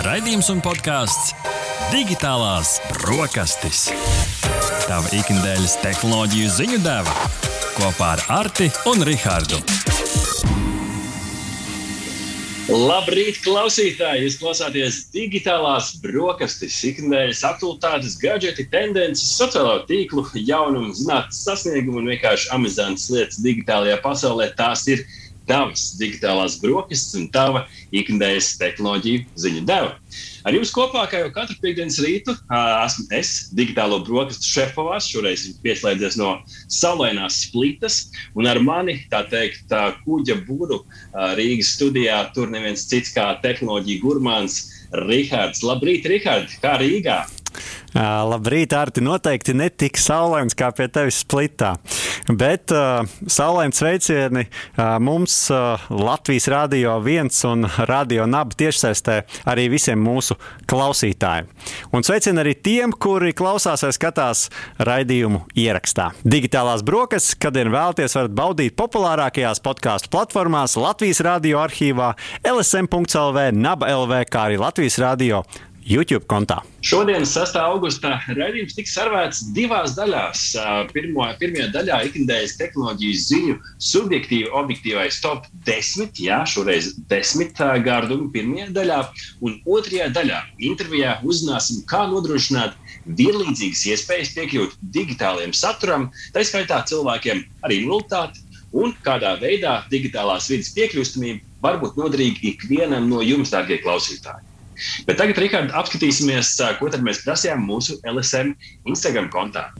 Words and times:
Raidījums 0.00 0.46
un 0.48 0.62
podkāsts 0.64 1.34
Digitālās 1.92 2.78
brokastis. 2.88 3.90
Tava 4.86 5.10
ikdienas 5.12 5.74
tehnoloģiju 5.82 6.52
ziņu 6.54 6.78
deva 6.80 7.12
kopā 7.74 8.14
ar 8.14 8.22
Arti 8.38 8.70
un 8.88 9.04
Rihardu. 9.04 9.60
Labrīt, 12.70 13.42
klausītāji! 13.44 14.24
Jūs 14.24 14.38
klausāties 14.40 14.98
digitālās 15.12 15.92
brokastis, 16.00 16.76
ikdienas 16.86 17.42
aktualitātes, 17.44 18.16
gadgeti, 18.22 18.68
tendences, 18.72 19.34
sociālo 19.36 19.82
tīklu, 19.90 20.24
jaunumu, 20.38 20.94
zinātnīs 20.96 21.44
sasniegumu 21.44 22.00
un 22.00 22.12
vienkārši 22.14 22.52
amizantas 22.56 23.10
lietas 23.12 23.42
digitālajā 23.44 24.00
pasaulē. 24.06 24.52
Tās 24.56 24.86
ir 24.88 25.04
tavas 25.50 25.90
digitālās 25.98 26.60
brokastis 26.62 27.16
un 27.18 27.26
tava 27.34 27.66
ikdienas 27.90 28.54
tehnoloģiju 28.60 29.26
ziņu 29.42 29.64
deva. 29.66 29.96
Ar 30.46 30.56
jums 30.56 30.72
kopā, 30.72 31.02
kā 31.10 31.20
jau 31.20 31.32
katru 31.34 31.58
piekdienas 31.60 31.98
rītu, 32.00 32.32
esmu 32.86 33.06
es, 33.18 33.32
digitālo 33.56 34.00
brokastu 34.06 34.48
šefpavārs. 34.48 35.10
Šoreiz 35.10 35.44
esmu 35.44 35.60
pieslēdzies 35.66 36.16
no 36.20 36.36
saulainās 36.72 37.42
splitas, 37.44 38.06
un 38.38 38.48
ar 38.48 38.62
mani, 38.64 39.00
tā 39.12 39.24
teikt, 39.28 39.66
tā 39.72 39.90
kuģa 40.06 40.40
būru 40.48 40.80
Rīgas 41.38 41.74
studijā 41.76 42.22
tur 42.36 42.48
neviens 42.52 42.86
cits 42.88 43.12
kā 43.16 43.32
tehnoloģija 43.44 44.04
gurmāns 44.04 44.62
Rihards. 45.06 45.62
Labrīt, 45.66 46.08
Rihard! 46.08 46.56
Kā 46.64 46.78
Rīgā? 46.80 47.20
Uh, 47.90 48.02
labrīt, 48.30 48.74
Arti. 48.76 49.02
Noteikti 49.02 49.54
ne 49.56 49.70
tik 49.70 49.98
saulains 49.98 50.54
kā 50.58 50.70
pie 50.76 50.86
tevis 50.92 51.22
splitā. 51.24 51.74
Bet 52.30 52.70
uh, 52.74 53.02
saulains 53.26 53.80
sveicieni 53.80 54.44
uh, 54.46 54.98
mums 55.02 55.34
uh, 55.50 55.80
Latvijas 55.90 56.46
Rādio 56.52 56.98
1 57.02 57.32
un 57.50 57.66
Radio 57.88 58.26
Naba 58.30 58.54
tiešsaistē 58.54 59.16
arī 59.50 59.66
visiem 59.72 59.98
mūsu 60.04 60.36
klausītājiem. 60.70 61.48
Un 61.96 62.06
sveicieni 62.06 62.42
arī 62.44 62.54
tiem, 62.62 62.94
kuri 62.94 63.34
klausās 63.36 63.82
vai 63.86 63.92
skatās 63.96 64.44
raidījumu 64.78 65.42
ierakstā. 65.58 66.10
Digitālās 66.22 66.84
brokastis, 66.86 67.34
kad 67.40 67.58
vien 67.58 67.72
vēlaties, 67.74 68.14
varat 68.18 68.36
baudīt 68.36 68.76
populārākajās 68.78 69.62
podkāstu 69.64 70.12
platformās 70.14 70.78
Latvijas 70.78 71.22
Rādio 71.26 71.58
arhīvā, 71.64 72.12
LSM.CLV, 72.46 73.50
Naba 73.58 73.90
LV, 73.96 74.22
kā 74.30 74.46
arī 74.50 74.60
Latvijas 74.62 75.00
Rādio 75.02 75.42
YouTube 75.90 76.22
kontā. 76.30 76.60
Šodien, 76.86 77.24
6. 77.26 77.56
augustā, 77.58 78.12
raidījums 78.30 78.76
tiks 78.76 78.92
sarvēts 78.94 79.40
divās 79.56 79.96
daļās. 79.96 80.42
Pirmo, 80.94 81.24
pirmajā 81.40 81.66
daļā 81.74 81.96
ikdienas 82.06 82.54
tehnoloģijas 82.60 83.24
ziņu 83.32 83.56
subjektīvi 83.90 84.52
objektīvais 84.60 85.18
top 85.24 85.48
10, 85.66 86.20
jā, 86.22 86.38
šoreiz 86.46 86.92
10 87.10 87.58
gārdumu 87.86 88.30
pirmajā 88.34 88.68
daļā, 88.76 89.00
un 89.42 89.56
otrajā 89.66 90.06
daļā 90.14 90.38
intervijā 90.70 91.16
uzzināsim, 91.26 91.82
kā 91.90 92.04
nodrošināt 92.12 92.78
vienlīdzīgas 93.18 93.82
iespējas 93.90 94.34
piekļūt 94.36 94.76
digitālajiem 94.94 95.56
saturam, 95.56 96.06
tā 96.36 96.44
skaitā 96.46 96.84
cilvēkiem 96.86 97.42
ar 97.66 97.74
invaliditāti, 97.74 98.46
un 98.70 98.94
kādā 99.02 99.34
veidā 99.42 99.80
digitālās 99.90 100.46
vidas 100.52 100.70
piekļūstamība 100.76 101.42
var 101.64 101.80
būt 101.82 101.98
noderīga 101.98 102.46
ikvienam 102.54 103.10
no 103.10 103.24
jums, 103.26 103.50
dārgie 103.50 103.80
klausītāji. 103.82 104.49
Bet 105.08 105.20
tagad, 105.20 105.40
Rikārd, 105.42 105.74
apskatīsimies, 105.76 106.56
ko 106.80 106.90
mēs 107.04 107.24
prasījām 107.26 107.64
mūsu 107.66 108.00
LSM 108.08 108.54
Instagram 108.88 109.30
kontā. 109.32 109.70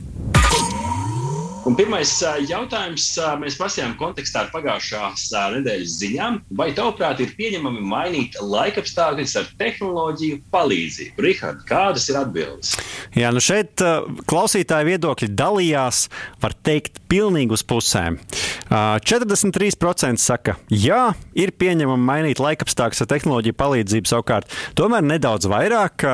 Un 1.69 1.75
pirmais 1.77 2.09
jautājums 2.49 3.05
mēs 3.39 3.59
prasījām 3.61 3.93
kontekstā 4.01 4.47
ar 4.47 4.49
pagājušās 4.55 5.27
nedēļas 5.59 5.97
ziņām. 6.01 6.39
Vai 6.57 6.71
tavuprāt 6.77 7.21
ir 7.21 7.35
pieņemami 7.37 7.85
mainīt 7.85 8.39
laikapstākļus 8.41 9.37
ar 9.43 9.51
tehnoloģiju 9.61 10.41
palīdzību? 10.55 11.27
Rihard, 11.27 11.61
kādas 11.69 12.09
ir 12.09 12.19
atbildes? 12.23 12.73
Jā, 13.13 13.29
nu 13.37 13.45
šeit 13.45 13.85
klausītāji 14.31 14.89
viedokļi 14.95 15.31
dalījās, 15.37 16.07
var 16.41 16.57
teikt, 16.65 17.00
pilnīgi 17.11 17.57
uz 17.57 17.65
pusēm. 17.67 18.19
43% 18.71 20.23
saka, 20.23 20.55
jā, 20.71 21.11
ir 21.35 21.51
pieņemami 21.59 22.07
mainīt 22.07 22.43
laikapstākļus 22.43 23.03
ar 23.03 23.09
tehnoloģiju 23.11 23.57
palīdzību. 23.59 24.11
Savukārt, 24.11 24.53
tomēr 24.79 25.03
nedaudz 25.07 25.49
vairāk 25.51 26.07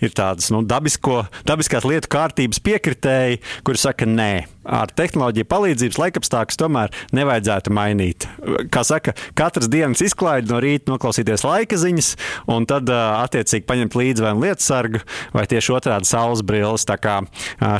ir 0.00 0.14
tādas 0.16 0.48
nu, 0.54 0.62
dabisko, 0.64 1.26
dabiskās 1.48 1.84
lietu 1.84 2.08
kārtības 2.12 2.62
piekritēji, 2.64 3.42
kuri 3.68 3.84
saka, 3.84 4.08
nē 4.08 4.32
ar 4.70 4.92
tehnoloģiju 4.96 5.48
palīdzības 5.50 5.98
laikapstākļus 5.98 6.58
tomēr 6.60 6.92
nevajadzētu 7.16 7.72
mainīt. 7.74 8.26
Kā 8.72 8.82
saka, 8.86 9.14
katras 9.36 9.68
dienas 9.72 10.02
izklaidi 10.04 10.52
no 10.52 10.60
rīta 10.62 10.92
noklausīties 10.92 11.44
laika 11.46 11.78
ziņas, 11.80 12.10
un 12.52 12.68
tad 12.70 12.90
attiecīgi 12.92 13.66
paņemt 13.68 13.96
līdzi 13.98 14.24
vai 14.24 14.34
lietu 14.38 14.64
sargu, 14.64 15.02
vai 15.36 15.46
tieši 15.50 15.74
otrādi 15.76 16.08
saules 16.08 16.44
brilles. 16.46 16.86
Tā 16.88 16.96
kā 17.00 17.18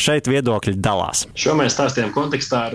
šeit 0.02 0.28
viedokļi 0.30 0.76
dalās. 0.80 1.26
Šo 1.38 1.54
mēs 1.58 1.76
stāstījām 1.76 2.12
kontekstā 2.16 2.49
ar 2.56 2.74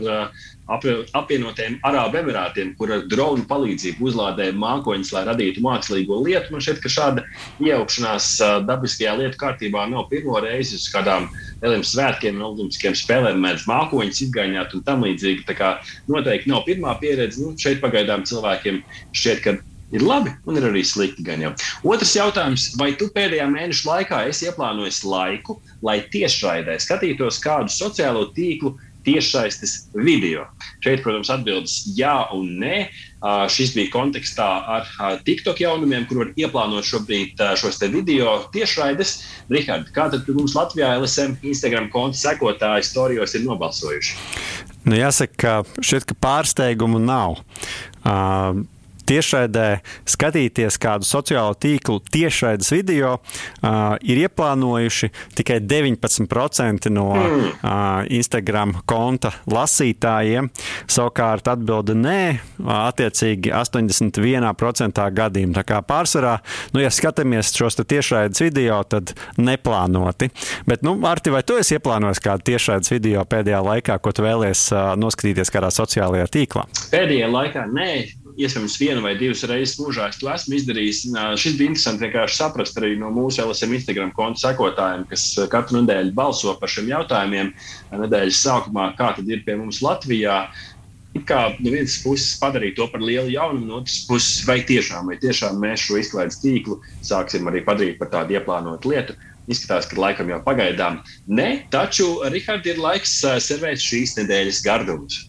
apvienotajiem 0.66 1.76
Arābu 1.86 2.18
Emirātiem, 2.22 2.72
kur 2.80 2.90
ar 2.96 3.04
dronu 3.10 3.46
palīdzību 3.50 4.08
uzlādēja 4.10 4.56
mākoņus, 4.58 5.12
lai 5.14 5.26
radītu 5.28 5.62
mākslīgo 5.66 6.18
lietu. 6.26 6.56
Man 6.56 6.64
šķiet, 6.66 6.82
ka 6.82 6.92
šāda 6.92 7.26
iejaukšanās 7.62 8.32
dabiskajā 8.66 9.14
lietu 9.20 9.42
kārtībā 9.44 9.86
nav 9.92 10.08
pirmo 10.10 10.40
reizi 10.42 10.80
uz 10.80 10.88
kādām 10.94 11.30
lieliem 11.62 11.86
svētkiem, 11.86 12.42
olimpiskiem 12.42 12.98
spēlēm, 12.98 13.44
mēdz 13.46 13.68
mākoņus 13.70 14.26
izgaņot 14.26 14.74
un 14.80 14.84
tam 14.90 15.06
līdzīgi. 15.06 15.46
Tā 15.46 15.58
kā 15.60 15.72
noteikti 16.10 16.50
nav 16.50 16.66
pirmā 16.66 16.98
pieredze. 17.04 17.44
Nu, 17.44 17.54
šeit 17.62 17.84
pagaidām 17.86 18.26
cilvēkiem 18.26 18.82
šķiet, 19.14 19.46
ka 19.46 19.58
ir 19.94 20.04
labi 20.04 20.34
un 20.50 20.58
ir 20.58 20.66
arī 20.70 20.82
slikti. 20.86 21.26
Jau. 21.26 21.54
Otrs 21.88 22.16
jautājums, 22.18 22.72
vai 22.80 22.92
tu 23.00 23.08
pēdējā 23.14 23.46
mēneša 23.52 23.88
laikā 23.90 24.22
esi 24.32 24.50
ieplānojis 24.50 25.04
laiku, 25.06 25.60
lai 25.86 26.00
tiešraidē 26.14 26.78
skatītos 26.82 27.40
kādu 27.44 27.72
sociālo 27.74 28.28
tīklu 28.36 28.76
tiešsaistes 29.06 29.76
video. 29.96 30.46
Šeit, 30.84 31.04
protams, 31.06 31.32
atbildes 31.34 31.84
jā 31.98 32.16
un 32.36 32.56
nē. 32.62 32.88
Uh, 33.26 33.46
šis 33.50 33.72
bija 33.74 33.90
kontekstā 33.94 34.48
ar 34.76 34.90
uh, 35.00 35.16
TikTok 35.26 35.64
jaunumiem, 35.64 36.06
kur 36.10 36.22
var 36.22 36.34
ieplānot 36.38 36.86
šobrīd 36.86 37.40
uh, 37.42 37.56
šos 37.58 37.82
video 37.90 38.36
tiešraides. 38.54 39.16
Rihard, 39.50 39.90
kā 39.96 40.10
tad 40.14 40.30
mums 40.30 40.54
Latvijā 40.58 40.92
LSM 41.00 41.40
Instagram 41.42 41.90
konta 41.94 42.20
sekotāji 42.22 42.86
storijos 42.86 43.34
ir 43.34 43.48
nobalsojuši? 43.48 44.20
Nu, 44.86 44.94
jāsaka, 45.00 45.34
ka 45.66 45.82
šeit 45.82 46.06
ka 46.06 46.18
pārsteigumu 46.22 47.02
nav. 47.02 47.40
Uh, 48.06 48.62
tiešraidē 49.08 49.68
skatīties 50.10 50.78
kādu 50.82 51.08
sociālo 51.08 51.56
tīklu 51.60 52.02
tiešraides 52.12 52.72
video, 52.74 53.16
uh, 53.20 53.96
ir 54.02 54.26
ieplānojuši 54.26 55.12
tikai 55.38 55.60
19% 55.64 56.90
no 56.94 57.08
mm. 57.14 57.46
uh, 57.62 58.06
Instagram 58.10 58.76
konta 58.90 59.34
lasītājiem. 59.52 60.50
Savukārt 60.92 61.48
atbilde 61.52 61.96
nē, 61.98 62.20
attiecīgi 62.76 63.54
81% 63.56 65.06
gadījumā. 65.20 65.56
Tā 65.56 65.66
kā 65.68 65.82
pārsvarā, 65.86 66.38
nu, 66.74 66.82
ja 66.84 66.92
skatāmies 66.94 67.54
šos 67.56 67.80
tiešraides 67.82 68.42
video, 68.44 68.82
tad 68.90 69.14
neplānoti. 69.38 70.32
Bet, 70.68 70.84
nu, 70.86 70.98
Arti, 71.06 71.34
vai 71.34 71.44
tu 71.46 71.60
esi 71.62 71.78
ieplānojis 71.78 72.24
kādu 72.24 72.50
tiešraides 72.52 72.92
video 72.92 73.26
pēdējā 73.30 73.62
laikā, 73.70 74.00
ko 74.02 74.14
tu 74.16 74.26
vēlies 74.26 74.68
uh, 74.74 74.94
noskatīties 75.00 75.54
kādā 75.54 75.72
sociālajā 75.74 76.30
tīklā? 76.34 76.66
Pēdējā 76.92 77.32
laikā 77.32 77.68
nē 77.72 77.90
iespējams 78.36 78.76
vienu 78.80 79.04
vai 79.06 79.16
divas 79.20 79.44
reizes 79.48 79.80
mūžā 79.80 80.10
es 80.12 80.20
to 80.20 80.30
esmu 80.32 80.58
izdarījis. 80.58 81.02
Šis 81.40 81.58
bija 81.60 81.72
interesanti 81.72 82.06
vienkārši 82.06 82.40
saprast 82.40 82.78
arī 82.80 82.96
no 83.00 83.12
mūsu 83.16 83.44
LSM 83.46 83.76
Instagram 83.78 84.14
konta 84.16 84.48
sekotājiem, 84.48 85.06
kas 85.10 85.26
katru 85.52 85.82
nedēļu 85.82 86.16
balso 86.18 86.56
par 86.60 86.72
šiem 86.72 86.92
jautājumiem. 86.92 87.52
Nedēļas 88.06 88.42
sākumā, 88.48 88.90
kā 89.00 89.14
tad 89.18 89.30
ir 89.32 89.44
pie 89.48 89.58
mums 89.60 89.82
Latvijā. 89.86 90.46
Kā 91.24 91.46
no 91.64 91.72
vienas 91.72 92.02
puses 92.04 92.34
padarīt 92.42 92.76
to 92.76 92.90
par 92.92 93.00
lielu 93.00 93.32
jaunumu, 93.32 93.70
no 93.70 93.78
otras 93.80 94.02
puses, 94.04 94.42
vai 94.44 94.58
tiešām, 94.68 95.08
vai 95.08 95.16
tiešām 95.22 95.62
mēs 95.64 95.86
šo 95.86 96.02
izklaides 96.02 96.42
tīklu 96.42 96.82
sāksim 97.08 97.48
arī 97.48 97.62
padarīt 97.64 98.02
par 98.02 98.12
tādu 98.12 98.36
ieplānotu 98.36 98.92
lietu. 98.92 99.16
Izskatās, 99.48 99.88
ka 99.88 99.96
laikam 100.02 100.34
jau 100.34 100.42
pagaidām 100.44 101.00
ne, 101.30 101.50
taču 101.72 102.10
Rihard 102.34 102.68
ir 102.68 102.82
laiks 102.84 103.22
servēt 103.46 103.80
šīs 103.80 104.18
nedēļas 104.20 104.64
gardumus. 104.66 105.22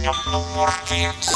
Viens. 0.00 1.28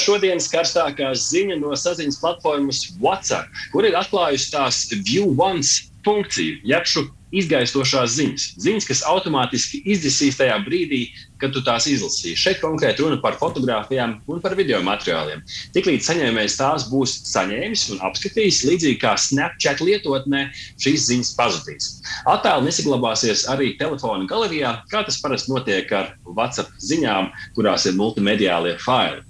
Šodienas 0.00 0.48
karstākā 0.50 1.12
ziņa 1.14 1.60
no 1.60 1.74
saziņas 1.78 2.18
platformas 2.22 2.80
WhatsApp, 2.98 3.46
kur 3.70 3.86
ir 3.86 3.94
atklājusi 3.98 4.50
tās 4.54 4.80
View 5.04 5.34
Once 5.38 5.84
funkciju, 6.06 6.56
jeb 6.66 6.88
šo 6.88 7.04
izgaistošās 7.34 8.16
ziņas. 8.16 8.48
Ziņas, 8.64 8.88
kas 8.90 9.04
automātiski 9.10 9.84
izdzisīs 9.94 10.40
tajā 10.40 10.56
brīdī, 10.66 11.04
kad 11.44 11.54
tu 11.54 11.62
tās 11.64 11.86
izlasīsi. 11.90 12.38
Šeit 12.40 12.62
konkrēti 12.62 13.04
runa 13.04 13.18
par 13.22 13.36
fotografijām 13.40 14.16
un 14.30 14.40
par 14.44 14.56
video 14.58 14.80
materiāliem. 14.86 15.42
Tiklīdz 15.76 16.08
saņēmējs 16.08 16.56
tās 16.60 16.88
būs 16.88 17.18
saņēmis 17.28 17.84
un 17.94 18.02
apskatījis, 18.08 18.62
līdzīgi 18.68 19.00
kā 19.02 19.14
Snapchat 19.20 19.82
lietotnē, 19.84 20.46
šīs 20.80 21.08
ziņas 21.10 21.34
pazudīs. 21.38 21.90
Attēli 22.30 22.70
nesaglabāsies 22.70 23.44
arī 23.52 23.74
telefona 23.80 24.28
galerijā, 24.30 24.78
kā 24.92 25.04
tas 25.04 25.20
parasti 25.22 25.52
notiek 25.52 25.92
ar 25.92 26.14
WhatsApp 26.24 26.72
ziņām, 26.80 27.30
kurās 27.58 27.86
ir 27.90 27.98
multimediālie 28.00 28.78
faili. 28.82 29.22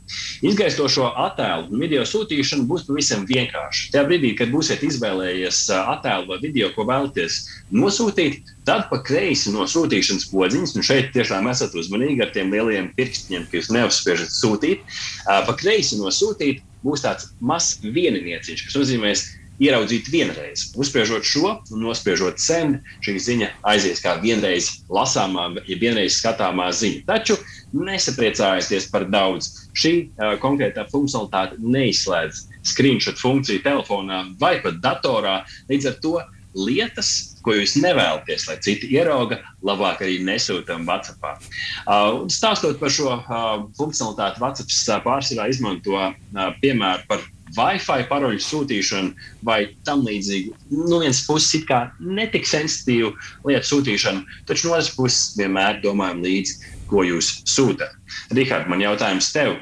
Izgaistošo 0.44 1.08
attēlu 1.24 1.72
un 1.72 1.80
video 1.80 2.04
sūtīšana 2.06 2.66
būs 2.68 2.84
pavisam 2.88 3.24
vienkārša. 3.28 3.90
Tajā 3.94 4.04
brīdī, 4.08 4.34
kad 4.38 4.52
būsiet 4.52 4.84
izvēlējies 4.86 5.64
attēlu 5.80 6.28
vai 6.30 6.40
video, 6.44 6.70
ko 6.76 6.84
vēlaties 6.88 7.40
nosūtīt, 7.74 8.53
tad 8.68 8.88
pa 8.90 9.00
kreisi 9.04 9.52
no 9.54 9.68
sūtīšanas 9.70 10.28
podziņas, 10.32 10.74
un 10.78 10.86
šeit 10.86 11.12
tiešām 11.16 11.48
esat 11.52 11.76
uzmanīgi 11.78 12.24
ar 12.24 12.34
tiem 12.34 12.52
lieliem 12.54 12.90
pirkstiņiem, 12.98 13.48
ka 13.50 13.60
jūs 13.60 13.72
neuzspiežat 13.74 14.34
sūtīt. 14.34 14.84
Pa 15.24 15.56
kreisi 15.60 16.00
no 16.00 16.12
sūtīt 16.14 16.64
būs 16.84 17.04
tāds 17.04 17.32
mazs 17.40 17.80
vieninieciņš, 17.84 18.66
kas 18.68 18.78
nozīmē, 18.80 19.14
ieraudzīt 19.62 20.08
vienreiz. 20.10 20.70
Uzspiežot 20.78 21.26
šo 21.26 21.52
nospiežot 21.78 22.40
send, 22.42 22.80
šī 23.04 23.14
ziņa 23.22 23.50
aizies 23.70 24.02
kā 24.02 24.16
vienreiz 24.22 24.70
lasāmā, 24.92 25.50
ja 25.68 25.78
vienreiz 25.80 26.18
skatāmā 26.18 26.70
ziņa. 26.74 27.04
Taču 27.06 27.38
nesapriecājieties 27.74 28.88
par 28.92 29.06
daudz. 29.10 29.50
Šī 29.78 29.94
uh, 30.06 30.34
konkrētā 30.42 30.86
funkcionalitāte 30.90 31.60
neizslēdz 31.62 32.44
screenshot 32.66 33.20
funkciju 33.20 33.62
telefonā 33.64 34.24
vai 34.40 34.56
pat 34.64 34.80
datorā. 34.82 35.42
Līdz 35.70 35.90
ar 35.90 36.00
to 36.02 36.16
lietas, 36.54 37.33
ko 37.44 37.54
jūs 37.58 37.76
nevēlaties, 37.80 38.48
lai 38.48 38.56
citi 38.64 38.90
ierauga, 38.94 39.40
labāk 39.66 40.02
arī 40.04 40.18
nesūtām 40.24 40.86
WhatsApp. 40.88 41.44
Uh, 41.84 42.24
stāstot 42.32 42.80
par 42.80 42.92
šo 42.92 43.14
uh, 43.18 43.64
funkcionalitāti, 43.78 44.42
WhatsApp 44.42 44.74
uh, 44.74 45.00
pārsvarā 45.04 45.48
izmanto 45.52 45.96
uh, 46.00 46.14
piemēru 46.62 47.08
par 47.10 47.24
Wi-Fi 47.54 48.06
paroļu 48.10 48.40
sūtīšanu 48.42 49.28
vai 49.46 49.58
tam 49.86 50.02
līdzīgu. 50.06 50.54
No 50.72 50.86
nu, 50.88 51.00
vienas 51.04 51.22
puses, 51.26 51.52
it 51.60 51.68
kā 51.68 51.84
netik 52.00 52.48
sensitīvu 52.50 53.12
lietu 53.46 53.70
sūtīšanu, 53.70 54.24
taču 54.48 54.68
no 54.68 54.74
otras 54.74 54.90
puses 54.96 55.36
vienmēr 55.38 55.78
domājam 55.84 56.24
līdzi, 56.24 56.72
ko 56.90 57.04
jūs 57.06 57.30
sūtāt. 57.48 57.94
Rihard, 58.34 58.68
man 58.70 58.82
jautājums 58.82 59.30
tev, 59.34 59.58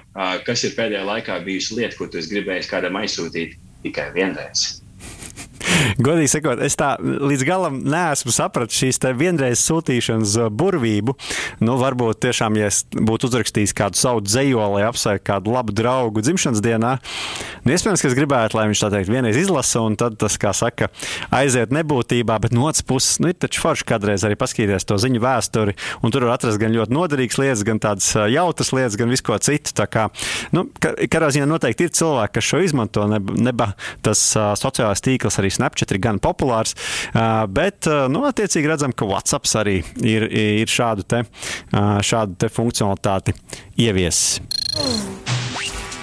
kas 0.47 0.65
ir 0.67 0.77
pēdējā 0.79 1.05
laikā 1.09 1.41
bijusi 1.45 1.79
lieta, 1.81 1.99
ko 1.99 2.09
tu 2.11 2.23
gribēji 2.33 2.71
kādam 2.71 2.99
aizsūtīt 3.03 3.59
tikai 3.85 4.09
vienreiz? 4.17 4.82
Godīgi 6.03 6.31
sakot, 6.37 6.63
es 6.65 6.77
tā 6.79 6.95
līdz 7.01 7.45
galam 7.47 7.81
neesmu 7.87 8.33
sapratis 8.35 8.79
šīs 8.79 9.01
vienreizes 9.19 9.65
sūtīšanas 9.69 10.37
uh, 10.41 10.51
burvību. 10.53 11.17
Nu, 11.65 11.77
varbūt 11.81 12.23
tiešām, 12.27 12.57
ja 12.61 12.71
es 12.71 12.83
būtu 12.93 13.31
uzrakstījis 13.31 13.75
kādu 13.77 14.01
savu 14.01 14.23
dzējoli, 14.25 14.79
lai 14.79 14.87
apsveiktu 14.89 15.27
kādu 15.29 15.55
labu 15.55 15.75
draugu 15.77 16.23
dzimšanas 16.25 16.63
dienā, 16.65 16.97
nu, 17.65 17.75
iespējams, 17.75 18.03
ka 18.03 18.11
es 18.11 18.17
gribētu, 18.19 18.59
lai 18.59 18.69
viņš 18.71 18.85
tā 18.85 18.91
teikt, 18.95 19.13
vienreiz 19.13 19.39
izlasa, 19.39 19.83
un 19.85 19.97
tad 20.01 20.19
tas, 20.21 20.39
kā 20.41 20.53
saka, 20.57 20.91
aiziet 21.35 21.75
nebūtībā, 21.75 22.39
bet 22.43 22.55
no 22.57 22.67
otras 22.69 22.85
puses, 22.87 23.19
nu, 23.23 23.31
ir 23.33 23.39
taču 23.39 23.63
forši 23.63 23.87
kādreiz 23.89 24.27
arī 24.27 24.39
paskatīties 24.41 24.89
to 24.89 24.99
ziņu 25.03 25.23
vēsturi, 25.23 25.77
un 26.03 26.15
tur 26.15 26.27
var 26.29 26.39
atrast 26.39 26.61
gan 26.63 26.75
ļoti 26.75 26.97
noderīgas 26.97 27.41
lietas, 27.43 27.65
gan 27.67 27.83
tādas 27.83 28.11
uh, 28.17 28.27
jautras 28.33 28.73
lietas, 28.75 28.99
gan 29.01 29.13
visu 29.13 29.27
ko 29.29 29.39
citu. 29.43 29.75
Tā 29.79 29.87
kā, 29.91 30.09
nu, 30.55 30.67
katrā 30.83 31.31
ziņā 31.35 31.49
noteikti 31.49 31.89
ir 31.89 31.95
cilvēki, 31.97 32.37
kas 32.39 32.51
šo 32.51 32.63
izmanto, 32.67 33.07
neba, 33.11 33.37
neba 33.49 33.71
tas 34.05 34.25
uh, 34.37 34.53
sociālais 34.59 35.03
tīkls 35.05 35.39
arī 35.41 35.53
Snapchat 35.73 35.95
ir 35.97 36.01
gan 36.05 36.21
populārs, 36.21 36.75
bet, 37.49 37.89
nu, 38.13 38.25
attiecīgi 38.29 38.69
redzam, 38.69 38.93
ka 38.93 39.09
WhatsApp 39.09 39.49
arī 39.63 39.79
ir, 40.05 40.29
ir 40.29 40.69
šādu, 40.69 41.07
te, 41.09 41.23
šādu 41.73 42.37
te 42.37 42.53
funkcionalitāti 42.53 43.33
ieviesis. 43.81 44.43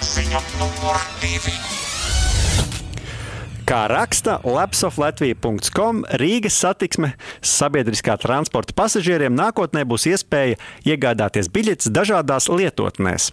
Ziņa 0.10 0.42
numur 0.58 0.98
divi. 1.22 1.79
Kā 3.70 3.84
raksta 3.86 4.40
lapsoflatvija.com, 4.50 6.00
Rīgas 6.18 6.56
satiksme 6.58 7.12
sabiedriskā 7.46 8.16
transporta 8.18 8.74
pasažieriem 8.74 9.36
nākotnē 9.38 9.84
būs 9.86 10.08
iespēja 10.10 10.56
iegādāties 10.90 11.52
biļetes 11.54 11.92
dažādās 11.94 12.48
lietotnēs. 12.50 13.28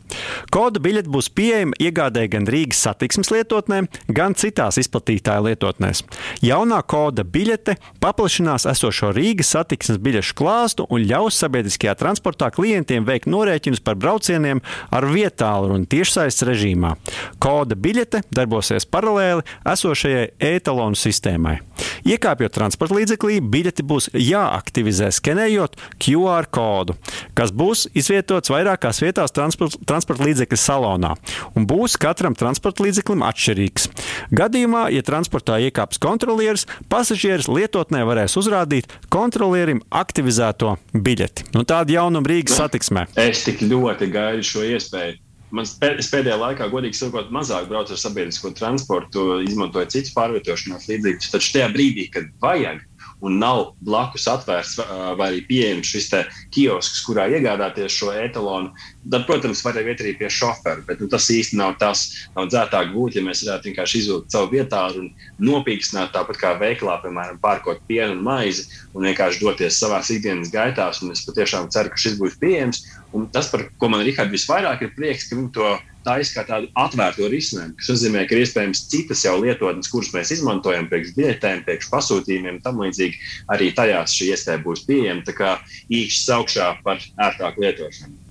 Kodu 0.53 0.83
biļete 0.85 1.09
būs 1.09 1.31
pieejama 1.33 1.79
iegādēji 1.81 2.33
gan 2.35 2.49
Rīgas 2.53 2.83
satiksmes 2.85 3.33
lietotnē, 3.33 3.79
gan 4.13 4.37
citās 4.37 4.77
izplatītāju 4.83 5.47
lietotnēs. 5.47 6.05
Jaunā 6.45 6.83
koda 6.85 7.25
biļete 7.25 7.79
paplašinās 8.05 8.69
esošo 8.75 9.15
Rīgas 9.17 9.55
satiksmes 9.57 10.03
biļešu 10.05 10.37
klāstu 10.37 10.85
un 10.93 11.09
ļaus 11.09 11.41
sabiedriskajā 11.47 11.97
transportā 11.97 12.53
klientiem 12.53 13.09
veikt 13.09 13.33
norēķinus 13.33 13.81
par 13.81 13.97
braucieniem 14.05 14.61
ar 14.93 15.09
vietālu 15.17 15.73
un 15.81 15.89
tiešsaistes 15.89 16.45
režīmā. 16.53 16.93
Koda 17.41 17.73
biļete 17.73 18.27
darbosies 18.29 18.85
paralēli 18.85 19.49
esošajai 19.65 20.26
e-talonu 20.39 20.99
sistēmai. 20.99 21.59
Iekāpjot 22.07 22.55
transporta 22.55 22.97
līdzeklī, 22.97 23.41
biļeti 23.43 23.85
būs 23.87 24.09
jāaktivizē 24.15 25.09
skenējot 25.15 25.77
QR 26.03 26.47
kodu, 26.53 26.97
kas 27.37 27.53
būs 27.55 27.87
izvietots 27.99 28.53
vairākās 28.53 29.03
vietās 29.03 29.35
transporta, 29.35 29.81
transporta 29.89 30.29
līdzekļa 30.29 30.61
salonā 30.61 31.15
un 31.59 31.67
būs 31.69 31.99
katram 32.01 32.37
transporta 32.39 32.87
līdzeklim 32.87 33.25
atšķirīgs. 33.27 33.91
Gadījumā, 34.37 34.87
ja 34.95 35.03
transportā 35.07 35.59
iekāps 35.67 36.01
kontrolieris, 36.03 36.67
pasažieris 36.93 37.51
lietotnē 37.51 38.05
varēs 38.07 38.39
uzrādīt 38.39 38.93
kontrolierim 39.13 39.83
aktivizēto 39.91 40.77
biļeti. 40.95 41.51
Nu, 41.57 41.67
tāda 41.69 41.99
jaunuma 41.99 42.31
Rīgas 42.31 42.61
satiksmē. 42.63 43.09
Es 43.19 43.45
tik 43.47 43.67
ļoti 43.67 44.11
gaidu 44.15 44.47
šo 44.47 44.67
iespēju. 44.67 45.26
Man 45.57 45.69
pēdējā 46.13 46.37
laikā, 46.41 46.69
godīgi 46.73 46.99
sakot, 46.99 47.31
mazāk 47.35 47.71
braucu 47.71 47.95
ar 47.95 48.01
sabiedrisko 48.01 48.53
transportu, 48.59 49.41
izmantoju 49.47 49.89
citus 49.95 50.13
pārvietošanās 50.17 50.89
līdzekļus. 50.91 51.33
Taču 51.33 51.55
tajā 51.55 51.71
brīdī, 51.73 52.11
kad 52.13 52.29
vajag, 52.43 52.83
un 53.25 53.39
nav 53.41 53.73
blakus 53.85 54.27
atvērts 54.29 54.77
vai 55.17 55.29
arī 55.31 55.41
pieejams 55.49 55.89
šis 55.89 56.11
kiosks, 56.53 57.01
kurā 57.07 57.27
iegādāties 57.33 57.95
šo 57.95 58.11
etalonu, 58.13 58.73
tad, 59.11 59.25
protams, 59.29 59.63
var 59.65 59.79
iet 59.81 60.03
arī 60.05 60.13
pie 60.19 60.29
šofera. 60.33 60.83
Bet 60.87 61.01
nu, 61.01 61.09
tas 61.13 61.29
īsti 61.33 61.57
nav 61.57 61.77
tas, 61.81 62.05
nav 62.37 62.51
dzētāk 62.53 62.93
būt, 62.93 63.17
ja 63.17 63.25
mēs 63.25 63.45
varētu 63.47 63.71
vienkārši 63.71 64.03
izvilkt 64.03 64.37
savu 64.37 64.53
vietā 64.53 64.83
un 64.99 65.09
nopīkstināt 65.41 66.13
tāpat 66.17 66.41
kā 66.43 66.53
veikalā, 66.61 66.99
piemēram, 67.05 67.41
pārkot 67.43 67.83
pienu 67.89 68.19
un 68.19 68.23
maizi 68.27 68.69
un 68.93 69.09
vienkārši 69.09 69.43
doties 69.43 69.81
savā 69.81 70.03
ikdienas 70.05 70.53
gaitās. 70.53 71.03
Es 71.13 71.25
patiešām 71.27 71.71
ceru, 71.73 71.93
ka 71.93 72.01
šis 72.01 72.21
būs 72.21 72.39
pieejams. 72.43 72.85
Un 73.17 73.31
tas, 73.33 73.49
par 73.49 73.65
ko 73.81 73.89
man 73.93 74.05
Rihards 74.05 74.35
visvairāk 74.35 74.83
ir 74.85 74.97
prieks, 74.97 75.31
ka 75.31 75.39
viņi 75.39 75.53
to 75.57 75.77
taisa 76.07 76.37
kā 76.39 76.45
tādu 76.49 76.71
atvērtu 76.79 77.31
risinājumu, 77.33 77.77
kas 77.81 77.91
nozīmē, 77.93 78.25
ka 78.27 78.37
ir 78.37 78.45
iespējams 78.45 78.85
citas 78.93 79.25
jau 79.27 79.37
lietotnes, 79.43 79.91
kuras 79.93 80.13
mēs 80.15 80.35
izmantojam 80.39 80.89
priekš 80.91 81.15
biļetēm, 81.19 81.65
priekš 81.67 81.91
pasūtījumiem, 81.93 82.63
tam 82.65 82.81
līdzīgi 82.85 83.21
arī 83.55 83.73
tajās 83.77 84.15
šī 84.17 84.31
iespēja 84.35 84.63
būs 84.67 84.87
pieejama. 84.89 85.27
Tā 85.27 85.37
kā 85.37 85.57
īkšķis 85.91 86.31
augšā 86.39 86.71
par 86.87 87.03
ērtāku 87.29 87.67
lietošanu. 87.67 88.23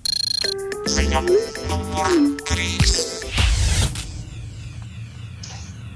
Ziņa 0.86 1.22
numur 1.26 2.42
3. 2.46 3.06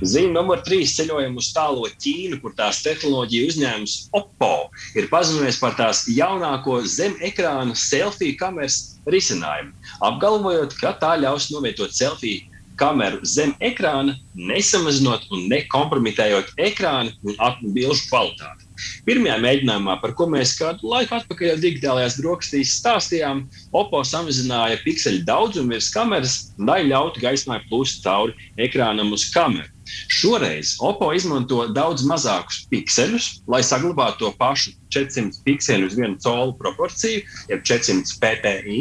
Ziņa 0.01 0.33
numur 0.33 0.63
trīs 0.65 0.95
ceļojam 0.97 1.35
uz 1.37 1.51
tālo 1.53 1.85
Ķīnu, 2.01 2.39
kur 2.41 2.55
tās 2.57 2.79
tehnoloģija 2.87 3.51
uzņēmums 3.51 3.97
Oppo 4.17 4.71
ir 4.97 5.11
paziņojis 5.13 5.59
par 5.61 5.77
tās 5.77 6.07
jaunāko 6.09 6.79
zem 6.89 7.19
ekrāna 7.21 7.77
selfiju 7.77 8.39
kameras 8.41 8.90
risinājumu, 9.09 9.75
apgalvojot, 10.07 10.77
ka 10.81 10.95
tā 11.01 11.17
ļaus 11.23 11.51
novietot 11.55 11.95
selfiju 11.97 12.47
kameru 12.81 13.21
zem 13.29 13.53
ekrāna, 13.61 14.17
nesamazinot 14.35 15.27
un 15.35 15.47
nekompromitējot 15.53 16.55
ekrānu 16.71 17.13
un 17.29 17.73
bilžu 17.77 18.09
kvalitāti. 18.09 18.67
Pirmajā 19.05 19.37
mēģinājumā, 19.43 19.99
par 20.01 20.15
ko 20.17 20.27
mēs 20.33 20.55
kādu 20.57 20.89
laiku 20.89 21.19
atpakaļ 21.19 21.61
digitālajās 21.61 22.17
brokastīs 22.23 22.79
stāstījām, 22.79 23.43
Oppo 23.77 24.01
samazināja 24.07 24.81
pikseļu 24.85 25.27
daudzumu 25.29 25.75
virs 25.75 25.91
kameras, 25.93 26.37
lai 26.57 26.81
ļautu 26.89 27.21
gaismai 27.21 27.61
plūst 27.69 28.01
cauri 28.07 28.33
ekrānam 28.69 29.13
uz 29.17 29.29
kameru. 29.35 29.69
Šoreiz 30.11 30.77
Oppo 30.85 31.11
izmanto 31.17 31.65
daudz 31.75 32.05
mazākus 32.09 32.65
pikseļus, 32.71 33.29
lai 33.51 33.63
saglabātu 33.67 34.25
to 34.25 34.33
pašu 34.41 34.75
400 34.95 35.43
pikseli 35.47 35.87
uz 35.89 35.97
vienu 35.99 36.19
colu 36.23 36.57
proporciju, 36.59 37.23
jeb 37.51 37.67
400 37.67 38.19
ppi. 38.23 38.81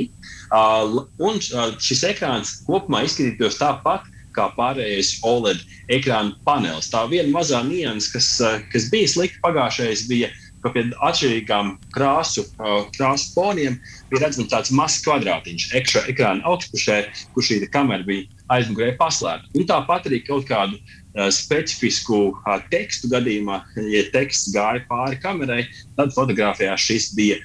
Uh, 0.50 1.04
un 1.22 1.38
šis 1.82 2.06
ekrāns 2.10 2.60
kopumā 2.68 3.04
izskatītos 3.06 3.60
tāpat 3.62 4.08
kā 4.36 4.50
pārējais 4.56 5.18
OLED 5.26 5.62
ekrāna 5.92 6.36
panelis. 6.46 6.90
Tā 6.94 7.06
viena 7.12 7.32
mazā 7.34 7.62
nianses, 7.66 8.12
kas, 8.14 8.30
kas 8.74 8.88
bija 8.94 9.10
slikta 9.10 9.42
pagājušajā, 9.46 9.96
bija 10.10 10.30
ka 10.64 10.72
pie 10.76 10.86
atšķirīgām 11.08 11.74
krāsu, 11.96 12.46
uh, 12.60 12.86
krāsu 12.96 13.34
foniem 13.36 13.78
bija 14.12 14.26
redzams 14.26 14.52
tāds 14.52 14.74
mazs 14.76 15.04
kvadrātiņš 15.06 15.68
ekšā 15.80 16.06
ekrāna 16.14 16.46
augšpusē, 16.50 17.02
kur 17.36 17.46
šī 17.46 17.62
kamera 17.74 18.06
bija 18.08 18.28
aizmugurē 18.56 18.96
paslēpta. 19.00 19.52
Un 19.56 19.70
tāpat 19.70 20.10
arī 20.10 20.22
kaut 20.28 20.48
kādu 20.50 20.80
uh, 20.80 21.30
specifisku 21.34 22.22
uh, 22.32 22.58
tekstu 22.74 23.12
gadījumā, 23.14 23.62
ja 23.94 24.04
teksts 24.14 24.54
gāja 24.56 24.84
pāri 24.90 25.22
kamerai, 25.24 25.64
tad 26.00 26.16
fotografijā 26.18 26.76
šis 26.80 27.14
bija 27.18 27.40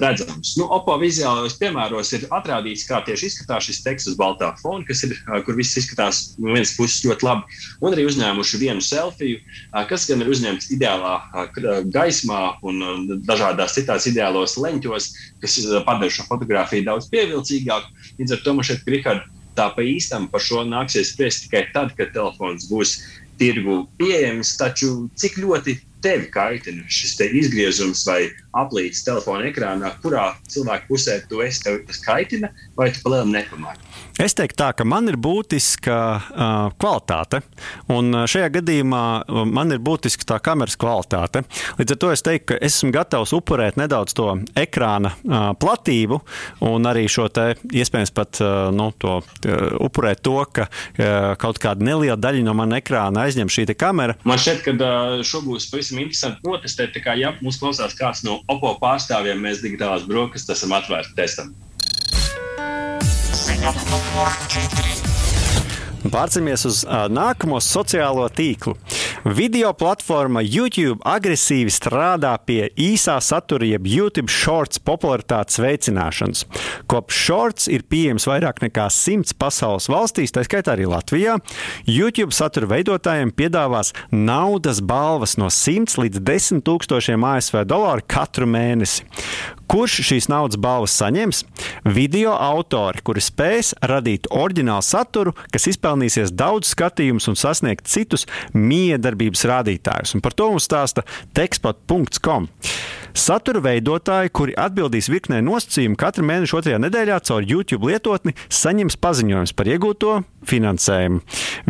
redzams. 0.00 0.54
Nu, 0.58 0.66
Oppo 0.72 0.94
vizuālajos 1.00 1.58
piemēros 1.60 2.12
ir 2.16 2.26
atrādīts, 2.32 2.86
kā 2.88 3.02
tieši 3.06 3.28
izskatās 3.28 3.66
šis 3.68 3.82
teksts 3.84 4.12
uz 4.12 4.16
baltā 4.20 4.52
fona, 4.60 4.84
kas 4.88 5.04
ir, 5.06 5.14
kur 5.46 5.58
viss 5.58 5.76
izskatās 5.80 6.22
no 6.38 6.54
vienas 6.54 6.74
puses 6.78 7.02
ļoti 7.04 7.26
labi, 7.26 7.60
un 7.82 7.96
arī 7.96 8.06
uzņēmuši 8.08 8.62
vienu 8.62 8.84
selfiju, 8.84 9.42
kas 9.90 10.06
gan 10.08 10.24
ir 10.24 10.32
uzņemts 10.32 10.70
ideālā 10.76 11.18
gaismā 11.92 12.42
un 12.64 13.20
dažādās 13.28 13.76
citās 13.76 14.08
ideālos 14.10 14.56
leņķos, 14.60 15.12
kas 15.44 15.60
padara 15.86 16.10
šo 16.12 16.26
fotografiju 16.30 16.88
daudz 16.88 17.10
pievilcīgāku. 17.12 17.92
Līdz 18.20 18.36
ar 18.36 18.44
to 18.44 18.56
man 18.56 18.68
šeit, 18.68 18.88
Rihard, 18.88 19.28
tā 19.56 19.68
pa 19.76 19.84
īstam 19.84 20.28
par 20.32 20.40
šo 20.44 20.64
nāksies 20.64 21.12
spriest 21.12 21.46
tikai 21.46 21.66
tad, 21.74 21.92
kad 21.98 22.14
telefons 22.14 22.68
būs 22.70 22.96
tirgu 23.40 23.82
pieejams. 24.00 24.56
Taču 24.60 25.08
cik 25.18 25.40
ļoti 25.42 25.76
tevi 26.02 26.28
kaitina 26.32 26.84
šis 26.90 27.16
te 27.18 27.28
izgriezums 27.40 28.04
vai 28.08 28.20
aplīts 28.58 29.04
telefona 29.06 29.48
ekrānā, 29.48 29.94
kurā 30.02 30.32
cilvēka 30.52 30.88
pusē 30.90 31.18
tu 31.28 31.40
esi, 31.44 31.62
tev 31.64 31.80
tas 31.88 32.02
kaitina, 32.04 32.52
vai 32.76 32.90
tu 32.92 33.00
palielam 33.04 33.32
nepamāki? 33.32 33.92
Es 34.20 34.36
teiktu, 34.36 34.58
tā, 34.60 34.68
ka 34.76 34.84
man 34.84 35.08
ir 35.08 35.16
būtiska 35.16 35.94
uh, 35.96 36.66
kvalitāte, 36.76 37.40
un 37.92 38.12
šajā 38.28 38.50
gadījumā 38.58 39.04
man 39.48 39.72
ir 39.72 39.80
būtiska 39.82 40.26
tā 40.28 40.38
kameras 40.44 40.76
kvalitāte. 40.80 41.42
Līdz 41.78 41.94
ar 41.94 42.00
to 42.02 42.10
es 42.12 42.24
teiktu, 42.26 42.50
ka 42.52 42.58
esmu 42.68 42.92
gatavs 42.92 43.32
upurēt 43.36 43.78
nedaudz 43.80 44.12
to 44.18 44.28
ekrāna 44.58 45.14
uh, 45.16 45.48
platību, 45.56 46.20
un 46.68 46.88
arī 46.90 47.06
šo 47.10 47.30
te 47.32 47.54
iespējams 47.72 48.12
pat 48.14 48.42
uh, 48.44 48.68
nu, 48.74 48.90
to, 49.00 49.16
uh, 49.22 49.64
upurēt 49.80 50.20
to, 50.26 50.36
ka 50.52 50.68
uh, 50.68 51.32
kaut 51.40 51.62
kāda 51.62 51.88
neliela 51.88 52.20
daļa 52.20 52.44
no 52.44 52.56
mana 52.58 52.82
ekrāna 52.82 53.24
aizņem 53.24 53.50
šī 53.52 53.66
kamera. 53.80 54.18
Man 54.28 54.40
šķiet, 54.40 54.62
ka 54.66 54.76
uh, 54.76 55.24
šo 55.26 55.40
būs 55.46 55.70
pavisam 55.72 55.91
interesanti 56.00 56.40
notestēt. 56.46 56.96
Kā, 57.04 57.16
ja 57.18 57.34
mums 57.40 57.58
klausās 57.60 57.96
kāds 57.98 58.22
no 58.24 58.40
OPO 58.52 58.76
pārstāvjiem, 58.82 59.42
mēs 59.42 59.60
digitālās 59.64 60.06
brokastis 60.08 60.56
esam 60.56 60.72
atvērti 60.78 61.16
testam. 61.18 61.52
Pārcēlamies 66.12 66.66
uz 66.66 66.82
uh, 66.84 67.06
nākamo 67.12 67.60
sociālo 67.62 68.26
tīklu. 68.34 68.74
Video 69.22 69.68
platforma 69.78 70.40
YouTube 70.42 70.98
agresīvi 71.06 71.70
strādā 71.70 72.32
pie 72.42 72.72
īsā 72.74 73.20
satura, 73.22 73.68
jeb 73.70 73.86
YouTube 73.86 74.32
shorts 74.32 74.80
popularitātes 74.82 75.60
veicināšanas. 75.62 76.42
Kopš 76.90 77.20
shorts 77.28 77.68
ir 77.70 77.84
pieejams 77.86 78.26
vairāk 78.26 78.58
nekā 78.64 78.88
simts 78.90 79.30
pasaules 79.30 79.86
valstīs, 79.92 80.34
tā 80.34 80.42
skaitā 80.42 80.74
arī 80.74 80.88
Latvijā, 80.90 81.36
YouTube 81.86 82.34
satura 82.34 82.72
veidotājiem 82.74 83.30
piedāvās 83.30 83.94
naudas 84.10 84.82
balvas 84.82 85.36
no 85.38 85.52
100 85.54 86.02
līdz 86.02 86.24
10 86.26 86.66
tūkstošiem 86.66 87.22
ASV 87.22 87.62
dolāru 87.70 88.02
katru 88.10 88.50
mēnesi. 88.50 89.06
Kurš 89.72 90.02
šīs 90.04 90.26
naudas 90.28 90.58
balvas 90.60 90.92
saņems? 90.98 91.38
Video 91.94 92.34
autori, 92.34 93.00
kuri 93.06 93.22
spēs 93.24 93.70
radīt 93.80 94.26
oriģinālu 94.28 94.84
saturu, 94.84 95.32
kas 95.54 95.70
izpelnīsies 95.70 96.34
daudz 96.36 96.74
skatījumus 96.74 97.30
un 97.30 97.38
sasniegt 97.40 97.88
citus 97.88 98.26
miedarbības 99.12 99.44
rādītājus. 99.48 100.16
Un 100.16 100.24
par 100.24 100.34
to 100.36 100.48
mums 100.52 100.66
stāsta 100.68 101.04
tekstpat.com. 101.36 102.48
Satura 103.12 103.60
veidotāji, 103.64 104.32
kuri 104.32 104.56
atbildīs 104.56 105.10
virknē 105.12 105.42
nosacījumu 105.44 105.98
katru 106.00 106.24
mēnešu 106.28 106.58
otrajā 106.60 106.80
nedēļā 106.82 107.18
caur 107.28 107.44
YouTube 107.46 107.90
lietotni, 107.90 108.36
saņems 108.48 108.96
paziņojumus 109.02 109.56
par 109.56 109.68
iegūto 109.68 110.20
finansējumu. 110.48 111.20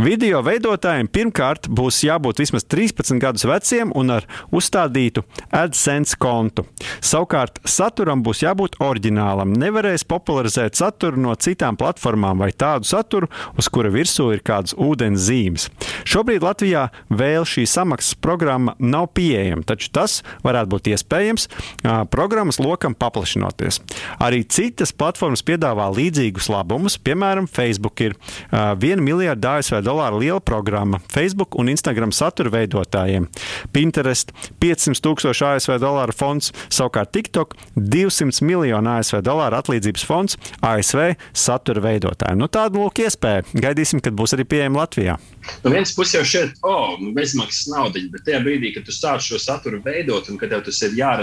Video 0.00 0.40
veidotājiem 0.44 1.08
pirmkārt 1.12 1.68
būs 1.68 2.02
jābūt 2.06 2.40
vismaz 2.40 2.64
13 2.64 3.20
gadus 3.22 3.44
veciem 3.49 3.92
un 3.99 4.14
ar 4.16 4.26
uzstādītu 4.54 5.25
AdSense 5.52 6.16
kontu. 6.20 6.64
Savukārt 7.04 7.61
saturam 7.68 8.22
būs 8.25 8.42
jābūt 8.44 8.78
oriģinālam. 8.82 9.52
Nevarēs 9.61 10.06
popularizēt 10.08 10.78
saturu 10.78 11.20
no 11.20 11.34
citām 11.37 11.76
platformām 11.80 12.40
vai 12.42 12.52
tādu 12.56 12.88
saturu, 12.88 13.28
uz 13.58 13.68
kura 13.72 13.92
virsū 13.92 14.30
ir 14.32 14.44
kādas 14.46 14.76
ūdens 14.78 15.26
zīmes. 15.28 15.68
Šobrīd 16.08 16.44
Latvijā 16.44 16.88
vēl 17.12 17.46
šī 17.49 17.66
samaksas 17.68 18.16
programma 18.22 18.76
nav 18.80 19.11
pieejama, 19.16 19.66
taču 19.68 19.92
tas 19.92 20.20
varētu 20.46 20.72
būt 20.72 20.92
iespējams 20.94 21.31
iespējams 21.32 22.10
programmas 22.10 22.58
lokam 22.58 22.94
paplašinoties. 22.94 23.80
Arī 24.20 24.42
citas 24.48 24.92
platformas 24.92 25.42
piedāvā 25.42 25.88
līdzīgus 25.94 26.48
labumus. 26.52 26.98
Piemēram, 26.98 27.48
Facebook 27.48 28.00
ir 28.00 28.14
1 28.52 29.02
miljardu 29.02 29.48
ASV 29.48 29.82
dolāru 29.82 30.20
liela 30.20 30.40
programma 30.40 31.00
Facebook 31.12 31.56
un 31.58 31.68
Instagram 31.68 32.12
satura 32.12 32.50
veidotājiem. 32.52 33.28
Pinterest 33.72 34.32
500 34.60 35.02
tūkstoši 35.02 35.46
ASV 35.56 35.78
dolāru 35.82 36.12
fonds, 36.14 36.52
savukārt 36.70 37.12
TikTok 37.12 37.56
200 37.76 38.42
miljonu 38.46 38.96
ASV 38.98 39.22
dolāru 39.24 39.58
atlīdzības 39.58 40.06
fonds 40.06 40.38
ASV 40.62 41.14
satura 41.32 41.82
veidotājiem. 41.82 42.40
Nu, 42.40 42.48
tāda 42.52 42.78
lūk 42.78 43.02
iespēja. 43.04 43.46
Gaidīsim, 43.52 44.02
kad 44.02 44.16
būs 44.16 44.36
arī 44.36 44.46
pieejama 44.48 44.84
Latvijā. 44.84 45.18
No 45.64 45.72
vienas 45.72 45.92
puses 45.94 46.14
jau 46.14 46.22
šeit, 46.26 46.58
oh, 46.66 46.94
bezmaksas 47.16 47.66
nauda, 47.72 48.00
bet 48.12 48.24
tajā 48.26 48.38
brīdī, 48.44 48.70
kad 48.76 48.86
tu 48.86 48.94
sāc 48.94 49.24
šo 49.26 49.40
saturu 49.42 49.80
veidot 49.82 50.28
un 50.30 50.38
kad 50.38 50.52
tev 50.52 50.62
tas 50.66 50.78
ir 50.86 50.94
jārada 50.98 51.21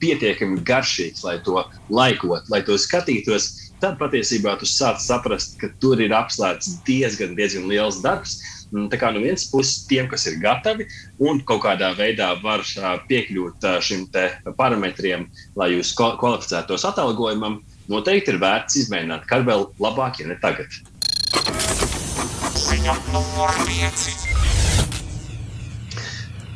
pietiekami 0.00 0.62
garšīgs, 0.66 1.24
lai 1.26 1.38
to 1.44 1.60
laikot, 1.92 2.48
lai 2.52 2.62
to 2.64 2.78
skatītos, 2.80 3.50
tad 3.80 3.98
patiesībā 4.00 4.56
tu 4.60 4.68
sāc 4.68 5.00
saprast, 5.02 5.58
ka 5.60 5.70
tur 5.82 6.00
ir 6.00 6.14
apslēpts 6.16 6.80
diezgan, 6.88 7.36
diezgan 7.38 7.68
liels 7.70 8.00
darbs. 8.04 8.38
Tā 8.70 9.00
kā 9.00 9.10
no 9.10 9.18
vienas 9.18 9.48
puses, 9.50 9.82
tiem, 9.90 10.06
kas 10.06 10.28
ir 10.30 10.38
gatavi 10.42 10.86
un 11.26 11.40
kaut 11.42 11.64
kādā 11.64 11.90
veidā 11.98 12.30
var 12.44 12.62
piekļūt 13.10 13.66
šim 13.82 14.06
parametriem, 14.60 15.26
lai 15.58 15.72
jūs 15.74 15.90
kvalificētos 15.98 16.86
atalgojumam, 16.92 17.60
noteikti 17.90 18.36
ir 18.36 18.40
vērts 18.42 18.78
izmēģināt, 18.84 19.26
kā 19.26 19.42
vēl 19.42 19.66
labāk, 19.82 20.22
ja 20.22 20.30
ne 20.30 20.38
tagad. 20.38 20.70
Ziņa 22.54 22.94
numur 23.10 23.56
5. 23.66 24.29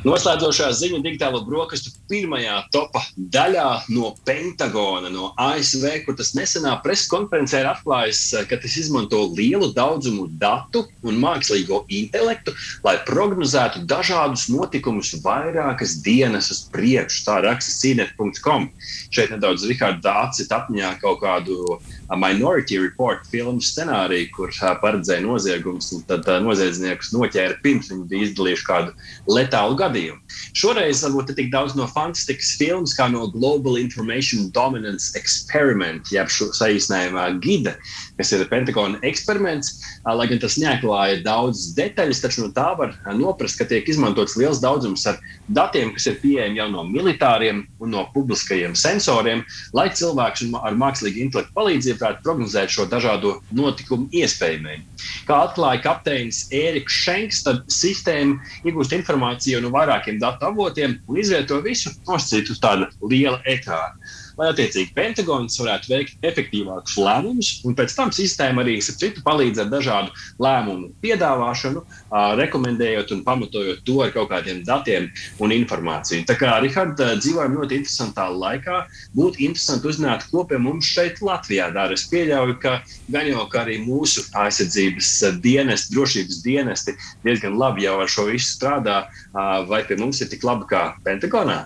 Noslēdzošā 0.05 0.67
ziņa 0.77 0.99
digitālo 1.01 1.39
brokastu 1.47 1.89
pirmajā 2.11 2.59
topa 2.69 3.01
daļā 3.33 3.69
no 3.89 4.11
Pentagona, 4.27 5.09
no 5.09 5.31
ASV, 5.41 5.87
kur 6.05 6.13
tas 6.19 6.35
nesenā 6.37 6.75
preses 6.83 7.09
konferencē 7.09 7.63
ir 7.63 7.69
atklājis, 7.71 8.19
ka 8.45 8.59
tas 8.61 8.75
izmanto 8.77 9.23
lielu 9.31 9.71
daudzumu 9.73 10.27
datu 10.43 10.83
un 11.01 11.17
mākslīgo 11.23 11.81
intelektu, 11.89 12.53
lai 12.85 12.99
prognozētu 13.07 13.81
dažādus 13.89 14.45
notikumus 14.53 15.15
vairākas 15.25 15.97
dienas 16.05 16.51
uz 16.53 16.61
priekšu. 16.69 17.25
Tā 17.25 17.39
raksta 17.47 17.73
cīnet.com. 17.79 18.69
Šeit 19.09 19.33
nedaudz 19.33 19.65
Rihards 19.65 20.05
Dārcis 20.05 20.53
atmiņā 20.53 20.99
kaut 21.01 21.23
kādu 21.25 21.79
Minority 22.13 22.77
Report 22.77 23.25
filmu 23.31 23.63
scenāriju, 23.65 24.29
kur 24.35 24.53
paredzēja 24.81 25.23
noziegums, 25.25 25.89
un 25.95 26.03
tad 26.05 26.27
noziedzniekus 26.45 27.09
noķēra 27.15 27.57
pirms 27.63 27.89
viņi 27.89 28.21
izdalījuši 28.27 28.67
kādu 28.67 28.93
letālu 29.31 29.77
gadījumu. 29.79 30.21
Šoreiz 30.55 31.01
varbūt 31.05 31.33
tik 31.37 31.49
daudz 31.53 31.73
no 31.77 31.87
fantastikas 31.89 32.53
filmas 32.59 32.93
kā 32.97 33.07
no 33.09 33.25
Global 33.33 33.79
Information 33.81 34.51
Dominance 34.53 35.17
Experiment, 35.17 36.11
jeb 36.13 36.29
šo 36.29 36.51
saīsinājumā 36.53 37.25
GIDA, 37.41 37.73
kas 38.19 38.31
ir 38.35 38.45
Pentagona 38.51 39.01
eksperiments. 39.07 39.73
Lai 40.05 40.27
gan 40.29 40.37
tas 40.39 40.59
neatklāja 40.61 41.23
daudzas 41.25 41.73
detaļas, 41.73 42.21
taču 42.21 42.45
no 42.45 42.51
tā 42.53 42.67
var 42.77 42.93
noprast, 43.17 43.57
ka 43.57 43.65
tiek 43.65 43.87
izmantots 43.89 44.37
liels 44.37 44.61
daudzums 44.61 45.07
ar 45.09 45.17
datiem, 45.57 45.89
kas 45.95 46.05
ir 46.11 46.19
pieejami 46.21 46.61
jau 46.61 46.69
no 46.69 46.85
militāriem 46.85 47.63
un 47.81 47.95
no 47.95 48.05
publiskajiem 48.13 48.77
sensoriem, 48.77 49.41
lai 49.73 49.89
cilvēks 49.89 50.45
ar 50.61 50.77
mākslīgu 50.77 51.25
intelektu 51.25 51.57
palīdzību 51.57 51.94
varētu 52.01 52.25
prognozēt 52.25 52.73
šo 52.75 52.87
dažādo 52.91 53.35
notikumu 53.55 54.09
iespējamību. 54.15 54.83
Kā 55.27 55.39
atklāja 55.47 55.83
kapteinis 55.85 56.45
Ēriks 56.53 56.99
Šenks, 57.05 57.41
tad 57.45 57.63
sistēma 57.71 58.37
iegūst 58.67 58.95
informāciju 58.97 59.63
no 59.63 59.71
vairākiem 59.75 60.19
datu 60.21 60.49
avotiem 60.49 60.99
un 61.07 61.21
izvieto 61.21 61.61
visu 61.65 61.93
nosacīt 62.07 62.51
uz 62.53 62.61
tāda 62.63 62.91
liela 63.01 63.41
ekrāna 63.49 63.95
lai 64.37 64.49
attiecīgi 64.51 64.93
Pentagons 64.95 65.59
varētu 65.61 65.91
veikt 65.91 66.25
efektīvākus 66.25 66.97
lēmumus, 66.99 67.51
un 67.67 67.75
pēc 67.77 67.95
tam 67.97 68.11
sistēma 68.15 68.63
arī 68.65 68.77
citu 68.85 69.23
palīdz 69.25 69.63
ar 69.63 69.69
dažādu 69.71 70.13
lēmumu 70.41 70.91
piedāvāšanu, 71.03 71.83
rekomendējot 72.39 73.13
un 73.15 73.23
pamatojot 73.25 73.83
to 73.87 73.99
ar 74.05 74.11
kaut 74.15 74.29
kādiem 74.31 74.63
datiem 74.67 75.09
un 75.43 75.53
informāciju. 75.55 76.25
Tā 76.29 76.37
kā 76.39 76.57
Rihards 76.63 76.99
dzīvojam 77.23 77.57
ļoti 77.59 77.79
interesantā 77.81 78.27
laikā, 78.31 78.81
būtu 79.15 79.43
interesanti 79.47 79.91
uzzināt, 79.91 80.27
ko 80.31 80.45
pie 80.47 80.59
mums 80.61 80.87
šeit 80.87 81.21
Latvijā 81.25 81.71
dara. 81.75 81.95
Es 81.95 82.07
pieļauju, 82.11 82.57
ka 82.63 82.77
gan 83.11 83.29
jau 83.29 83.47
ka 83.51 83.63
arī 83.65 83.79
mūsu 83.83 84.25
aizsardzības 84.35 85.13
dienesti, 85.43 85.95
drošības 85.95 86.41
dienesti 86.45 86.95
diezgan 87.25 87.57
labi 87.59 87.87
jau 87.87 87.99
ar 88.03 88.11
šo 88.11 88.29
visu 88.31 88.51
strādā, 88.55 89.05
vai 89.69 89.83
pie 89.87 89.99
mums 89.99 90.21
ir 90.23 90.31
tik 90.31 90.45
labi 90.47 90.67
kā 90.71 90.87
Pentagonā? 91.05 91.65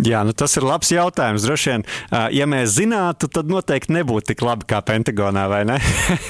Jā, 0.00 0.22
nu 0.24 0.32
tas 0.32 0.54
ir 0.56 0.64
labs 0.64 0.88
jautājums. 0.92 1.44
Droši 1.44 1.72
vien, 1.72 1.84
ja 2.32 2.46
mēs 2.48 2.76
zinātu, 2.78 3.28
tad 3.32 3.50
noteikti 3.52 3.92
nebūtu 3.92 4.32
tik 4.32 4.44
labi 4.44 4.64
kā 4.70 4.80
Pentagonā, 4.86 5.44
vai 5.52 5.62
ne? 5.68 5.76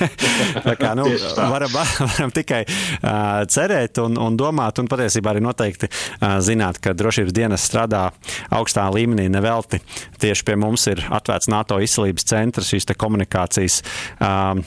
tā 0.67 0.75
kā, 0.81 0.93
nu, 0.99 1.07
varam, 1.39 1.77
varam 1.77 2.33
tikai 2.35 2.65
uh, 2.67 3.45
cerēt 3.47 4.03
un, 4.03 4.19
un 4.19 4.39
domāt, 4.39 4.83
un 4.83 4.91
patiesībā 4.91 5.35
arī 5.35 5.45
noteikti 5.45 5.91
uh, 5.91 6.41
zināt, 6.43 6.81
ka 6.83 6.97
drošības 6.99 7.37
dienas 7.37 7.67
strādā 7.69 8.09
augstā 8.51 8.89
līmenī 8.93 9.29
nevelti 9.33 9.83
tieši 10.23 10.47
pie 10.47 10.57
mums 10.61 10.87
ir 10.91 11.03
atvērts 11.13 11.51
NATO 11.53 11.79
izcelības 11.83 12.27
centrs 12.31 12.71
šīs 12.73 12.89
komunikācijas 12.99 13.81
um, 14.23 14.63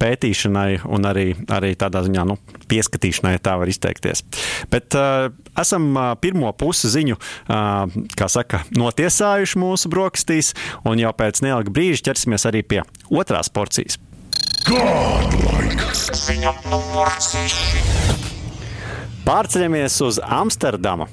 pētīšanai 0.00 0.82
un 0.90 1.08
arī, 1.08 1.28
arī 1.52 1.72
tādā 1.80 2.02
ziņā 2.06 2.26
nu, 2.28 2.36
pieskatīšanai, 2.70 3.36
tā 3.42 3.56
var 3.60 3.70
izteikties. 3.70 4.24
Bet 4.72 4.96
uh, 4.98 5.30
esam 5.60 5.90
uh, 5.94 6.12
pirmo 6.20 6.52
pusi 6.58 6.90
ziņu, 6.92 7.16
uh, 7.16 7.84
kā 8.18 8.30
saka, 8.32 8.64
notiesājuši 8.76 9.60
mūsu 9.60 9.92
brokastīs, 9.92 10.54
un 10.88 11.00
jau 11.02 11.12
pēc 11.16 11.42
neilga 11.46 11.72
brīža 11.74 12.10
ķersimies 12.10 12.48
arī 12.50 12.62
pie 12.66 12.80
otrās 13.10 13.48
porcijas. 13.52 13.98
Godlike! 14.68 15.90
Pārceļamies 19.20 19.98
uz 20.06 20.18
Amsterdamu. 20.24 21.06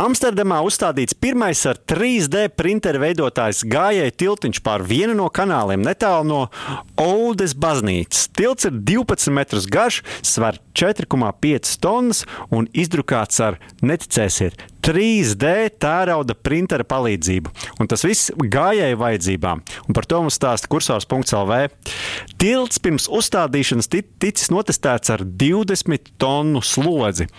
Amsterdamā 0.00 0.58
uzstādīts 0.66 1.14
pirmais 1.14 1.60
ar 1.70 1.78
3D 1.90 2.48
printeru 2.58 3.02
veidotājs 3.04 3.62
gājēju 3.70 4.14
tiltiņš 4.18 4.60
pār 4.66 4.82
vienu 4.88 5.14
no 5.18 5.28
kanāliem 5.30 5.84
netālu 5.86 6.26
no 6.26 6.40
Oldes 7.00 7.54
baznīcas. 7.54 8.26
Tilts 8.34 8.66
ir 8.66 8.74
12 8.90 9.30
metrus 9.36 9.68
garš, 9.70 10.02
sver 10.26 10.58
4,5 10.74 11.76
tonnas 11.84 12.24
un 12.50 12.66
izdrukāts 12.74 13.38
ar, 13.44 13.60
neticēsiet, 13.86 14.58
3D 14.84 15.70
tērauda 15.80 16.34
printera 16.36 16.84
palīdzību. 16.84 17.52
Un 17.80 17.88
tas 17.88 18.04
viss 18.04 18.28
gājēju 18.36 18.98
vajadzībām. 19.00 19.62
Un 19.88 19.96
par 19.96 20.04
to 20.04 20.18
mums 20.20 20.36
stāsta 20.36 20.68
kursors.lv. 20.68 21.60
Tilts 22.36 22.80
pirms 22.84 23.06
uzstādīšanas 23.08 23.88
ticis 23.88 24.50
notestēts 24.52 25.12
ar 25.14 25.24
20 25.24 26.10
tonu 26.20 26.60
slodzi. 26.60 27.30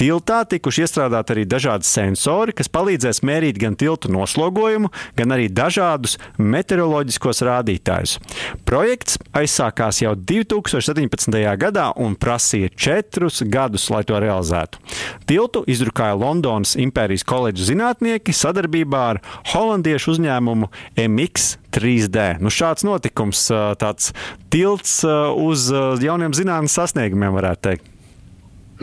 Tiltā 0.00 0.40
tikuši 0.48 0.86
iestrādāti 0.86 1.34
arī 1.34 1.44
dažādi 1.48 1.84
sensori, 1.84 2.54
kas 2.56 2.72
palīdzēs 2.72 3.20
mērīt 3.26 3.60
gan 3.60 3.76
tiltu 3.76 4.08
noslogojumu, 4.14 4.88
gan 5.18 5.36
arī 5.36 5.50
dažādus 5.52 6.16
meteoroloģiskos 6.40 7.44
rādītājus. 7.44 8.16
Projekts 8.64 9.20
aizsākās 9.36 10.00
jau 10.06 10.14
2017. 10.16 11.36
gadā 11.60 11.90
un 12.00 12.16
prasīja 12.16 12.72
četrus 12.72 13.44
gadus, 13.44 13.90
lai 13.92 14.02
to 14.08 14.16
realizētu. 14.24 14.80
Tiltu 15.28 15.66
izdrukāja 15.68 16.16
Londonas 16.16 16.74
impērijas 16.80 16.93
impērijas 16.94 17.26
koledžas 17.26 17.66
zinātnieki 17.72 18.30
sadarbībā 18.30 19.00
ar 19.14 19.18
holandiešu 19.50 20.14
uzņēmumu 20.14 20.68
MX3D. 20.94 22.38
Nu, 22.38 22.52
šāds 22.54 22.86
notikums, 22.86 23.48
tāds 23.80 24.12
tilts 24.54 25.00
uz 25.02 25.66
jauniem 26.04 26.36
zinātnīs 26.38 26.78
sasniegumiem, 26.78 27.34
varētu 27.34 27.66
teikt. 27.66 27.90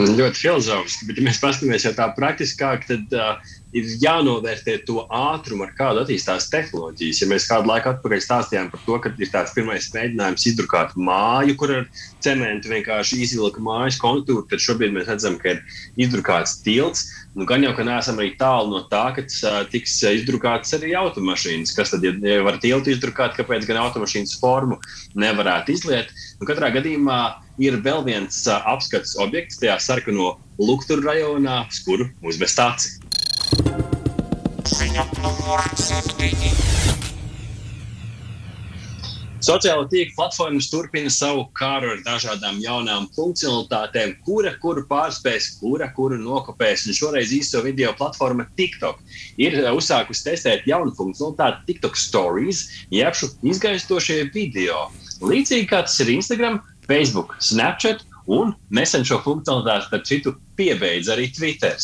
Ļoti 0.01 0.39
filozofiski, 0.39 1.07
bet, 1.07 1.17
ja 1.19 1.23
mēs 1.27 1.39
paskatāmies 1.39 1.85
jau 1.87 1.91
tā 1.95 2.07
praktiskāk, 2.15 2.85
tad 2.87 3.15
uh, 3.15 3.55
ir 3.77 3.87
jānovērtē 4.01 4.77
to 4.87 5.05
ātrumu, 5.07 5.65
ar 5.65 5.73
kādu 5.77 6.03
attīstās 6.03 6.49
tehnoloģijas. 6.51 7.21
Ja 7.23 7.29
mēs 7.31 7.47
kādu 7.49 7.71
laiku 7.71 7.91
atpakaļ 7.93 8.23
stāstījām 8.25 8.69
par 8.73 8.83
to, 8.85 8.97
ka 9.03 9.11
ir 9.15 9.31
tāds 9.31 9.55
pirmais 9.55 9.89
mēģinājums 9.95 10.47
izdrukāt 10.51 10.95
māju, 10.99 11.55
kur 11.59 11.75
ar 11.77 11.87
cementu 12.23 12.71
vienkārši 12.73 13.21
izvilka 13.25 13.63
mājas 13.63 13.99
kontūru, 14.01 14.45
tad 14.51 14.63
šobrīd 14.63 14.95
mēs 14.95 15.09
redzam, 15.11 15.37
ka 15.41 15.55
ir 15.55 15.61
izdrukāts 16.05 16.59
tilts. 16.65 17.07
Nu, 17.35 17.45
gan 17.47 17.63
jau, 17.63 17.71
ka 17.77 17.85
neesam 17.87 18.19
arī 18.19 18.33
tālu 18.39 18.73
no 18.73 18.81
tā, 18.91 19.05
ka 19.15 19.23
uh, 19.23 19.61
tiks 19.71 19.93
izdrukāts 20.09 20.75
arī 20.75 20.91
automašīnas. 20.99 21.71
Kas 21.77 21.93
tad, 21.93 22.03
ja 22.03 22.41
var 22.43 22.59
tiltu 22.63 22.91
izdrukāt, 22.91 23.37
kāpēc 23.39 23.69
gan 23.69 23.79
automašīnas 23.85 24.35
formu 24.41 24.81
nevarētu 25.15 25.77
izliet? 25.77 26.11
Nu, 26.41 26.49
katrā 26.49 26.73
gadījumā 26.75 27.21
ir 27.63 27.79
vēl 27.85 28.03
viens 28.07 28.43
uh, 28.49 28.59
apskats 28.73 29.15
objekts 29.23 29.61
tajā 29.63 29.79
sarkano 29.79 30.35
Luktura 30.61 31.13
rajonā, 31.13 31.63
uz 31.71 31.79
kuru 31.87 32.11
uzvest 32.27 32.59
aci. 32.61 33.00
Ziņa 33.51 35.03
numur 35.19 35.63
7. 35.75 36.51
Sociālo 39.41 39.87
tīklu 39.91 40.13
platformas 40.15 40.69
turpina 40.71 41.09
savu 41.11 41.47
kāru 41.57 41.89
ar 41.95 42.03
dažādām 42.05 42.61
jaunām 42.63 43.09
funkcionalitātēm, 43.15 44.13
kura 44.23 44.53
kuru 44.61 44.85
pārspēs, 44.87 45.49
kura 45.59 45.89
kuru 45.97 46.19
nokopēs. 46.21 46.85
Un 46.87 46.95
šoreiz 46.95 47.33
īso 47.35 47.63
video 47.65 47.91
platforma 47.97 48.45
TikTok 48.59 49.01
ir 49.41 49.57
uh, 49.59 49.73
uzsākusi 49.75 50.27
testēt 50.29 50.69
jaunu 50.69 50.93
funkcionalitāti 50.95 51.65
TikTok 51.71 51.99
Stories, 51.99 52.63
jeb 52.93 53.17
šo 53.17 53.33
izgaistošie 53.51 54.21
video. 54.31 54.85
Līdzīgi 55.25 55.67
kā 55.73 55.83
tas 55.89 55.99
ir 56.05 56.13
Instagram, 56.15 56.61
Facebook, 56.87 57.35
Snapchat 57.43 58.05
Un 58.29 58.53
nesen 58.69 59.05
šo 59.07 59.17
funkcionalitāti, 59.25 59.87
starp 59.87 60.05
citu, 60.05 60.33
piebeidz 60.59 61.09
arī 61.09 61.29
Twitter. 61.33 61.77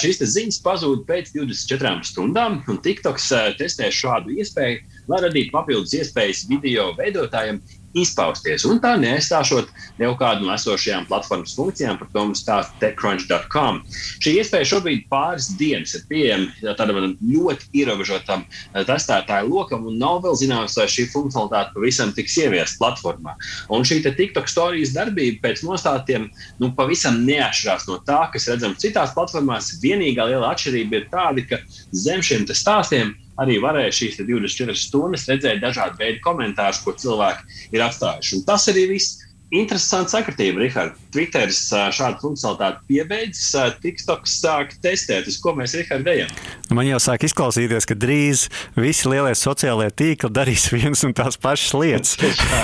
Šīs 0.00 0.20
ziņas 0.20 0.60
pazūd 0.64 1.06
pēc 1.08 1.32
24 1.36 2.04
stundām, 2.04 2.60
un 2.68 2.80
TikToks 2.84 3.30
testē 3.60 3.88
šādu 3.94 4.34
iespēju, 4.36 4.82
lai 5.08 5.22
radītu 5.24 5.54
papildus 5.54 5.96
iespējas 5.96 6.44
video 6.50 6.90
veidotājiem 7.00 7.62
izpausties. 7.96 8.64
Un 8.68 8.80
tā 8.82 8.94
neaizstāšot 9.00 9.70
jau 10.00 10.10
kādu 10.18 10.46
no 10.46 10.54
esošajām 10.54 11.06
platformas 11.08 11.54
funkcijām, 11.58 11.98
par 12.00 12.10
to 12.12 12.24
mums 12.26 12.42
stāsta 12.44 12.76
techcrunch.com. 12.82 13.82
Šī 14.22 14.36
iespēja 14.40 14.68
šobrīd 14.74 15.06
pāris 15.10 15.50
dienas 15.58 15.96
ir 15.98 16.04
pieejama 16.10 16.74
tādam 16.78 17.16
ļoti 17.18 17.70
ierobežotam 17.82 18.44
eh, 18.46 18.84
testētāju 18.86 19.50
lokam, 19.50 19.86
un 19.90 19.98
nav 20.00 20.22
vēl 20.26 20.38
zināms, 20.40 20.76
vai 20.78 20.86
šī 20.90 21.08
funkcionalitāte 21.12 21.74
pavisam 21.76 22.14
tiks 22.16 22.38
ieviesta 22.40 22.80
platformā. 22.82 23.36
Un 23.72 23.86
šī 23.86 24.02
TikTok 24.06 24.48
stāstījuma 24.50 24.94
darbība 24.94 25.48
pēc 25.48 25.64
nostāstiem 25.66 26.28
nu, 26.60 26.70
pavisam 26.76 27.22
neatšķirās 27.26 27.88
no 27.88 27.98
tā, 28.06 28.22
kas 28.32 28.48
redzams 28.50 28.80
citās 28.82 29.14
platformās. 29.16 29.74
Vienīgā 29.82 30.28
liela 30.30 30.52
atšķirība 30.54 31.00
ir 31.00 31.08
tāda, 31.12 31.46
ka 31.48 31.60
zem 31.96 32.22
šiem 32.24 32.46
stāstiem 32.46 33.14
arī 33.40 33.56
varēja 33.62 33.94
šīs 33.96 34.20
24 34.20 34.76
stundas 34.76 35.26
redzēt 35.30 35.62
dažādu 35.62 36.00
veidu 36.00 36.22
komentārus, 36.24 36.82
ko 36.84 36.94
cilvēki 36.96 37.74
ir 37.76 37.84
atstājuši. 37.86 38.38
Un 38.38 38.46
tas 38.48 38.68
arī 38.72 38.86
viss. 38.94 39.26
Interesanti 39.50 40.14
sakritība, 40.14 40.60
Rihard. 40.62 40.98
Twitteris 41.10 41.58
šādu 41.96 42.20
funkcionalitāti 42.22 42.84
piebeidzis, 42.86 43.48
TikToks 43.82 44.36
sāk 44.44 44.76
testēt, 44.78 45.26
uz 45.26 45.40
ko 45.42 45.56
mēs, 45.58 45.74
Rihard, 45.74 46.06
ejam. 46.06 46.30
Man 46.70 46.86
jau 46.86 47.00
sāk 47.02 47.24
izklausīties, 47.26 47.82
ka 47.90 47.96
drīz 47.98 48.44
visi 48.78 49.10
lielie 49.10 49.32
sociālie 49.34 49.88
tīkli 49.90 50.30
darīs 50.30 50.68
vienas 50.74 51.02
un 51.02 51.16
tās 51.18 51.34
pašas 51.42 51.74
lietas. 51.74 52.14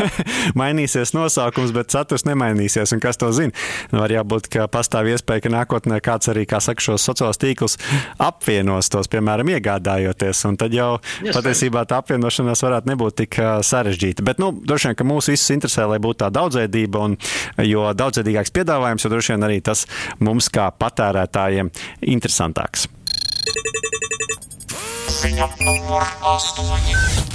Mainīsies 0.61 1.11
nosaukums, 1.17 1.73
bet 1.75 1.91
saturs 1.91 2.23
nemainīsies. 2.29 2.95
Un 2.95 3.03
kas 3.03 3.19
to 3.19 3.33
zina? 3.35 3.51
Nu, 3.91 4.05
var 4.05 4.15
jābūt, 4.15 4.47
ka 4.55 4.69
pastāv 4.71 5.11
iespēja, 5.11 5.43
ka 5.49 5.55
nākotnē 5.57 5.99
kāds 6.07 6.31
arī, 6.31 6.47
kā 6.47 6.63
saka, 6.63 6.87
šos 6.87 7.03
sociālos 7.03 7.43
tīklus 7.43 7.75
apvienos 8.23 8.93
tos, 8.95 9.11
piemēram, 9.11 9.51
iegādājoties. 9.57 10.45
Un 10.47 10.61
tad 10.63 10.79
jau 10.79 10.93
Iespēj. 11.03 11.35
patiesībā 11.35 11.83
tā 11.91 11.99
apvienošanās 11.99 12.63
varētu 12.63 12.95
nebūt 12.95 13.19
tik 13.25 13.43
sarežģīta. 13.67 14.23
Bet, 14.23 14.39
nu, 14.39 14.55
droši 14.55 14.93
vien, 14.93 14.99
ka 15.03 15.11
mūs 15.11 15.33
visus 15.35 15.51
interesē, 15.51 15.91
lai 15.91 15.99
būtu 15.99 16.23
tā 16.23 16.31
daudzveidība 16.31 16.76
daudzveidība, 16.77 17.05
un, 17.05 17.17
jo 17.65 17.93
daudzveidīgāks 17.97 18.53
piedāvājums, 18.53 19.05
jo 19.05 19.13
droši 19.13 19.35
vien 19.35 19.47
arī 19.49 19.61
tas 19.65 19.87
mums 20.21 20.49
kā 20.53 20.71
patērētājiem 20.77 21.71
interesantāks. 22.03 22.89
Ziņa 25.17 25.49
numur 25.63 26.05
8. 26.23 27.27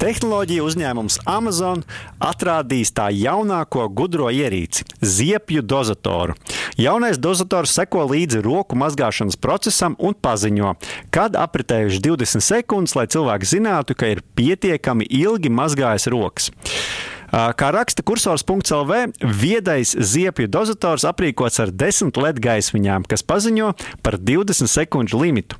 Tehnoloģija 0.00 0.64
uzņēmums 0.64 1.18
Amazon 1.28 1.82
atrādīs 2.24 2.88
tā 2.96 3.10
jaunāko 3.12 3.84
gudro 3.92 4.30
ierīci- 4.32 4.86
ziepju 5.16 5.60
dozatoru. 5.60 6.34
Jaunais 6.80 7.18
dozators 7.20 7.74
seko 7.76 8.06
līdzi 8.08 8.40
roku 8.40 8.76
mazgāšanas 8.80 9.36
procesam 9.36 9.96
un 9.98 10.14
paziņo, 10.14 10.74
kad 11.10 11.36
apritējuši 11.36 12.00
20 12.00 12.40
sekundes, 12.40 12.96
lai 12.96 13.06
cilvēks 13.06 13.52
zinātu, 13.52 13.94
ka 13.94 14.06
ir 14.06 14.22
pietiekami 14.36 15.04
ilgi 15.04 15.50
mazgājis 15.52 16.08
rokas. 16.08 16.50
Kā 17.30 17.70
raksta 17.74 18.02
kursors.lv, 18.06 19.00
viedais 19.22 19.92
ziepju 19.94 20.48
dozators 20.50 21.06
aprīkots 21.06 21.60
ar 21.62 21.70
10 21.70 22.18
LED 22.18 22.40
gaismiņām, 22.42 23.06
kas 23.10 23.22
paziņo 23.26 23.72
par 24.02 24.18
20 24.18 24.70
sekundžu 24.70 25.20
limitu. 25.20 25.58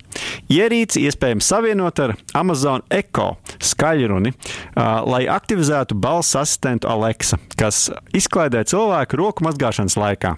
Ierīci 0.50 1.04
iespējams 1.06 1.46
savienot 1.46 2.00
ar 2.02 2.16
Amazon 2.34 2.82
Echo 2.90 3.36
skaļruni, 3.62 4.32
lai 4.76 5.22
aktivizētu 5.30 5.94
balss 5.94 6.34
asistentu 6.38 6.90
Alexa, 6.90 7.38
kas 7.58 7.86
izklaidē 8.16 8.64
cilvēku 8.66 9.20
roku 9.20 9.46
mazgāšanas 9.46 9.98
laikā. 10.00 10.34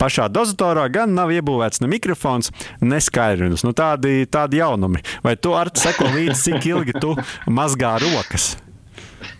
Pašā 0.00 0.28
dozatorā 0.32 0.84
gan 0.92 1.16
nav 1.16 1.32
iebūvēts 1.32 1.80
ne 1.80 1.88
mikrofons, 1.94 2.52
ne 2.84 3.00
skaļrunis. 3.00 3.64
Nu, 3.64 3.72
tādi, 3.76 4.26
tādi 4.28 4.60
jaunumi. 4.60 5.00
Vai 5.24 5.36
tu 5.40 5.56
ar 5.56 5.72
seko 5.72 6.12
līdzi, 6.12 6.40
cik 6.44 6.70
ilgi 6.74 7.00
tu 7.00 7.16
mazgā 7.48 7.96
rokas? 8.04 8.54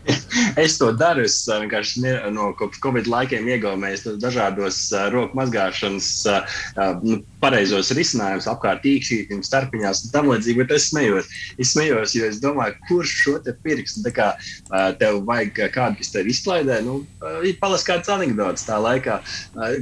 es 0.65 0.79
to 0.79 0.91
daru. 0.97 1.25
Es 1.25 1.39
vienkārši 1.49 2.05
no 2.35 2.53
Covid 2.59 3.09
laikiem 3.11 3.49
iegaumējos 3.55 4.07
dažādos 4.23 4.81
roku 5.15 5.39
mazgāšanas 5.39 6.11
nu, 7.05 7.21
pareizos 7.43 7.93
risinājumus 7.97 8.49
apkārt 8.51 8.87
īkšķītiem, 8.89 9.43
starpiņās 9.47 10.05
un 10.07 10.15
tam 10.15 10.31
līdzīgi. 10.33 10.61
Bet 10.63 10.75
es 10.77 10.89
smējos, 10.91 11.31
es 11.61 11.75
smējos, 11.75 12.17
jo 12.19 12.29
es 12.29 12.41
domāju, 12.43 12.77
kurš 12.89 13.15
šo 13.25 13.37
te 13.45 13.55
pirkstu, 13.65 14.05
tā 14.07 14.15
kā 14.17 14.29
tev 15.01 15.23
vajag 15.29 15.63
kādu, 15.75 16.01
kas 16.01 16.13
tev 16.15 16.31
izklaidē, 16.31 16.81
nu, 16.87 17.01
palas 17.61 17.85
kāds 17.87 18.11
anekdots 18.13 18.67
tā 18.69 18.79
laikā. 18.81 19.21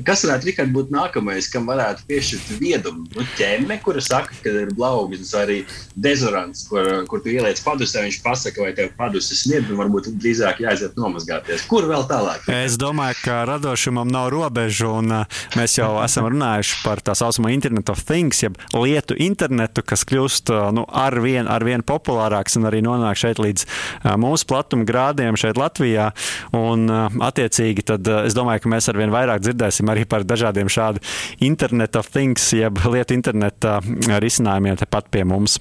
Kas 0.07 0.25
varētu, 0.27 0.51
Rikard, 0.51 0.75
būt 0.75 0.93
nākamais, 0.95 1.51
kam 1.53 1.69
varētu 1.71 2.07
piešķirt 2.09 2.55
viedumu? 2.61 3.07
Nu, 3.17 3.27
ķemme, 3.39 3.79
kura 3.85 4.03
saka, 4.05 4.37
ka 4.43 4.55
ir 4.65 4.73
blaugis, 4.77 5.33
vai 5.35 5.45
arī 5.47 5.59
dezorants, 5.95 6.67
kur, 6.71 6.91
kur 7.11 7.23
tu 7.25 7.33
ieliec 7.33 7.61
padusē, 7.65 8.05
viņš 8.07 8.21
pasaka, 8.25 8.65
vai 8.65 8.75
tev 8.77 8.93
paduses 8.99 9.45
sniedz, 9.45 9.71
un 9.71 9.81
varbūt 9.81 10.12
drīzāk 10.21 10.63
jāaiziet 10.65 10.99
nomazgāties. 11.01 11.65
Kur 11.71 11.87
vēl 11.91 12.05
tālāk? 12.11 12.45
Es 12.53 12.77
domāju, 12.81 13.19
ka 13.25 13.43
radošumam 13.49 14.11
nav 14.13 14.31
robežu, 14.35 14.91
un 15.01 15.15
uh, 15.23 15.41
mēs 15.59 15.79
jau 15.79 15.95
esam 16.05 16.29
runājuši 16.33 16.81
par 16.85 17.03
tā 17.05 17.15
saucamo 17.19 17.53
Internet 17.53 17.93
of 17.93 18.03
Things, 18.09 18.43
jeb 18.45 18.59
lietu 18.77 19.17
internetu, 19.19 19.85
kas 19.87 20.05
kļūst 20.09 20.53
uh, 20.53 20.69
nu, 20.75 20.87
ar 20.89 21.19
vien, 21.25 21.49
ar 21.51 21.65
vien 21.67 21.85
populārāks 21.87 22.59
un 22.61 22.69
arī 22.71 22.83
nonāk 22.85 23.21
šeit 23.21 23.43
līdz 23.43 23.67
uh, 23.67 24.15
mūsu 24.21 24.49
platuma 24.51 24.87
grādiem 24.89 25.39
šeit 25.41 25.61
Latvijā. 25.61 26.11
Un, 26.57 26.87
attiecīgi, 27.23 27.85
tad 27.93 28.09
es 28.23 28.37
domāju, 28.37 28.65
ka 28.65 28.73
mēs 28.75 28.89
ar 28.91 28.99
vien 29.01 29.13
vairāk 29.15 29.43
dzirdēsim 29.45 29.91
arī 29.93 30.05
par 30.09 30.27
dažādiem 30.29 30.71
šādu 30.73 31.03
Internet 31.45 31.97
of 32.01 32.11
Things, 32.13 32.51
jeb 32.57 32.83
lietu 32.93 33.17
interneta 33.17 33.79
risinājumiem 34.23 34.81
tepat 34.83 35.11
pie 35.13 35.27
mums. 35.29 35.59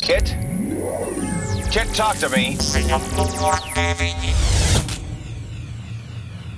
Kit? 0.00 0.34
Kit, 1.70 1.86
talk 1.94 2.16
to 2.18 2.28
me. 2.34 2.56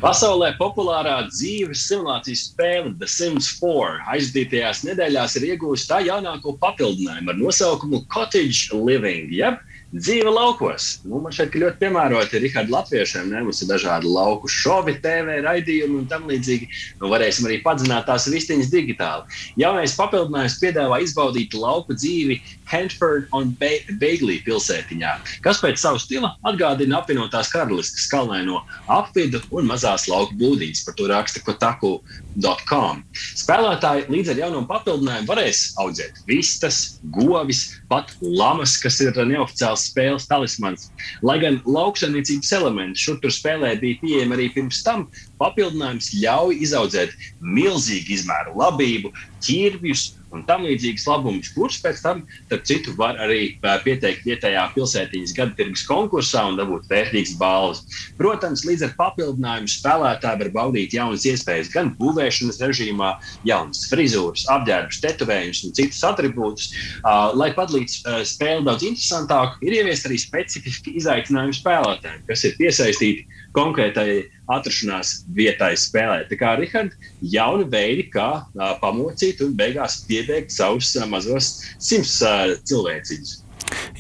Pasaulē 0.01 0.55
populārā 0.57 1.18
dzīves 1.29 1.83
simulācijas 1.85 2.46
spēle 2.48 2.94
The 2.96 3.05
Sims 3.07 3.51
4 3.59 4.01
aizdītajās 4.14 4.81
nedēļās 4.88 5.37
ir 5.37 5.44
iegūsta 5.51 5.92
tā 5.92 5.98
jaunāko 6.07 6.57
papildinājumu 6.64 7.29
ar 7.35 7.38
nosaukumu 7.42 8.01
Cottage 8.09 8.72
Living. 8.72 9.29
Jeb 9.37 9.61
Dzīve 9.92 10.31
laukos. 10.33 11.02
Nu, 11.05 11.18
man 11.20 11.35
šeit 11.37 11.52
ļoti 11.52 11.83
piemēroti 11.83 12.38
ir 12.38 12.46
Rīgārda 12.46 12.72
Latviešiem. 12.72 13.26
Ne? 13.28 13.42
Mums 13.44 13.61
ir 13.61 13.68
dažādi 13.68 14.09
lauku 14.09 14.48
šovi, 14.48 14.94
TV 15.05 15.35
raidījumi 15.44 15.98
un 16.00 16.07
tam 16.09 16.24
līdzīgi. 16.31 16.68
Nu, 17.02 17.11
varēsim 17.12 17.44
arī 17.44 17.59
padzināt 17.61 18.07
tās 18.09 18.24
vistiņas 18.33 18.70
digitāli. 18.72 19.28
Jaunais 19.61 19.92
papildinājums 19.98 20.57
piedāvā 20.62 21.02
izbaudīt 21.05 21.52
lauku 21.52 21.92
dzīvi 21.98 22.38
Hanford 22.72 23.28
un 23.37 23.52
Beiglī 23.61 24.38
pilsētiņā, 24.46 25.12
kas 25.44 25.61
pēc 25.61 25.76
savu 25.83 26.00
stila 26.00 26.33
atgādina 26.48 27.02
apvienotās 27.02 27.52
karalistes 27.52 28.09
kalnaino 28.09 28.62
apvidu 28.88 29.42
un 29.52 29.68
mazās 29.68 30.09
lauku 30.09 30.38
būdītes. 30.40 30.87
Par 30.87 30.96
to 30.96 31.11
raksta 31.12 31.44
Kotaku.com. 31.44 33.05
Spēlētāji 33.12 34.09
līdz 34.09 34.33
ar 34.33 34.42
jauno 34.46 34.64
papildinājumu 34.72 35.28
varēs 35.28 35.62
audzēt 35.85 36.24
vistas, 36.24 36.96
govis, 37.12 37.66
pat 37.92 38.16
lamas, 38.24 38.78
kas 38.81 39.02
ir 39.05 39.20
neoficiāls 39.20 39.82
tās 39.83 39.90
spēles 39.90 40.29
talismans. 40.29 40.90
Lai 41.23 41.38
gan 41.40 41.61
lauksaimniecības 41.66 42.53
elementi 42.53 43.01
šur 43.03 43.18
tur 43.21 43.33
spēlē 43.33 43.75
bija 43.81 43.99
pieejami 44.01 44.37
arī 44.37 44.49
pirms 44.55 44.83
tam, 44.83 45.09
papildinājums 45.40 46.12
ļauj 46.23 46.61
izaudzēt 46.62 47.12
milzīgu 47.40 48.14
izmēru 48.16 48.57
labību, 48.59 49.12
ķirbjus 49.42 50.21
un 50.33 50.45
tam 50.49 50.64
līdzīgas 50.66 51.07
labumus, 51.09 51.51
kurus 51.55 51.79
pēc 51.83 52.03
tam, 52.05 52.23
starp 52.47 52.64
citu, 52.68 52.95
var 52.99 53.18
arī 53.23 53.57
pieteikt 53.85 54.27
vietējā 54.27 54.64
pilsētiņas 54.75 55.35
gada 55.37 55.57
tirgus 55.59 55.85
konkursā 55.88 56.45
un 56.51 56.59
dabūt 56.61 56.88
vērtīgas 56.90 57.35
balvas. 57.40 57.83
Protams, 58.18 58.64
līdz 58.68 58.87
ar 58.88 58.95
papildinājumu 58.99 59.73
spēlētāji 59.73 60.42
var 60.45 60.53
baudīt 60.57 60.97
jaunas 60.97 61.27
iespējas 61.29 61.73
gan 61.75 61.92
būvēšanas 62.01 62.61
režīmā, 62.64 63.12
jaunas 63.49 63.87
frizūras, 63.92 64.47
apģērbus, 64.57 65.03
tetovējumus 65.05 65.62
un 65.66 65.77
citus 65.79 66.03
attribūtus. 66.09 66.73
Uh, 67.03 67.33
lai 67.38 67.53
padarītu 67.57 68.03
uh, 68.03 68.21
spēli 68.27 68.66
daudz 68.68 68.87
interesantāku, 68.88 69.61
ir 69.66 69.81
ieviest 69.81 70.09
arī 70.09 70.21
specifiski 70.21 70.97
izaicinājumi 71.01 71.59
spēlētājiem, 71.59 72.27
kas 72.29 72.47
ir 72.49 72.59
piesaistīti 72.61 73.40
konkrētai 73.57 74.23
atrašanās 74.57 75.23
vietai 75.37 75.73
spēlēt. 75.79 76.29
Tā 76.31 76.41
kā 76.41 76.57
Rihards, 76.61 77.12
jauni 77.35 77.69
veidi, 77.73 78.09
kā 78.12 78.31
uh, 78.43 78.75
pamocīt 78.83 79.43
un 79.45 79.57
beigās 79.59 80.03
piebeigt 80.09 80.55
savus 80.55 80.95
uh, 80.99 81.09
mazos 81.11 81.55
simts 81.83 82.19
uh, 82.27 82.53
cilvēciņus. 82.69 83.38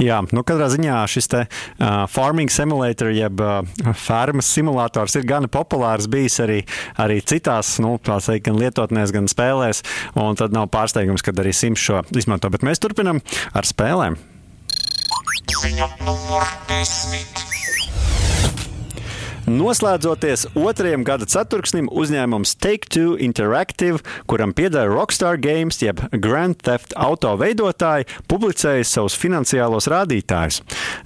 Jā, 0.00 0.18
nu 0.34 0.42
katrā 0.46 0.68
ziņā 0.72 0.96
šis 1.10 1.28
te 1.32 1.42
uh, 1.44 2.04
farming 2.10 2.52
simulator, 2.52 3.12
jeb 3.14 3.40
uh, 3.42 3.60
fermas 3.98 4.50
simulators 4.52 5.16
ir 5.18 5.28
gana 5.28 5.50
populārs 5.52 6.08
bijis 6.12 6.40
arī, 6.44 6.60
arī 7.00 7.20
citās, 7.24 7.76
nu, 7.82 7.94
tā 8.02 8.18
teikt, 8.24 8.46
gan 8.48 8.60
lietotnēs, 8.60 9.14
gan 9.14 9.30
spēlēs, 9.30 9.84
un 10.18 10.38
tad 10.38 10.56
nav 10.56 10.68
pārsteigums, 10.72 11.24
kad 11.24 11.40
arī 11.40 11.54
Sims 11.56 11.82
šo 11.82 12.02
izmanto. 12.16 12.50
Bet 12.52 12.66
mēs 12.66 12.82
turpinam 12.82 13.22
ar 13.56 13.68
spēlēm. 13.68 14.18
Ziņa 15.62 15.88
numur 16.02 16.48
desmit. 16.68 17.51
Noslēdzoties 19.42 20.44
otrajam 20.54 21.02
gada 21.02 21.26
ceturksnim, 21.26 21.88
uzņēmums 21.90 22.52
Take-Two 22.62 23.16
Interactive, 23.18 23.98
kuram 24.30 24.52
pieder 24.54 24.86
Rockstar 24.86 25.34
Games, 25.42 25.80
jeb 25.82 25.98
Grand 26.22 26.60
Theft 26.62 26.94
Auto 26.94 27.32
veidotāji, 27.40 28.06
publicēja 28.30 28.86
savus 28.86 29.16
finansiālos 29.18 29.88
rādītājus. 29.90 30.60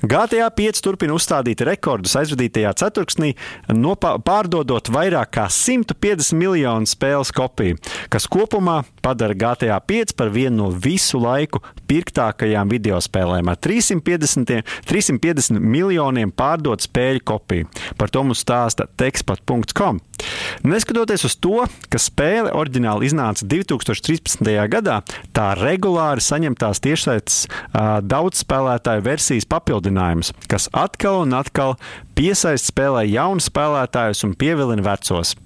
GTA 0.04 0.50
5 0.52 0.82
turpina 0.84 1.16
uzstādīt 1.16 1.64
rekordus 1.64 2.18
aizvadītajā 2.20 2.74
ceturksnī, 2.76 3.32
pārdodot 3.72 4.92
vairāk 4.92 5.32
kā 5.38 5.46
150 5.48 6.36
miljonu 6.36 6.92
spēles 6.92 7.32
kopiju, 7.32 7.80
kas 8.12 8.28
kopumā 8.28 8.82
padara 9.00 9.32
GTA 9.32 9.80
5 9.80 10.12
par 10.18 10.28
vienu 10.34 10.66
no 10.66 10.68
visu 10.68 11.16
laiku 11.22 11.62
pirktākajām 11.88 12.68
video 12.68 13.00
spēlēm 13.00 13.48
ar 13.48 13.56
350, 13.64 14.60
350 14.84 15.56
miljoniem 15.62 16.32
pārdot 16.36 16.84
spēļu 16.84 17.24
kopiju. 17.32 17.72
Par 17.96 18.12
to 18.12 18.26
mums 18.26 18.35
stāsta 18.36 18.86
tekstpat.com. 19.00 20.00
Neskatoties 20.66 21.26
uz 21.28 21.36
to, 21.40 21.64
ka 21.92 22.00
spēle 22.00 22.52
oriģināli 22.56 23.08
iznāca 23.10 23.46
2013. 23.48 24.46
gadā, 24.72 25.00
tā 25.36 25.50
regulāri 25.58 26.24
saņem 26.24 26.56
tās 26.58 26.80
tiešsaites 26.84 27.42
uh, 27.46 27.98
daudz 28.02 28.42
spēlētāju 28.44 29.04
versijas 29.06 29.48
papildinājumus, 29.50 30.32
kas 30.50 30.70
atkal 30.76 31.24
un 31.26 31.36
atkal 31.36 31.76
piesaista 32.16 32.72
spēlē 32.72 33.04
jaunus 33.10 33.50
spēlētājus 33.50 34.24
un 34.26 34.36
pievilina 34.38 34.84
vecos. 34.86 35.36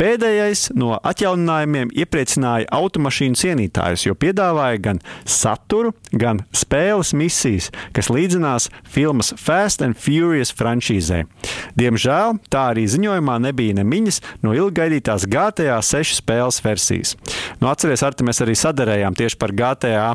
Pēdējais 0.00 0.70
no 0.78 0.94
atjauninājumiem 0.96 1.92
iepriecināja 1.94 2.68
automašīnu 2.74 3.38
cienītājus, 3.40 4.06
jo 4.08 4.16
piedāvāja 4.18 4.80
gan 4.82 5.02
saturu, 5.28 5.94
gan 6.12 6.42
spēles 6.56 7.12
misijas, 7.16 7.70
kas 7.96 8.10
līdzinās 8.12 8.70
filmas 8.88 9.32
Fast 9.40 9.84
and 9.84 9.98
Furious 10.00 10.52
franšīzē. 10.56 11.22
Diemžēl 11.78 12.38
tā 12.52 12.66
arī 12.72 12.86
ziņojumā 12.90 13.38
nebija 13.46 13.78
nemiņas 13.80 14.20
no 14.44 14.54
ilgaidītās 14.56 15.26
GTA 15.30 15.80
6 15.84 16.20
spēles 16.20 16.60
versijas. 16.64 17.16
Nu, 17.60 17.68
atcerieties, 17.70 18.04
Arti, 18.06 18.24
mēs 18.26 18.40
arī 18.44 18.54
sadarējām 18.58 19.16
tieši 19.18 19.38
par 19.40 19.52
GTA, 19.56 20.06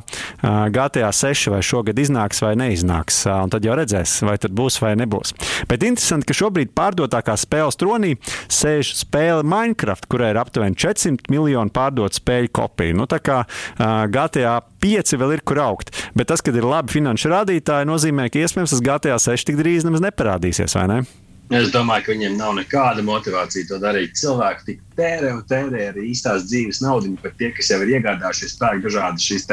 GTA 0.73 1.11
6, 1.15 1.51
vai 1.53 1.61
šogad 1.65 1.99
iznāks 2.01 2.41
vai 2.43 2.55
neiznāks. 2.59 3.21
Un 3.29 3.53
tad 3.53 3.65
jau 3.65 3.75
redzēs, 3.77 4.17
vai 4.25 4.37
tad 4.41 4.55
būs 4.57 4.79
vai 4.81 4.95
nebūs. 4.99 5.35
Bet 5.69 5.85
interesanti, 5.85 6.29
ka 6.29 6.37
šobrīd 6.37 6.73
pārdotākā 6.77 7.37
spēles 7.39 7.79
tronī 7.79 8.15
sēž 8.51 8.95
spēle 9.01 9.45
Minecraft, 9.55 10.09
kurai 10.11 10.33
ir 10.33 10.41
aptuveni 10.41 10.77
400 10.79 11.31
miljonu 11.33 11.73
pārdotu 11.75 12.19
spēļu 12.19 12.53
kopiju. 12.55 12.99
Nu, 12.99 13.09
tā 13.11 13.21
kā 13.23 13.41
uh, 13.47 14.05
GTA 14.11 14.59
5 14.83 15.17
vēl 15.21 15.37
ir 15.37 15.45
kur 15.47 15.63
augt. 15.63 15.93
Bet 16.17 16.31
tas, 16.31 16.43
ka 16.43 16.53
ir 16.53 16.67
labi 16.67 16.97
finanšu 16.99 17.31
rādītāji, 17.33 17.89
nozīmē, 17.89 18.29
ka 18.29 18.43
iespējams 18.43 18.75
tas 18.75 18.85
GTA 18.85 19.19
6 19.21 19.51
tik 19.51 19.61
drīz 19.61 19.87
nemaz 19.87 20.03
neparādīsies, 20.05 20.77
vai 20.79 20.89
ne? 20.91 21.03
Es 21.53 21.67
domāju, 21.69 22.07
ka 22.07 22.13
viņiem 22.15 22.39
nav 22.39 22.55
nekāda 22.57 23.03
motivācija 23.05 23.67
to 23.69 23.77
darīt. 23.77 24.15
Cilvēki 24.17 24.63
tik 24.65 24.79
tērē 24.97 25.29
un 25.35 25.43
tērē 25.45 25.91
arī 25.91 26.07
īstās 26.09 26.47
dzīves 26.49 26.79
naudu, 26.81 27.11
pat 27.21 27.35
tie, 27.37 27.51
kas 27.53 27.69
jau 27.69 27.77
ir 27.83 27.91
iegādājušies 27.99 28.55
pērk 28.57 28.81
dažādas 28.81 29.27
šīs 29.27 29.45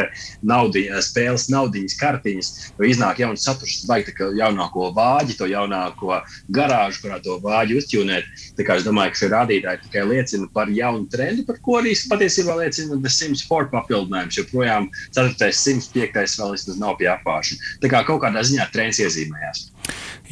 naudi, 0.48 0.86
spēles, 1.04 1.50
naudiņas, 1.52 1.96
kartiņas, 2.00 2.48
jo 2.78 2.88
iznāk 2.88 3.20
jauns 3.20 3.44
saturs, 3.44 3.82
vajag 3.90 4.08
tā 4.16 4.30
jaunāko 4.38 4.88
vāģi, 4.96 5.36
to 5.36 5.50
jaunāko 5.50 6.16
garāžu, 6.56 7.02
kurā 7.04 7.20
to 7.20 7.36
vāģi 7.44 7.76
uzķūnēt. 7.82 8.32
Tā 8.56 8.66
kā 8.68 8.78
es 8.80 8.88
domāju, 8.88 9.12
ka 9.12 9.20
šie 9.20 9.30
rādītāji 9.34 9.84
tikai 9.84 10.06
liecina 10.08 10.48
par 10.56 10.72
jaunu 10.72 11.04
trendu, 11.12 11.44
par 11.44 11.60
ko 11.60 11.76
arī 11.82 11.92
patiesībā 12.08 12.56
liecina 12.62 12.96
The 12.96 13.12
Sims 13.12 13.44
4 13.50 13.68
papildinājums, 13.74 14.40
jo 14.40 14.48
projām 14.48 14.88
4. 15.12 15.36
105. 15.60 16.40
vēl 16.40 16.56
vismaz 16.56 16.80
nav 16.80 16.96
pie 17.02 17.12
apāšana. 17.12 17.76
Tā 17.84 17.92
kā 17.92 18.04
kaut 18.08 18.24
kādā 18.24 18.40
ziņā 18.48 18.70
trends 18.72 19.04
iezīmējās. 19.04 19.71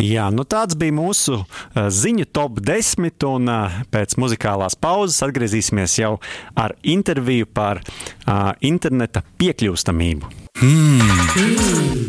Jā, 0.00 0.28
nu 0.32 0.46
tāds 0.48 0.76
bija 0.80 0.94
mūsu 0.96 1.40
uh, 1.42 1.88
ziņu 1.92 2.28
top 2.32 2.60
10, 2.64 3.10
un 3.28 3.50
uh, 3.52 3.80
pēc 3.92 4.16
muzikālās 4.20 4.78
pauzes 4.80 5.20
atgriezīsimies 5.26 5.98
jau 6.00 6.14
ar 6.56 6.76
interviju 6.82 7.50
par 7.52 7.82
uh, 7.82 8.52
interneta 8.60 9.24
piekļūstamību. 9.40 10.32
Hmm. 10.60 11.14
Hmm. 11.36 12.08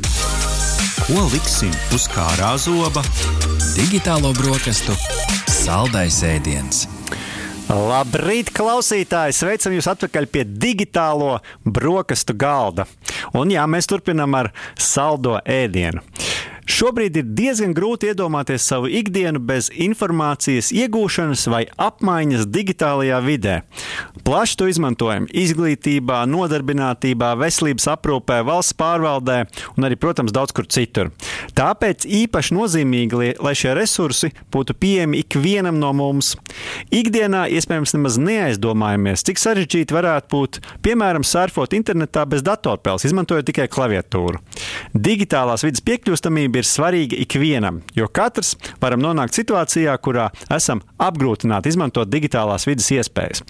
Ko 1.02 1.28
liksim 1.34 1.74
uz 1.96 2.08
kārā 2.12 2.54
zoba? 2.62 3.04
digitālo 3.76 4.34
brokastu 4.36 4.94
saldais 5.48 6.18
ēdiens. 6.28 6.84
Labrīt, 7.72 8.50
klausītāji! 8.52 9.36
Sveicam 9.38 9.76
jūs 9.78 9.88
atpakaļ 9.94 10.28
pie 10.28 10.44
digitālo 10.44 11.38
brokastu 11.64 12.36
galda. 12.36 12.84
Un 13.38 13.54
jā, 13.54 13.64
mēs 13.72 13.88
turpinām 13.88 14.36
ar 14.36 14.50
saldo 14.76 15.38
ēdienu. 15.48 16.04
Šobrīd 16.72 17.18
ir 17.20 17.26
diezgan 17.36 17.74
grūti 17.76 18.08
iedomāties 18.12 18.64
savu 18.64 18.88
ikdienu 18.88 19.42
bez 19.44 19.68
informācijas 19.76 20.70
iegūšanas 20.72 21.42
vai 21.52 21.66
apmaiņas 21.76 22.46
digitālajā 22.48 23.18
vidē. 23.26 23.56
Plaši 24.24 24.56
to 24.60 24.70
izmantojam 24.72 25.26
izglītībā, 25.28 26.22
nodarbinātībā, 26.32 27.34
veselības 27.42 27.90
aprūpē, 27.92 28.38
valsts 28.48 28.78
pārvaldē 28.80 29.42
un 29.76 29.88
arī, 29.88 29.98
protams, 30.00 30.32
daudz 30.32 30.56
kur 30.56 30.70
citur. 30.72 31.10
Tāpēc 31.58 32.06
īpaši 32.22 32.56
nozīmīgi, 32.56 33.34
lai 33.44 33.54
šie 33.58 33.76
resursi 33.76 34.32
būtu 34.54 34.78
pieejami 34.80 35.26
ikvienam 35.26 35.82
no 35.82 35.92
mums. 35.98 36.38
Ikdienā 36.88 37.50
iespējams 37.58 37.98
nemaz 37.98 38.20
neaizdomājamies, 38.22 39.26
cik 39.28 39.44
sarežģīti 39.44 39.98
varētu 39.98 40.32
būt, 40.32 40.62
piemēram, 40.88 41.28
surfot 41.28 41.76
internetā 41.76 42.24
bez 42.32 42.48
datorpēles, 42.48 43.10
izmantojot 43.12 43.52
tikai 43.52 43.68
klaviatūru. 43.72 44.40
Digitālās 44.96 45.68
vidas 45.68 45.84
piekļūstamība 45.92 46.61
ir 46.62 46.68
svarīga 46.68 47.18
ikvienam, 47.24 47.82
jo 47.98 48.08
katrs 48.12 48.54
varam 48.82 49.02
nonākt 49.04 49.38
situācijā, 49.38 49.94
kurā 50.04 50.30
esam 50.54 50.84
apgrūtināti 51.02 51.72
izmantot 51.72 52.10
digitālās 52.12 52.68
vidas 52.70 52.90
iespējas. 52.94 53.44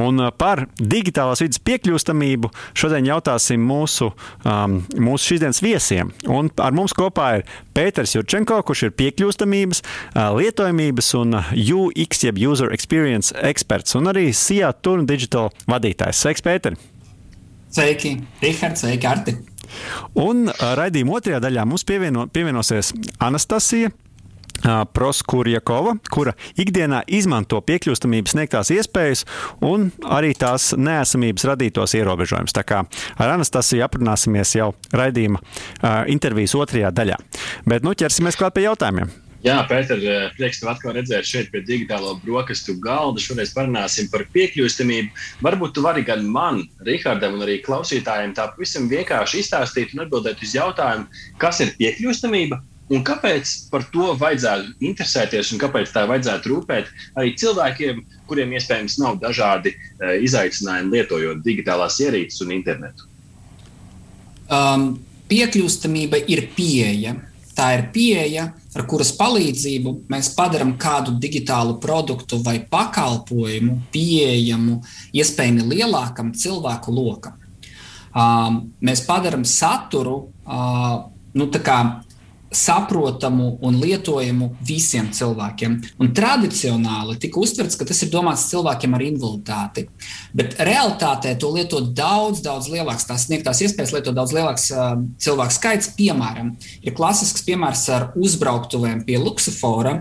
Un 0.00 0.22
uh, 0.22 0.30
par 0.34 0.66
digitālās 0.78 1.42
vidas 1.44 1.60
piekļūstamību 1.66 2.52
šodien 2.78 3.08
jautāsim 3.10 3.62
mūsu, 3.66 4.12
um, 4.46 4.80
mūsu 4.96 5.32
šīsdienas 5.32 5.62
viesiem. 5.64 6.12
Un 6.30 6.50
ar 6.62 6.74
mums 6.76 6.94
kopā 6.96 7.28
ir 7.40 7.46
Pēters 7.76 8.16
Jurčenko, 8.16 8.60
kurš 8.68 8.86
ir 8.88 8.96
piekļūstamības, 9.00 9.82
uh, 9.84 10.30
lietojamības 10.38 11.12
un 11.20 11.38
UX, 11.58 12.24
jeb 12.26 12.40
User 12.42 12.72
Experience 12.74 13.34
eksperts, 13.52 13.96
un 13.98 14.10
arī 14.12 14.30
SIA 14.36 14.72
Turn 14.82 15.08
Digital 15.08 15.52
vadītājs. 15.70 16.22
Sveiks, 16.22 16.44
Pēter! 16.44 16.78
Sveiki, 17.72 18.18
Rihards, 18.42 18.84
sveiki, 18.84 19.08
Arti! 19.08 19.51
Un 20.20 20.48
raidījuma 20.52 21.18
otrajā 21.18 21.42
daļā 21.42 21.66
mums 21.68 21.84
pievieno, 21.88 22.28
pievienosies 22.32 22.94
Anastasija. 23.22 23.92
Proskurjakova, 24.62 25.96
kura 26.12 26.36
ikdienā 26.60 27.00
izmanto 27.10 27.58
piekļūstamības 27.66 28.34
sniegtās 28.36 28.70
iespējas 28.70 29.24
un 29.66 29.88
arī 30.06 30.36
tās 30.38 30.68
neesamības 30.78 31.48
radītos 31.50 31.96
ierobežojumus. 31.98 32.54
Tā 32.54 32.62
kā 32.68 32.84
ar 33.18 33.34
Anastasiju 33.34 33.82
aprunāsimies 33.82 34.54
jau 34.60 34.70
raidījuma 34.94 35.42
intervijas 36.14 36.54
otrajā 36.54 36.92
daļā. 36.94 37.18
Bet 37.66 37.82
nu 37.82 37.96
ķersimies 37.98 38.38
klāt 38.38 38.54
pie 38.54 38.68
jautājumiem. 38.68 39.10
Jā, 39.42 39.56
Pēter, 39.66 39.98
eh, 40.06 40.28
prieks 40.36 40.60
tev 40.60 40.68
atkal 40.70 40.92
redzēt 40.94 41.26
šeit 41.26 41.48
pie 41.50 41.64
digitālo 41.66 42.12
brokastu 42.22 42.76
galda. 42.78 43.18
Šoreiz 43.18 43.50
parunāsim 43.50 44.06
par 44.10 44.22
piekļūstamību. 44.30 45.10
Varbūt 45.42 45.72
tu 45.74 45.82
vari 45.82 46.04
gan 46.06 46.22
man, 46.30 46.62
Rihardam, 46.86 47.34
un 47.34 47.42
arī 47.42 47.56
klausītājiem 47.64 48.36
tā 48.36 48.46
pavisam 48.52 48.86
vienkārši 48.88 49.42
izstāstīt 49.42 49.96
un 49.96 50.04
atbildēt 50.04 50.44
uz 50.46 50.54
jautājumu, 50.54 51.08
kas 51.42 51.58
ir 51.64 51.74
piekļūstamība 51.80 52.60
un 52.94 53.02
kāpēc 53.02 53.50
par 53.72 53.82
to 53.90 54.12
vajadzētu 54.20 54.76
interesēties 54.84 55.50
un 55.54 55.62
kāpēc 55.62 55.90
tā 55.90 56.04
vajadzētu 56.06 56.52
rūpēt 56.52 56.92
arī 57.18 57.34
cilvēkiem, 57.34 57.98
kuriem 58.30 58.54
iespējams 58.54 58.98
nav 59.02 59.18
dažādi 59.22 59.74
uh, 59.74 60.14
izaicinājumi 60.22 60.98
lietojot 60.98 61.42
digitālās 61.42 61.98
ierīces 62.04 62.44
un 62.44 62.54
internetu. 62.54 63.08
Um, 64.52 64.88
piekļūstamība 65.32 66.26
ir 66.30 66.46
pieeja 66.54 67.16
Tā 67.52 67.66
ir 67.76 67.82
pieeja, 67.92 68.46
ar 68.72 68.86
kuras 68.88 69.10
palīdzību 69.18 69.92
mēs 70.12 70.30
padarām 70.36 70.72
kādu 70.80 71.18
digitālu 71.20 71.76
produktu 71.82 72.38
vai 72.44 72.56
pakalpojumu 72.70 73.76
pieejamu 73.92 74.78
iespējami 75.12 75.66
lielākam 75.74 76.32
cilvēku 76.32 76.94
lokam. 76.96 77.36
Uh, 78.12 78.62
mēs 78.84 79.04
padarām 79.08 79.44
saturu 79.48 80.16
uh, 80.44 81.04
nu, 81.32 81.48
saprotamu 82.52 83.56
un 83.64 83.78
lietojamu 83.80 84.52
visiem 84.66 85.08
cilvēkiem. 85.12 85.78
Un 86.02 86.12
tradicionāli 86.16 87.16
tika 87.22 87.40
uztverts, 87.40 87.78
ka 87.80 87.86
tas 87.88 88.02
ir 88.04 88.12
domāts 88.12 88.48
cilvēkiem 88.50 88.96
ar 88.96 89.04
invaliditāti. 89.06 89.86
Bet 90.36 90.58
realitātē 90.60 91.34
to 91.40 91.52
lieto 91.54 91.80
daudz, 91.80 92.42
daudz 92.44 92.68
lielāks, 92.72 93.06
tās 93.08 93.26
sniegtās 93.28 93.62
iespējas 93.64 93.94
lietot 93.96 94.16
daudz 94.16 94.34
lielāks 94.36 94.68
uh, 94.74 94.94
cilvēku 95.22 95.56
skaits. 95.56 95.90
Piemēram, 95.96 96.52
ir 96.84 96.96
klasisks 96.96 97.44
piemērs 97.46 97.84
ar 97.92 98.08
uzbrauktuvēm 98.20 99.02
pie 99.08 99.18
Luksafora, 99.20 99.94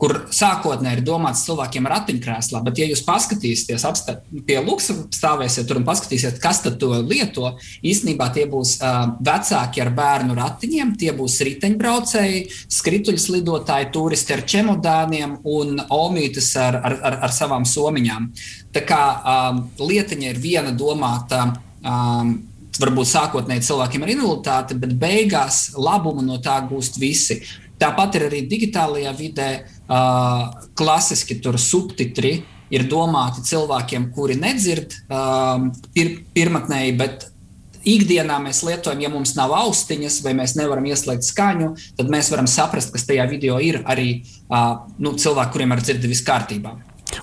kur 0.00 0.16
sākotnēji 0.34 1.00
ir 1.00 1.06
domāts 1.06 1.44
cilvēkiem 1.48 1.88
ratiņkrēslā, 1.90 2.62
bet, 2.64 2.80
ja 2.80 2.88
jūs 2.90 3.04
paskatīsieties 3.06 3.86
apstā, 3.88 4.18
pie 4.46 4.60
Luksafora, 4.60 5.08
stāvēsiet 5.14 5.68
tur 5.68 5.80
un 5.80 5.88
paskatīsiet, 5.88 6.40
kas 6.42 6.62
to 6.64 6.92
lieto, 7.04 7.54
īstenībā 7.84 8.30
tie 8.34 8.46
būs 8.50 8.76
uh, 8.80 9.16
vecāki 9.24 9.82
ar 9.84 9.92
bērnu 9.94 10.36
ratiņiem, 10.38 10.94
tie 11.00 11.12
būs 11.16 11.40
riteņbraucēji 11.48 11.93
braucēji, 11.94 12.48
skrituļslidotāji, 12.72 13.90
turisti 13.94 14.34
ar 14.34 14.42
čemodāniem 14.48 15.38
un 15.44 15.78
omītes 15.90 16.54
ar, 16.58 16.80
ar, 16.82 16.96
ar, 17.02 17.18
ar 17.28 17.34
savām 17.34 17.66
somiņām. 17.68 18.30
Tā 18.74 18.82
kā 18.86 19.02
um, 19.14 19.62
lietiņa 19.78 20.32
ir 20.32 20.42
viena 20.42 20.74
domāta. 20.74 21.52
Um, 21.84 22.50
Varbūt 22.74 23.06
sākotnēji 23.06 23.62
cilvēkiem 23.68 24.02
ar 24.02 24.10
invaliditāti, 24.10 24.74
bet 24.82 24.96
beigās 24.98 25.76
labumu 25.78 26.24
no 26.26 26.40
tā 26.42 26.56
gūst 26.66 26.96
visi. 26.98 27.36
Tāpat 27.78 28.16
ir 28.18 28.24
arī 28.26 28.40
digitālajā 28.50 29.12
vidē 29.14 29.46
uh, 29.62 30.48
klasiski 30.74 31.36
tur 31.38 31.54
subtitri 31.54 32.32
ir 32.74 32.88
domāti 32.90 33.44
cilvēkiem, 33.46 34.08
kuri 34.10 34.34
nedzird 34.42 34.90
uh, 35.06 35.68
pir, 35.94 36.10
pirmotnēji, 36.34 36.96
bet 36.98 37.28
ikdienā 37.88 38.38
mēs 38.42 38.62
lietojam, 38.66 39.02
ja 39.04 39.10
mums 39.12 39.34
nav 39.38 39.52
austiņas 39.56 40.20
vai 40.24 40.34
mēs 40.38 40.56
nevaram 40.58 40.86
ieslēgt 40.88 41.26
skaņu, 41.28 41.70
tad 41.98 42.10
mēs 42.12 42.30
varam 42.32 42.48
saprast, 42.50 42.92
kas 42.94 43.06
tajā 43.08 43.28
video 43.30 43.60
ir 43.62 43.82
arī 43.84 44.08
uh, 44.22 44.84
nu, 44.98 45.14
cilvēki, 45.20 45.54
kuriem 45.54 45.76
ar 45.76 45.84
dzirdi 45.84 46.10
viss 46.10 46.26
kārtībā. 46.26 46.74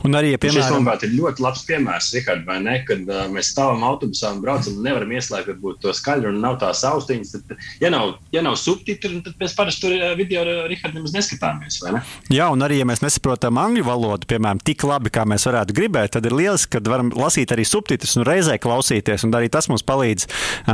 Un 0.08 0.18
arī, 0.18 0.34
ja, 0.34 0.42
piemēram, 0.42 0.66
šis, 0.66 0.74
manuprāt, 0.74 1.04
ir 1.06 1.14
ļoti 1.14 1.44
labs 1.46 1.64
piemērs, 1.68 2.10
Rihard, 2.16 2.46
vai 2.48 2.58
ne? 2.64 2.78
Kad 2.88 3.10
uh, 3.10 3.26
mēs 3.32 3.52
stāvam 3.54 3.84
autobusā 3.86 4.32
un 4.36 4.42
braucam, 4.44 4.80
un 4.80 4.88
nevaram 4.88 5.12
ieslēgt 5.14 5.52
varbūt, 5.52 5.82
to 5.84 5.94
skaļru, 5.96 6.32
un 6.34 6.42
nav 6.42 6.58
tās 6.62 6.82
austiņas. 6.88 7.34
Tad, 7.36 7.66
ja 7.84 7.92
nav, 7.94 8.16
ja 8.34 8.44
nav 8.46 8.58
subtitri, 8.60 9.22
tad 9.26 9.38
mēs 9.42 9.56
parasti 9.58 9.86
tur 9.86 10.16
video 10.18 10.42
ar 10.42 10.52
Rihardu 10.72 11.00
nemaz 11.00 11.14
neskatāmies. 11.16 11.80
Ne? 11.86 12.02
Jā, 12.34 12.50
un 12.54 12.66
arī, 12.66 12.80
ja 12.82 12.88
mēs 12.90 13.04
nesaprotam 13.04 13.60
angļu 13.62 13.86
valodu, 13.86 14.30
piemēram, 14.32 14.62
tik 14.66 14.86
labi, 14.90 15.14
kā 15.14 15.26
mēs 15.30 15.46
varētu 15.50 15.76
gribēt, 15.78 16.16
tad 16.16 16.26
ir 16.26 16.36
lieliski, 16.38 16.74
ka 16.78 16.84
varam 16.90 17.14
lasīt 17.14 17.54
arī 17.54 17.66
subtitrus 17.68 18.18
un 18.18 18.26
reizē 18.28 18.58
klausīties, 18.62 19.28
un 19.28 19.38
arī 19.38 19.52
tas 19.54 19.70
mums 19.72 19.86
palīdz 19.86 20.28
uh, 20.28 20.74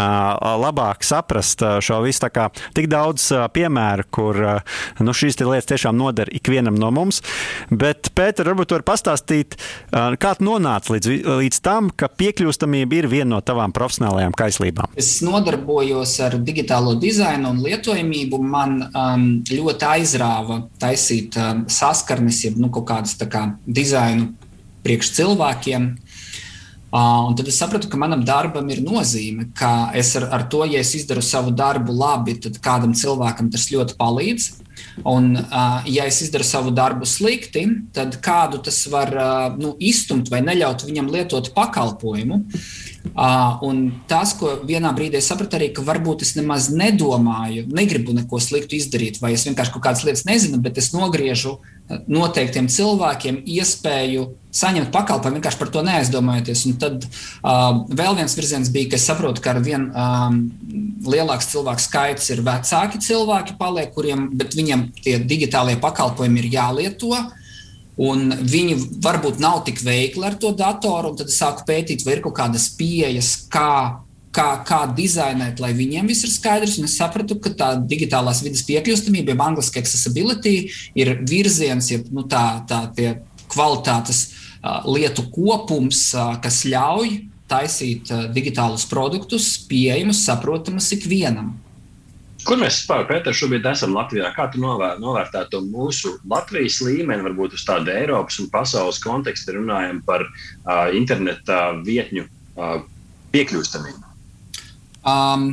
labāk 0.64 1.04
saprast 1.08 1.64
uh, 1.66 1.78
šo 1.84 2.00
visu. 2.06 2.24
Tā 2.24 2.32
kā 2.34 2.48
tik 2.78 2.90
daudz 2.92 3.30
uh, 3.36 3.46
piemēru, 3.54 4.08
kur 4.14 4.42
uh, 4.44 4.80
nu, 5.04 5.16
šīs 5.16 5.40
lietas 5.44 5.70
tiešām 5.74 5.98
noder 6.00 6.32
ikvienam 6.36 6.80
no 6.80 6.92
mums. 6.96 7.22
Bet, 7.70 8.12
Pēter, 8.18 8.48
varbūt 8.50 8.72
tu 8.72 8.78
vari 8.78 8.88
pastāstīt, 8.88 9.17
pastāstīt, 9.18 9.58
kā 9.92 10.34
tu 10.38 10.46
nonāci 10.46 10.94
līdz, 10.96 11.10
līdz 11.42 11.60
tam, 11.66 11.90
ka 11.90 12.08
piekļūstamība 12.08 13.02
ir 13.02 13.08
viena 13.12 13.36
no 13.36 13.42
tavām 13.42 13.74
profesionālajām 13.74 14.36
kaislībām? 14.38 14.94
Es 14.96 15.22
nodarbojos 15.26 16.20
ar 16.22 16.38
digitālo 16.38 16.96
dizainu 17.00 17.52
un 17.52 17.62
lietojamību. 17.66 18.42
Man 18.42 18.80
um, 18.88 19.28
ļoti 19.50 19.88
aizrāva 19.88 20.62
taisīt 20.80 21.38
um, 21.38 21.66
saskarnes, 21.68 22.44
jeb 22.46 22.60
nu, 22.62 22.70
kaut 22.70 22.88
kādas 22.90 23.18
kā, 23.18 23.48
dizainu 23.66 24.32
priekš 24.86 25.14
cilvēkiem. 25.18 25.96
Un 26.98 27.36
tad 27.36 27.50
es 27.52 27.58
sapratu, 27.60 27.90
ka 27.92 27.98
manam 28.00 28.22
darbam 28.26 28.70
ir 28.72 28.80
nozīme, 28.82 29.50
ka 29.58 29.92
es 29.98 30.14
ar, 30.18 30.30
ar 30.34 30.46
to, 30.50 30.64
ja 30.66 30.80
es 30.80 30.94
izdaru 30.96 31.22
savu 31.22 31.52
darbu 31.52 31.92
labi, 31.94 32.38
tad 32.42 32.62
kādam 32.64 32.96
cilvēkam 32.96 33.52
tas 33.52 33.68
ļoti 33.74 33.98
palīdz. 34.00 34.48
Un, 35.08 35.32
ja 35.86 36.08
es 36.10 36.22
izdaru 36.26 36.46
savu 36.48 36.72
darbu 36.76 37.06
slikti, 37.06 37.64
tad 37.94 38.18
kādu 38.24 38.62
tas 38.66 38.80
var 38.92 39.14
nu, 39.60 39.76
izstumt 39.80 40.32
vai 40.34 40.42
neļaut 40.46 40.86
viņam 40.88 41.12
lietot 41.14 41.52
pakalpojumu. 41.56 42.42
Uh, 43.14 43.58
un 43.66 43.82
tas, 44.10 44.34
ko 44.38 44.58
vienā 44.68 44.92
brīdī 44.98 45.22
sapratu, 45.24 45.58
arī, 45.60 45.72
ka 45.76 45.86
varbūt 45.86 46.26
es 46.26 46.36
nemaz 46.38 46.70
nedomāju, 46.74 47.68
negribu 47.74 48.16
neko 48.18 48.42
sliktu 48.44 48.78
izdarīt, 48.78 49.22
vai 49.24 49.34
es 49.38 49.46
vienkārši 49.48 49.74
kaut 49.76 49.86
kādas 49.86 50.04
lietas 50.08 50.26
nezinu, 50.28 50.60
bet 50.64 50.80
es 50.82 50.92
nogriežu 50.96 51.56
uh, 51.58 52.02
noteiktiem 52.08 52.68
cilvēkiem 52.72 53.42
iespēju 53.48 54.28
saņemt 54.58 54.92
pakalpojumu, 54.94 55.38
vienkārši 55.40 55.60
par 55.62 55.72
to 55.74 55.84
neaizdomājoties. 55.86 56.66
Un 56.70 56.78
tad 56.82 57.08
uh, 57.08 57.84
vēl 57.88 58.18
viens 58.20 58.38
virziens 58.38 58.72
bija, 58.74 58.92
ka 58.92 59.00
es 59.00 59.08
saprotu, 59.08 59.44
ka 59.44 59.54
ar 59.56 59.62
vien 59.66 59.90
um, 59.92 60.40
lielāks 61.08 61.52
cilvēku 61.54 61.84
skaits 61.84 62.32
ir 62.34 62.44
vecāki 62.46 63.02
cilvēki, 63.04 63.58
paliek, 63.60 63.92
kuriem, 63.96 64.30
bet 64.38 64.58
viņiem 64.58 64.88
tie 65.04 65.18
digitālie 65.24 65.78
pakalpojumi 65.84 66.44
ir 66.44 66.52
jālieto. 66.58 67.14
Un 67.98 68.30
viņi 68.46 68.76
varbūt 69.02 69.40
nav 69.42 69.64
tik 69.66 69.80
veikli 69.82 70.28
ar 70.28 70.36
to 70.38 70.52
datoru, 70.54 71.14
un 71.14 71.18
tad 71.18 71.32
es 71.32 71.40
sāku 71.42 71.66
pētīt, 71.66 72.06
vai 72.06 72.18
ir 72.18 72.26
kaut 72.26 72.36
kādas 72.38 72.70
pieejas, 72.78 73.32
kā 73.50 74.04
kā, 74.38 74.48
kā 74.68 74.82
dizainēt, 74.98 75.62
lai 75.64 75.74
viņiem 75.78 76.10
viss 76.10 76.26
ir 76.28 76.34
skaidrs. 76.34 76.78
Es 76.84 76.98
sapratu, 77.00 77.40
ka 77.42 77.54
tā 77.58 77.70
digitālās 77.90 78.44
vidas 78.46 78.66
piekļūstamība, 78.68 79.34
jeb 79.34 79.46
angļuiski 79.48 79.82
accessibility, 79.82 80.56
ir 81.00 81.16
virziens, 81.28 81.92
jeb 81.94 82.12
nu, 82.14 82.26
tā, 82.30 82.62
tā 82.70 82.84
kvalitātes 83.52 84.28
uh, 84.28 84.84
lietu 84.90 85.28
kopums, 85.34 86.10
uh, 86.16 86.36
kas 86.44 86.64
ļauj 86.68 87.22
taisīt 87.50 88.12
uh, 88.12 88.28
digitālus 88.34 88.86
produktus, 88.90 89.54
pieejamus, 89.70 90.26
saprotamus 90.28 90.92
ikvienam. 90.98 91.56
Kur 92.48 92.60
mēs 92.62 92.78
vispār, 92.80 93.02
Pēter, 93.10 93.36
šobrīd 93.36 93.66
esam 93.68 93.92
Latvijā? 93.98 94.30
Kā 94.32 94.46
tu 94.52 94.62
novēr, 94.64 95.02
novērtētu 95.04 95.60
mūsu 95.68 96.14
Latvijas 96.32 96.80
līmeni, 96.80 97.26
varbūt 97.26 97.58
uz 97.58 97.66
tādu 97.68 97.92
Eiropas 97.92 98.40
un 98.40 98.48
pasaules 98.54 99.02
kontekstu 99.04 99.58
runājam 99.58 100.00
par 100.08 100.24
uh, 100.24 100.88
interneta 100.96 101.74
vietņu 101.84 102.24
uh, 102.24 102.78
piekļūstamību? 103.36 104.14
Um, 105.04 105.50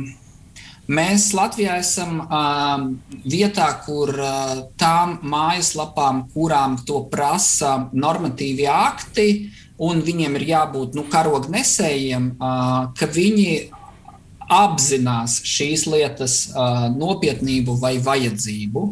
Mēs 0.85 1.31
Latvijā 1.33 1.79
esam 1.81 2.19
um, 2.21 2.83
vietā, 3.25 3.71
kur 3.87 4.11
uh, 4.13 4.59
tām 4.77 5.15
mājaslapām, 5.25 6.27
kurām 6.29 6.75
to 6.85 6.99
prasa 7.09 7.87
normatīvi 7.89 8.67
akti, 8.69 9.25
un 9.81 10.03
viņiem 10.05 10.37
ir 10.37 10.45
jābūt 10.51 10.93
nu, 10.93 11.07
karognesējiem, 11.09 12.35
uh, 12.37 12.93
ka 12.93 13.09
viņi 13.09 13.49
apzinās 14.51 15.39
šīs 15.47 15.85
lietas 15.89 16.37
uh, 16.53 16.87
nopietnību 16.93 17.77
vai 17.81 17.97
vajadzību. 18.03 18.85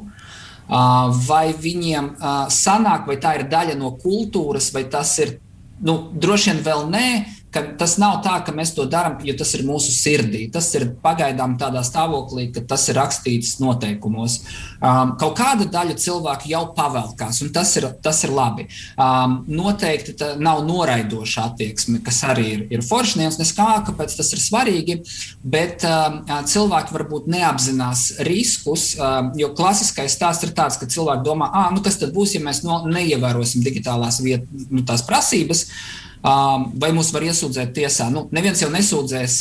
Uh, 0.63 1.11
vai 1.27 1.51
viņiem 1.53 2.13
uh, 2.15 2.45
sanāk, 2.49 3.07
vai 3.09 3.17
tā 3.21 3.35
ir 3.37 3.47
daļa 3.51 3.75
no 3.77 3.91
kultūras, 3.99 4.71
vai 4.73 4.85
tas 4.89 5.11
ir, 5.19 5.35
nu, 5.83 5.97
droši 6.15 6.49
vien 6.49 6.61
vēl 6.65 6.85
nē, 6.89 7.07
ka 7.53 7.61
tas 7.77 7.95
nav 8.01 8.19
tā, 8.25 8.37
ka 8.45 8.53
mēs 8.55 8.73
to 8.75 8.85
darām, 8.89 9.19
jo 9.25 9.35
tas 9.37 9.53
ir 9.57 9.63
mūsu 9.67 9.93
sirdī. 9.93 10.45
Tas 10.53 10.69
ir 10.77 10.87
pagaidām 11.03 11.55
tādā 11.61 11.83
stāvoklī, 11.85 12.47
ka 12.55 12.63
tas 12.69 12.87
ir 12.89 12.97
rakstīts 12.97 13.59
noteikumos. 13.61 14.39
Um, 14.83 15.13
kaut 15.21 15.37
kāda 15.37 15.67
daļa 15.71 15.97
cilvēku 16.01 16.49
jau 16.51 16.63
pavelkās, 16.77 17.43
un 17.45 17.53
tas 17.55 17.75
ir, 17.79 17.87
tas 18.03 18.23
ir 18.25 18.33
labi. 18.33 18.67
Um, 18.97 19.39
noteikti 19.47 20.15
tā 20.19 20.33
nav 20.41 20.63
noraidoša 20.67 21.47
attieksme, 21.51 22.01
kas 22.05 22.23
arī 22.33 22.47
ir, 22.55 22.65
ir 22.77 22.85
forši. 22.85 23.21
Neviens 23.21 23.55
kā, 23.55 23.69
kāpēc 23.87 24.17
tas 24.17 24.33
ir 24.33 24.41
svarīgi, 24.43 24.99
bet 25.43 25.85
um, 25.87 26.21
cilvēki 26.49 26.97
varbūt 26.97 27.29
neapzinās 27.33 28.05
riskus, 28.27 28.93
um, 28.97 29.33
jo 29.39 29.53
klasiskais 29.57 30.17
stāsts 30.17 30.47
ir 30.47 30.55
tāds, 30.57 30.79
ka 30.81 30.89
cilvēki 30.89 31.27
domā, 31.27 31.51
ah, 31.53 31.69
nu 31.73 31.83
kas 31.85 32.01
tad 32.01 32.15
būs, 32.15 32.35
ja 32.37 32.43
mēs 32.43 32.63
no, 32.65 32.81
neievērosim 32.89 33.63
digitālās 33.65 34.21
vietas, 34.25 34.69
nu, 34.73 34.81
tās 34.87 35.05
prasības. 35.05 35.67
Uh, 35.67 36.02
vai 36.23 36.91
mūs 36.95 37.11
var 37.13 37.25
iesūdzēt 37.27 37.73
tiesā. 37.75 38.07
Nu, 38.13 38.25
neviens 38.31 38.61
jau 38.63 38.69
nesūdzēs 38.71 39.37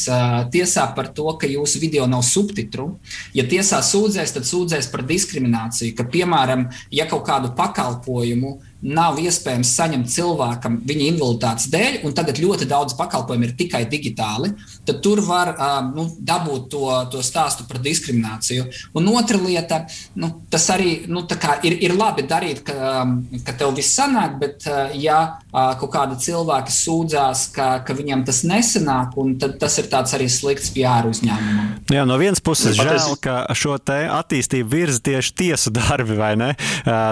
tiesā 0.54 0.88
par 0.96 1.12
to, 1.14 1.28
ka 1.38 1.46
jūsu 1.46 1.82
video 1.82 2.08
nav 2.10 2.24
subtitru. 2.26 2.88
Ja 3.36 3.46
tiesā 3.46 3.78
sūdzēs, 3.86 4.34
tad 4.34 4.48
sūdzēs 4.48 4.90
par 4.90 5.06
diskrimināciju, 5.06 5.94
ka, 5.98 6.08
piemēram, 6.10 6.66
ja 6.90 7.06
kaut 7.10 7.24
kādu 7.28 7.52
pakalpojumu 7.58 8.56
nav 8.82 9.18
iespējams 9.22 9.72
saņemt 9.78 10.10
cilvēkam 10.10 10.80
viņa 10.86 11.08
invaliditātes 11.12 11.68
dēļ, 11.72 12.00
un 12.06 12.14
tagad 12.16 12.40
ļoti 12.42 12.66
daudz 12.70 12.96
pakalpojumu 12.98 13.46
ir 13.46 13.54
tikai 13.58 13.84
digitāli, 13.90 14.52
tad 14.86 14.98
tur 15.04 15.22
var 15.24 15.54
nu, 15.94 16.08
dabūt 16.18 16.68
to, 16.72 16.86
to 17.12 17.22
stāstu 17.24 17.66
par 17.68 17.78
diskrimināciju. 17.84 18.66
Un 18.98 19.10
otra 19.14 19.38
lieta, 19.42 19.84
nu, 20.18 20.32
tas 20.50 20.66
arī 20.74 21.04
nu, 21.10 21.24
ir, 21.62 21.78
ir 21.86 21.94
labi 21.96 22.26
darīt, 22.28 22.64
ka, 22.66 23.04
ka 23.46 23.56
tev 23.58 23.76
viss 23.78 23.94
sanāk, 23.98 24.36
bet 24.42 24.66
ja 24.98 25.20
kaut 25.52 25.92
kāda 25.94 26.18
cilvēka 26.18 26.74
sūdzās, 26.74 27.46
ka, 27.54 27.68
ka 27.86 27.96
viņam 27.96 28.26
tas 28.26 28.42
nesanāk, 28.48 29.14
tad 29.40 29.58
tas 29.62 29.78
ir 29.78 29.90
arī 29.92 30.28
slikts 30.32 30.72
PR 30.74 31.06
uzņēmumam. 31.06 31.72
Jā, 31.92 32.02
no 32.08 32.18
vienas 32.20 32.42
puses 32.42 32.76
žēl, 32.78 33.14
ka 33.22 33.44
šo 33.56 33.78
attīstību 33.78 34.68
virza 34.68 35.00
tieši 35.06 35.34
tiesu 35.38 35.72
darbi, 35.74 36.16
vai 36.18 36.34
ne? 36.40 36.50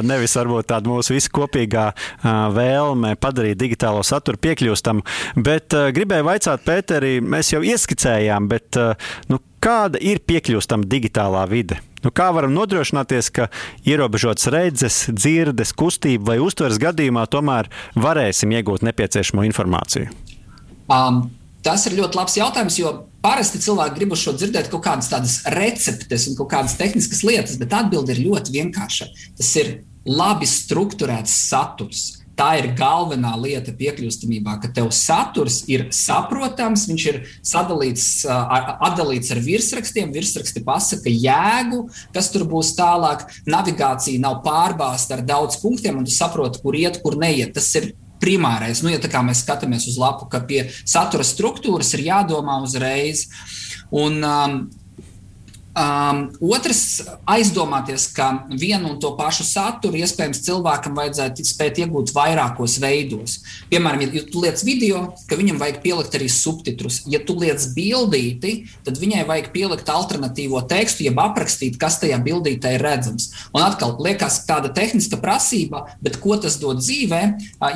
Nevis 0.07 0.35
varbūt 0.39 0.71
tāda 0.73 0.91
mūsu 0.91 1.15
visu 1.17 1.33
kopīga 1.35 1.60
kopīgā 1.61 1.93
vēlme 2.55 3.17
padarīt 3.21 3.59
digitālo 3.61 4.03
saturu 4.03 4.39
piekļūstam. 4.41 5.03
Bet 5.37 5.75
gribēju 5.75 6.25
vaicāt, 6.27 6.65
Pēterī, 6.65 7.21
mēs 7.21 7.53
jau 7.53 7.63
ieskicējām, 7.63 8.49
bet 8.49 8.77
nu, 9.29 9.41
kāda 9.61 10.01
ir 10.01 10.21
piekļūstama 10.27 10.89
digitālā 10.89 11.47
vide? 11.49 11.81
Nu, 12.01 12.11
kā 12.11 12.31
varam 12.33 12.55
nodrošināties, 12.55 13.29
ka 13.31 13.51
ierobežotas 13.85 14.49
redzes, 14.49 15.03
dzirdes, 15.13 15.75
kustība 15.77 16.33
vai 16.33 16.39
uztveres 16.41 16.81
gadījumā 16.81 17.27
tomēr 17.29 17.69
varēsim 17.95 18.55
iegūt 18.57 18.87
nepieciešamo 18.89 19.45
informāciju? 19.45 20.09
Um, 20.91 21.27
tas 21.63 21.85
ir 21.87 21.99
ļoti 22.01 22.17
labs 22.17 22.39
jautājums, 22.41 22.81
jo 22.81 22.95
parasti 23.21 23.61
cilvēki 23.61 23.99
grib 23.99 24.17
šo 24.17 24.33
dzirdēt 24.33 24.73
kaut 24.73 24.87
kādas 24.87 25.13
tādas 25.13 25.37
receptes 25.53 26.25
un 26.31 26.41
kaut 26.41 26.49
kādas 26.55 26.79
tehniskas 26.81 27.21
lietas, 27.21 27.61
bet 27.61 27.77
atbilde 27.77 28.17
ir 28.17 28.25
ļoti 28.31 28.57
vienkārša. 28.57 29.11
Tas 29.37 29.53
ir 29.61 29.75
labi 30.11 30.49
strukturēts 30.49 31.37
saturs. 31.51 32.09
Tā 32.41 32.55
ir 32.57 32.71
galvenā 32.73 33.35
lieta 33.37 33.73
piekļūstamībā, 33.77 34.55
ka 34.63 34.71
tev 34.73 34.89
saturs 34.97 35.59
ir 35.69 35.91
saprotams, 35.93 36.87
viņš 36.89 37.05
ir 37.11 37.19
sadalīts, 37.45 38.07
atdalīts 38.31 39.35
ar 39.35 39.43
virsrakstiem. 39.45 40.15
Virsraksti 40.15 40.63
pasaka 40.65 41.13
jēgu, 41.13 41.83
kas 42.15 42.31
tur 42.33 42.47
būs 42.49 42.73
tālāk. 42.79 43.27
Navigācija 43.51 44.23
nav 44.23 44.41
pārbāzta 44.47 45.19
ar 45.19 45.27
daudz 45.29 45.61
punktiem, 45.61 46.01
un 46.01 46.09
tu 46.09 46.17
saproti, 46.17 46.63
kur 46.65 46.79
iet, 46.81 47.03
kur 47.05 47.19
neiet. 47.21 47.53
Tas 47.59 47.69
ir 47.77 47.93
primārais. 48.21 48.81
Nu, 48.81 48.93
ja 48.93 49.25
mēs 49.27 49.45
skatāmies 49.45 49.89
uz 49.91 50.01
lapu, 50.01 50.29
ka 50.33 50.41
pie 50.49 50.65
satura 50.89 51.27
struktūras 51.27 51.93
ir 51.97 52.07
jādomā 52.09 52.61
uzreiz. 52.65 53.27
Un, 53.91 54.23
um, 54.25 54.63
Um, 55.81 56.27
otrs, 56.45 57.01
aizdomāties, 57.31 58.11
ka 58.13 58.27
vienu 58.53 58.91
un 58.91 58.99
to 59.01 59.13
pašu 59.17 59.47
saturu 59.47 60.01
iespējams 60.03 60.43
cilvēkam 60.45 60.99
vajadzētu 60.99 61.45
spēt 61.47 61.81
iegūt 61.81 62.13
vairākos 62.13 62.75
veidos. 62.83 63.39
Piemēram, 63.71 64.03
ja 64.05 64.25
tu 64.29 64.43
liec 64.43 64.61
video, 64.67 65.03
ka 65.31 65.39
viņam 65.41 65.61
vajag 65.63 65.79
pielikt 65.85 66.17
arī 66.19 66.29
subtitrus. 66.33 67.01
Ja 67.09 67.23
tu 67.25 67.39
liec 67.41 67.65
bildīti, 67.77 68.55
tad 68.85 69.01
viņai 69.01 69.25
vajag 69.31 69.51
pielikt 69.55 69.93
alternatīvo 69.95 70.61
tekstu, 70.69 71.07
jeb 71.07 71.21
aprakstīt, 71.23 71.79
kas 71.81 72.01
tajā 72.03 72.19
bildītē 72.27 72.75
ir 72.77 72.85
redzams. 72.85 73.31
Un 73.55 73.65
atkal 73.65 73.97
liekas 74.05 74.43
tāda 74.51 74.73
tehniska 74.77 75.21
prasība, 75.23 75.87
bet 76.05 76.19
ko 76.21 76.37
tas 76.41 76.59
dod 76.61 76.83
dzīvē, 76.83 77.23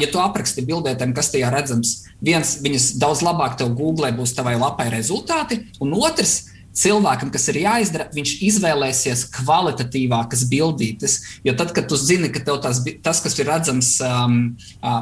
ja 0.02 0.10
tu 0.10 0.20
apraksti 0.20 0.66
bildētēm, 0.66 1.14
kas 1.16 1.32
tajā 1.32 1.52
redzams? 1.54 2.02
Viens, 2.24 2.58
viņas 2.64 2.94
daudz 3.00 3.24
labāk 3.24 3.56
tev 3.60 3.72
googlē 3.78 4.12
būs 4.16 4.34
tavai 4.36 4.58
lapai 4.60 4.90
rezultāti, 4.92 5.62
un 5.80 5.96
otrs, 5.96 6.53
cilvēkam, 6.74 7.30
kas 7.34 7.46
ir 7.52 7.60
jāizdara, 7.62 8.08
viņš 8.14 8.34
izvēlēsies 8.48 9.24
kvalitatīvākas 9.36 10.44
bildītes. 10.50 11.16
Jo 11.46 11.54
tad, 11.58 11.72
kad 11.76 11.88
tu 11.90 11.98
zini, 12.00 12.30
ka 12.34 12.42
tev 12.44 12.60
tās, 12.64 12.82
tas, 13.04 13.22
kas 13.24 13.38
ir 13.38 13.48
redzams, 13.50 13.94
um, 14.04 14.38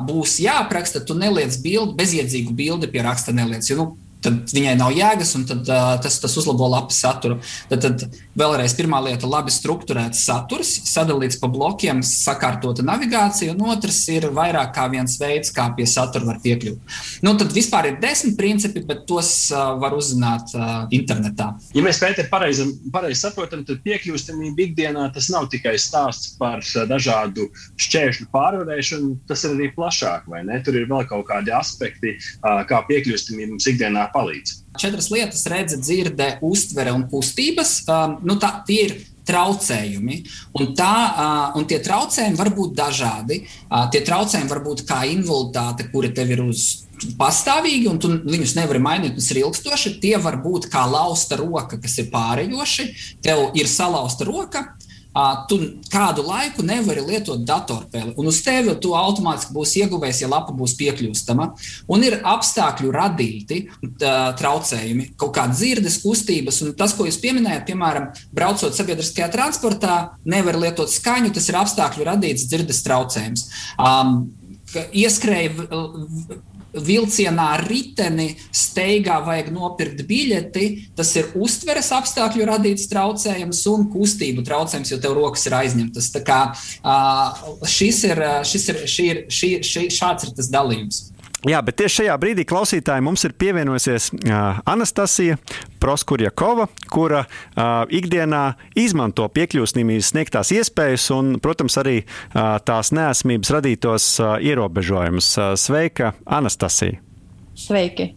būs 0.09 0.39
jāapraksta, 0.45 1.05
tu 1.07 1.17
neliec 1.19 1.57
bildi, 1.65 1.97
bezjēdzīgu 1.99 2.55
bildi 2.57 2.93
pie 2.93 3.05
raksta 3.07 3.35
neliec. 3.37 3.69
Jo, 3.71 3.81
nu, 3.81 3.89
tad 4.23 4.53
viņai 4.55 4.75
nav 4.79 4.93
jēgas, 4.97 5.35
un 5.39 5.47
tad, 5.49 5.67
uh, 5.69 5.95
tas, 6.03 6.19
tas 6.23 6.37
uzlabo 6.39 6.69
lapas 6.73 7.01
saturu. 7.03 7.39
Tad, 7.71 7.85
tad 7.85 8.19
vēlreiz 8.39 8.75
pirmā 8.79 9.01
lieta- 9.05 9.29
labi 9.35 9.53
strukturēts 9.53 10.25
saturs, 10.27 10.71
sadalīts 10.89 11.41
pa 11.41 11.51
blokiem, 11.53 12.03
sakārtota 12.07 12.85
navigācija, 12.87 13.55
un 13.55 13.67
otrs 13.75 14.01
ir 14.13 14.29
vairāk 14.35 14.75
kā 14.77 14.89
viens 14.91 15.19
veids, 15.19 15.53
kā 15.53 15.69
pie 15.77 15.87
satura 15.87 16.25
var 16.31 16.41
piekļūt. 16.45 16.79
Nu, 17.23 17.37
tad 17.39 17.53
vispār 17.53 17.91
ir 17.91 18.01
desmit 18.01 18.37
principi, 18.39 18.85
bet 18.87 19.07
tos 19.07 19.51
uh, 19.53 19.77
var 19.83 19.97
uzzināt 19.97 20.55
uh, 20.55 20.87
internetā. 20.91 21.53
Ja 21.75 21.83
mēs 21.83 22.01
pētām 22.03 22.31
pareizi 22.31 22.69
pareiz 22.93 23.23
saprotam, 23.23 23.65
tad 23.67 23.83
piekļūstamība 23.87 24.67
ikdienā 24.69 25.09
tas 25.15 25.29
nav 25.33 25.49
tikai 25.53 25.75
stāsts 25.81 26.37
par 26.39 26.63
dažādu 26.89 27.49
šķēršļu 27.81 28.29
pārvarēšanu, 28.33 29.17
tas 29.29 29.45
ir 29.45 29.57
arī 29.57 29.71
plašāk, 29.75 30.29
vai 30.31 30.45
ne? 30.47 30.61
Tur 30.65 30.79
ir 30.79 30.89
vēl 30.91 31.07
kaut 31.11 31.27
kādi 31.31 31.53
aspekti, 31.55 32.17
uh, 32.43 32.63
kā 32.69 32.83
piekļūstamība 32.89 33.55
mums 33.55 33.69
ikdienā 33.71 34.09
palīdz. 34.14 34.59
Četras 34.81 35.11
lietas- 35.12 35.46
redze, 35.53 35.79
dzirde, 35.81 36.38
uztvere 36.42 36.92
un 36.92 37.09
kustības. 37.09 37.83
Um, 37.88 38.18
nu, 38.25 38.38
tā, 38.40 38.55
tie 38.66 38.85
ir 38.87 38.94
traucējumi. 39.27 40.22
Un, 40.59 40.72
tā, 40.75 40.94
uh, 41.12 41.59
un 41.59 41.66
tie 41.68 41.79
traucējumi 41.83 42.38
var 42.38 42.51
būt 42.57 42.75
dažādi. 42.79 43.42
Uh, 43.70 43.88
tie 43.92 44.03
traucējumi 44.07 44.51
var 44.51 44.62
būt 44.64 44.85
kā 44.88 45.03
invaliditāte, 45.11 45.90
kura 45.92 46.11
tev 46.14 46.33
ir 46.35 46.42
uz 46.42 46.87
pastāvīgi, 47.18 47.88
un 47.90 47.98
tu 47.98 48.09
viņus 48.09 48.55
nevari 48.59 48.83
mainīt, 48.83 49.16
tas 49.18 49.31
ir 49.33 49.42
ilgstoši. 49.42 49.96
Tie 50.03 50.14
var 50.22 50.38
būt 50.42 50.68
kā 50.72 50.85
lausta 50.90 51.38
roka, 51.40 51.79
kas 51.83 51.98
ir 51.98 52.11
pārējoši. 52.12 52.88
Tev 53.25 53.51
ir 53.59 53.70
salauzta 53.70 54.27
roka, 54.29 54.66
tu 55.48 55.59
kādu 55.92 56.25
laiku 56.25 56.64
nevari 56.64 57.05
lietot 57.05 57.42
datorspēli. 57.46 58.14
Un 58.20 58.31
uz 58.31 58.40
tevi 58.44 58.75
tu 58.81 58.94
automātiski 58.96 59.55
būsi 59.55 59.83
ieguvējis, 59.85 60.22
ja 60.25 60.31
lapa 60.33 60.55
būs 60.57 60.75
piekļūstama. 60.81 61.48
Un 61.92 62.07
ir 62.07 62.18
apstākļu 62.33 62.92
radīti 62.94 63.62
traucējumi, 64.01 65.12
kaut 65.20 65.35
kāda 65.37 65.57
dzirdes 65.57 66.01
kustības. 66.05 66.62
Un 66.64 66.77
tas, 66.79 66.96
ko 66.96 67.09
jūs 67.09 67.20
pieminējat, 67.22 67.66
piemēram, 67.68 68.11
braucot 68.33 68.77
sabiedriskajā 68.77 69.29
transportā, 69.35 69.96
nevar 70.25 70.61
lietot 70.61 70.92
skaņu, 70.92 71.35
tas 71.37 71.51
ir 71.51 71.61
apstākļu 71.61 72.09
radīts 72.09 72.48
dzirdes 72.48 72.81
traucējums. 72.87 73.48
Um, 73.77 74.33
ieskrēja 74.72 75.68
vilcienā 76.73 77.49
riteni 77.67 78.33
steigā 78.55 79.19
vajag 79.27 79.53
nopirkt 79.55 80.03
biļeti, 80.09 80.67
tas 80.97 81.13
ir 81.19 81.31
uztveres 81.37 81.93
apstākļu 81.95 82.49
radīts 82.49 82.89
traucējums 82.93 83.62
un 83.73 83.89
kustību 83.93 84.45
traucējums, 84.47 84.95
jo 84.95 85.01
tev 85.03 85.16
rokas 85.18 85.47
ir 85.49 85.59
aizņemtas. 85.61 86.11
Tā 86.16 86.25
kā, 86.27 86.41
šis 87.68 88.05
ir, 88.09 88.25
šis 88.49 88.68
ir, 88.73 88.85
šī 88.97 89.09
ir, 89.12 89.25
šī, 89.29 89.55
šī, 89.66 89.89
šāds 89.93 90.29
ir 90.29 90.37
tas 90.39 90.53
dalījums. 90.53 91.12
Jā, 91.43 91.59
bet 91.66 91.74
tieši 91.80 92.03
šajā 92.03 92.16
brīdī 92.22 92.45
klausītāji 92.47 93.03
mums 93.03 93.24
ir 93.26 93.32
pievienojusies 93.34 94.12
uh, 94.14 94.61
Anastasija 94.68 95.40
Proskurjakova, 95.82 96.68
kura 96.86 97.24
uh, 97.24 97.82
ikdienā 97.90 98.43
izmanto 98.78 99.26
piekļūstamības 99.34 100.12
sniegtās 100.12 100.53
iespējas 100.55 101.09
un, 101.16 101.32
protams, 101.43 101.74
arī 101.82 101.97
uh, 102.05 102.61
tās 102.62 102.93
neesmības 102.95 103.51
radītos 103.57 104.07
uh, 104.22 104.36
ierobežojumus. 104.38 105.32
Uh, 105.40 105.55
sveika, 105.59 106.12
Anastasija! 106.30 107.01
Sveiki! 107.59 108.12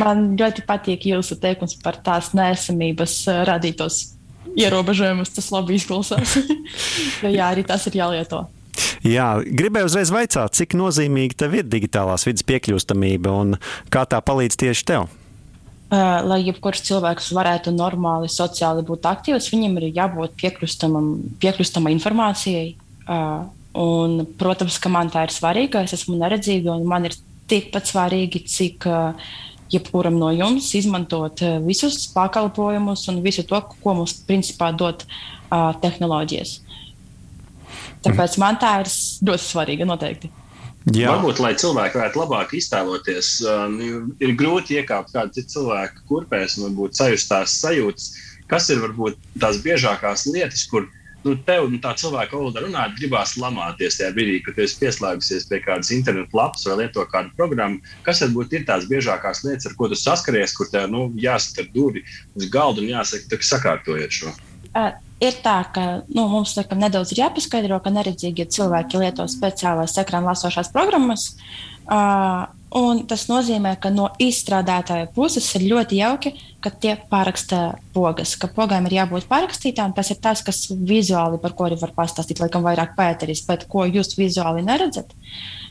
Man 0.00 0.30
ļoti 0.40 0.64
patīk 0.64 1.04
jūsu 1.10 1.36
teikums 1.42 1.76
par 1.84 2.00
tās 2.04 2.32
nesamības 2.32 3.18
radītos 3.50 4.00
ierobežojumus. 4.56 5.34
Tas 5.36 5.50
labi 5.52 5.76
izklausās. 5.76 6.38
jā, 7.36 7.50
arī 7.50 7.68
tas 7.68 7.84
ir 7.90 8.00
jālieto. 8.00 8.46
Jā, 9.06 9.40
gribēju 9.40 9.88
uzreiz 9.88 10.10
vaicāt, 10.12 10.52
cik 10.58 10.74
nozīmīga 10.76 11.38
tev 11.44 11.56
ir 11.56 11.68
digitālās 11.72 12.26
vidas 12.28 12.44
piekļūstamība 12.50 13.32
un 13.32 13.56
kā 13.92 14.04
tā 14.04 14.20
palīdz 14.20 14.58
tieši 14.60 14.86
tev? 14.90 15.08
Lai 15.90 16.38
jebkurš 16.44 16.84
cilvēks 16.86 17.30
varētu 17.34 17.72
normāli 17.74 18.28
sociāli 18.30 18.84
būt 18.86 19.08
aktīvs, 19.10 19.48
viņam 19.50 19.80
ir 19.80 19.88
jābūt 19.96 20.36
piekļūstamai 20.38 21.94
informācijai. 21.96 22.68
Un, 23.80 24.20
protams, 24.38 24.76
ka 24.82 24.92
man 24.92 25.10
tā 25.10 25.24
ir 25.26 25.34
svarīga. 25.34 25.82
Es 25.86 25.96
esmu 25.96 26.18
neredzīga, 26.20 26.76
un 26.76 26.86
man 26.90 27.08
ir 27.08 27.16
tikpat 27.50 27.88
svarīgi, 27.90 28.44
cik 28.46 28.86
jebkuram 29.70 30.18
no 30.18 30.30
jums 30.34 30.68
izmantot 30.78 31.42
visus 31.64 32.04
pakalpojumus 32.14 33.06
un 33.10 33.22
visu 33.24 33.46
to, 33.46 33.58
ko 33.82 33.96
mums 33.98 34.14
principā 34.28 34.70
dod 34.76 35.06
tehnoloģijas. 35.82 36.58
Tāpēc 38.04 38.36
man 38.40 38.58
tā 38.60 38.76
ir 38.82 38.92
ļoti 39.28 39.44
svarīga 39.44 39.88
noteikti. 39.88 40.30
Jā. 40.96 41.10
Varbūt, 41.12 41.42
lai 41.44 41.52
cilvēki 41.60 41.98
varētu 41.98 42.20
labāk 42.22 42.54
iztēloties, 42.56 43.34
nu, 43.74 43.88
ir 44.24 44.30
grūti 44.38 44.78
iekāpt 44.80 45.12
kādu 45.12 45.36
citu 45.36 45.58
cilvēku 45.58 46.06
kurpēs 46.08 46.56
un 46.56 46.70
varbūt 46.70 46.96
sajust 46.96 47.28
tās 47.28 47.58
sajūtas, 47.60 48.06
kas 48.48 48.70
ir 48.72 48.80
varbūt 48.86 49.20
tās 49.42 49.60
biežākās 49.60 50.24
lietas, 50.32 50.64
kur 50.70 50.86
nu, 51.26 51.34
tev 51.44 51.66
un 51.68 51.76
tā 51.84 51.92
cilvēka 52.00 52.32
valoda 52.32 52.64
runāt, 52.64 52.96
gribās 52.96 53.36
lamāties 53.36 54.00
tajā 54.00 54.14
brīdī, 54.16 54.38
kad 54.46 54.62
esi 54.64 54.80
pieslēgusies 54.80 55.50
pie 55.50 55.60
kādas 55.66 55.92
internetu 55.92 56.40
lapas 56.40 56.64
vai 56.70 56.78
lieto 56.80 57.04
kādu 57.12 57.36
programmu. 57.36 57.84
Kas 58.08 58.24
varbūt 58.24 58.56
ir 58.56 58.64
tās 58.72 58.88
biežākās 58.88 59.44
lietas, 59.44 59.68
ar 59.68 59.76
ko 59.76 59.92
tu 59.92 60.00
saskaries, 60.00 60.56
kur 60.56 60.72
tev 60.72 60.88
nu, 60.88 61.10
jāsaka 61.20 61.68
duri 61.76 62.06
uz 62.40 62.48
galda 62.48 62.80
un 62.80 62.88
jāsaka, 62.94 63.36
ka 63.36 63.52
sakārtojiet 63.52 64.20
šo? 64.22 64.32
Uh 64.72 64.96
ir 65.20 65.36
tā, 65.44 65.58
ka 65.74 65.86
nu, 66.08 66.26
mums 66.30 66.54
laikam, 66.56 66.80
nedaudz 66.80 67.12
ir 67.14 67.24
jāpaskaidro, 67.24 67.80
ka 67.84 67.92
neredzīgie 67.92 68.48
cilvēki 68.50 69.02
lieto 69.02 69.26
speciālās 69.30 69.98
ekrāna 70.00 70.32
lasošās 70.32 70.72
programmas. 70.72 71.34
Uh, 71.90 72.46
un 72.76 73.02
tas 73.10 73.24
nozīmē, 73.26 73.74
ka 73.82 73.90
no 73.92 74.08
izstrādātāja 74.22 75.08
puses 75.14 75.48
ir 75.58 75.66
ļoti 75.72 76.00
jauki, 76.00 76.32
ka 76.62 76.70
tie 76.70 76.94
pāraksta 77.10 77.60
pogas, 77.94 78.36
ka 78.38 78.50
pogām 78.54 78.86
ir 78.88 79.00
jābūt 79.00 79.26
pārakstītām. 79.30 79.94
Tas 79.96 80.12
ir 80.14 80.20
tas, 80.22 80.44
kas 80.46 80.68
vizuāli, 80.70 81.40
par 81.42 81.56
ko 81.58 81.66
arī 81.66 81.80
var 81.80 81.94
pastāstīt, 81.96 82.40
laikam 82.42 82.64
vairāk 82.66 82.94
pēteris, 82.98 83.42
bet 83.48 83.66
ko 83.70 83.84
jūs 83.88 84.14
vizuāli 84.18 84.64
neredzat. 84.66 85.12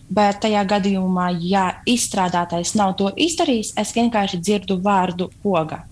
Bet 0.09 0.41
tajā 0.43 0.63
gadījumā, 0.65 1.29
ja 1.45 1.69
izstrādātājs 1.87 2.73
nav 2.77 2.95
to 2.99 3.13
izdarījis, 3.13 3.75
es 3.77 3.93
vienkārši 3.95 4.41
dzirdu 4.41 4.79
vārdu 4.83 5.29
poga. 5.43 5.85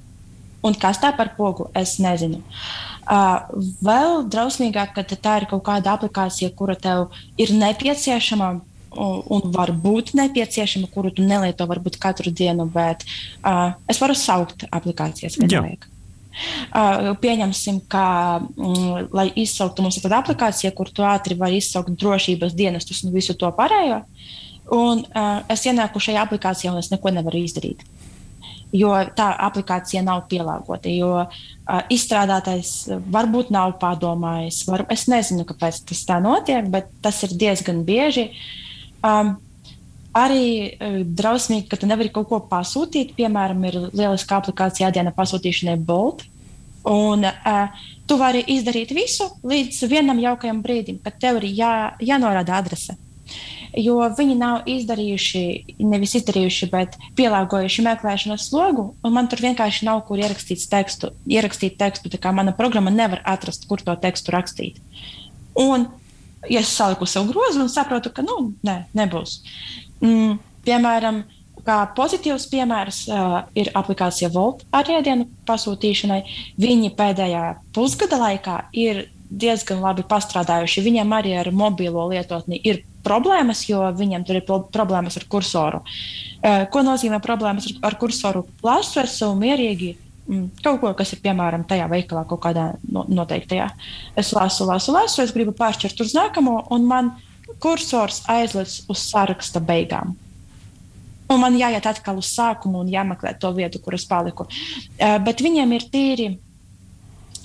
Un 0.65 0.73
kas 0.75 0.97
tā 0.99 1.13
par 1.15 1.35
pogu, 1.37 1.69
es 1.77 1.99
nezinu. 2.01 2.41
Uh, 2.41 2.96
Vēl 3.07 4.23
drausmīgāk, 4.27 4.95
ka 4.95 5.03
tā 5.07 5.35
ir 5.41 5.45
kaut 5.51 5.63
kāda 5.67 5.93
aplikācija, 5.95 6.51
kura 6.55 6.75
tev 6.75 7.07
ir 7.39 7.53
nepieciešama 7.55 8.57
un 8.97 9.51
var 9.53 9.71
būt 9.71 10.13
nepieciešama, 10.17 10.89
kuru 10.93 11.11
tu 11.13 11.25
nelieto 11.25 11.67
varbūt 11.69 11.99
katru 12.01 12.31
dienu, 12.33 12.65
bet 12.71 13.05
uh, 13.43 13.75
es 13.89 13.99
varu 14.01 14.15
saukt 14.17 14.65
aplikācijas, 14.71 15.37
ja 15.43 15.61
vajag. 15.61 15.87
Uh, 16.37 17.11
pieņemsim, 17.21 17.81
ka, 17.89 18.05
mm, 18.55 19.09
lai 19.15 19.27
izsauktu 19.41 19.85
mums 19.85 19.99
tādu 20.01 20.17
aplikāciju, 20.19 20.73
kur 20.77 20.89
tu 20.93 21.05
ātri 21.05 21.37
vari 21.37 21.61
izsaukt 21.61 21.93
drošības 21.97 22.55
dienestus 22.57 23.03
un 23.05 23.13
visu 23.13 23.37
to 23.37 23.49
pārējo. 23.57 24.03
Un, 24.73 25.05
uh, 25.15 25.45
es 25.53 25.65
ienāku 25.65 26.01
šajā 26.03 26.25
aplikācijā 26.27 26.73
un 26.73 26.81
es 26.81 26.91
neko 26.93 27.13
nevaru 27.15 27.41
izdarīt 27.45 27.85
jo 28.77 28.93
tā 29.17 29.31
aplikācija 29.47 30.03
nav 30.05 30.25
pielāgota. 30.31 30.91
Jo 30.91 31.11
uh, 31.23 31.81
izstrādātais 31.93 32.73
varbūt 33.13 33.51
nav 33.53 33.77
padomājis. 33.81 34.63
Var, 34.69 34.85
es 34.93 35.07
nezinu, 35.11 35.45
kāpēc 35.47 35.81
tas 35.89 36.05
tā 36.07 36.21
notiek, 36.23 36.69
bet 36.73 36.89
tas 37.03 37.21
ir 37.27 37.35
diezgan 37.39 37.83
bieži. 37.87 38.29
Um, 39.05 39.35
arī 40.17 40.45
uh, 40.69 41.01
drausmīgi, 41.17 41.67
ka 41.71 41.79
tu 41.81 41.89
nevari 41.89 42.13
kaut 42.13 42.29
ko 42.31 42.41
pasūtīt. 42.51 43.15
Piemēram, 43.17 43.65
ir 43.69 43.79
lieliska 43.91 44.41
aplikācija 44.41 44.93
diena 44.93 45.15
pasūtīšanai 45.15 45.79
Bolt. 45.87 46.27
Un 46.87 47.25
uh, 47.27 47.81
tu 48.07 48.15
vari 48.21 48.45
izdarīt 48.53 48.93
visu 48.95 49.27
līdz 49.43 49.81
vienam 49.91 50.21
jaukajam 50.23 50.61
brīdim, 50.63 51.01
kad 51.03 51.19
tev 51.19 51.41
ir 51.41 51.51
jā, 51.57 51.73
jānorāda 51.99 52.61
adrese 52.61 52.95
jo 53.75 53.99
viņi 54.17 54.35
nav 54.39 54.67
izdarījuši, 54.69 55.43
nevis 55.83 56.15
izdarījuši, 56.19 56.69
bet 56.71 56.97
pielāgojuši 57.19 57.85
meklēšanas 57.87 58.47
slogu, 58.49 58.89
un 59.03 59.15
man 59.15 59.29
tur 59.31 59.43
vienkārši 59.43 59.87
nav 59.87 60.03
kur 60.07 60.21
ierakstīt 60.21 60.67
tekstu. 60.71 61.11
Ierakstīt 61.29 61.77
tekstu 61.79 62.11
tā 62.13 62.21
kā 62.21 62.33
mana 62.35 62.55
programma 62.55 62.93
nevar 62.93 63.23
atrast, 63.25 63.67
kur 63.69 63.83
to 63.83 63.95
tekstu 64.01 64.35
rakstīt. 64.35 64.81
Un, 65.57 65.87
ja 66.49 66.61
es 66.61 66.73
saliku 66.73 67.07
sev 67.09 67.27
grozu 67.31 67.63
un 67.63 67.71
saprotu, 67.73 68.13
ka, 68.13 68.25
nu, 68.25 68.53
nē, 68.67 68.83
nebūs. 68.97 69.41
Mm, 70.03 70.37
piemēram, 70.67 71.23
kā 71.67 71.81
pozitīvs 71.97 72.47
piemērs 72.51 73.03
uh, 73.11 73.37
ir 73.57 73.71
aplikācija 73.75 74.29
Volt 74.33 74.63
ar 74.75 74.87
ēdienu 74.99 75.27
pasūtīšanai. 75.47 76.21
Viņi 76.61 76.93
pēdējā 76.97 77.43
pusgada 77.75 78.21
laikā 78.21 78.57
ir 78.77 79.07
diezgan 79.27 79.81
labi 79.83 80.05
pastrādājuši. 80.07 80.85
Viņiem 80.85 81.15
arī 81.17 81.35
ar 81.41 81.51
mobilo 81.51 82.07
lietotni 82.11 82.61
ir 82.63 82.83
problēmas, 83.07 83.63
jo 83.69 83.81
viņiem 83.95 84.25
tur 84.27 84.41
ir 84.41 84.45
problēmas 84.47 85.17
ar 85.19 85.25
kursoru. 85.31 85.81
Ko 86.71 86.83
nozīmē 86.85 87.21
problēmas 87.23 87.71
ar, 87.71 87.79
ar 87.89 87.97
kursoru? 88.01 88.43
Esmu 88.67 89.31
mierīgi. 89.39 89.95
Mm, 90.27 90.49
kaut 90.59 90.81
ko, 90.81 90.91
kas 90.99 91.13
ir 91.15 91.21
piemēram 91.23 91.63
tajā 91.67 91.85
veikalā, 91.87 92.25
kaut 92.27 92.41
kādā 92.43 92.73
noteiktajā. 92.91 93.69
Es 94.19 94.33
lasu, 94.35 94.67
lasu, 94.67 94.91
lasu, 94.91 95.21
es 95.23 95.31
gribu 95.31 95.53
pāršķirt 95.55 96.03
uz 96.03 96.11
nākamo, 96.17 96.59
un 96.75 96.87
man 96.89 97.13
kursors 97.63 98.25
aizliedz 98.27 98.81
uz 98.91 99.05
saraksta 99.07 99.63
beigām. 99.63 100.17
Un 101.31 101.41
man 101.43 101.55
jāiet 101.59 101.87
atkal 101.87 102.19
uz 102.19 102.27
sākumu 102.35 102.83
un 102.83 102.91
jāmeklē 102.91 103.33
to 103.39 103.53
vietu, 103.55 103.79
kur 103.83 103.95
es 103.95 104.03
paliku. 104.07 104.47
Bet 104.99 105.43
viņiem 105.43 105.73
ir 105.75 105.87
tīri, 105.95 106.27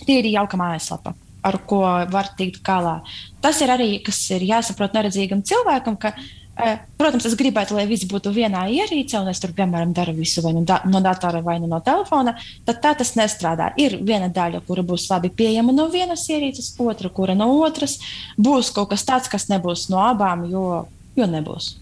tīri 0.03 0.35
jauka 0.35 0.59
mājaslapa 0.59 1.15
ar 1.43 1.59
ko 1.67 1.83
var 2.11 2.31
tikt 2.39 2.63
galā. 2.67 3.01
Tas 3.43 3.61
ir 3.63 3.73
arī, 3.75 3.97
kas 4.05 4.21
ir 4.35 4.47
jāsaprot 4.47 4.95
neredzīgam 4.95 5.43
cilvēkam, 5.47 5.99
ka, 6.01 6.13
e, 6.15 6.77
protams, 7.01 7.27
es 7.27 7.35
gribētu, 7.39 7.75
lai 7.77 7.89
viss 7.91 8.07
būtu 8.11 8.33
vienā 8.35 8.63
ierīcē, 8.71 9.19
un 9.21 9.33
es 9.33 9.43
tur, 9.43 9.55
piemēram, 9.57 9.95
daru 9.97 10.15
visu 10.17 10.45
vai 10.45 10.55
nu 10.55 10.65
da 10.69 10.81
no 10.87 11.03
datora 11.03 11.43
vai 11.43 11.59
nu 11.63 11.71
no 11.71 11.83
telefona, 11.85 12.37
tad 12.69 12.81
tā 12.85 12.95
tas 13.03 13.15
nestrādā. 13.19 13.73
Ir 13.83 13.99
viena 14.07 14.31
daļa, 14.31 14.63
kura 14.69 14.87
būs 14.87 15.09
labi 15.11 15.33
pieejama 15.35 15.75
no 15.75 15.89
vienas 15.91 16.29
ierīces, 16.31 16.75
otra, 16.79 17.11
kura 17.11 17.37
no 17.39 17.51
otras. 17.67 17.99
Būs 18.39 18.73
kaut 18.75 18.95
kas 18.95 19.07
tāds, 19.09 19.31
kas 19.33 19.51
nebūs 19.51 19.89
no 19.91 19.99
abām, 20.07 20.47
jo, 20.47 20.87
jo 21.19 21.27
nebūs. 21.27 21.75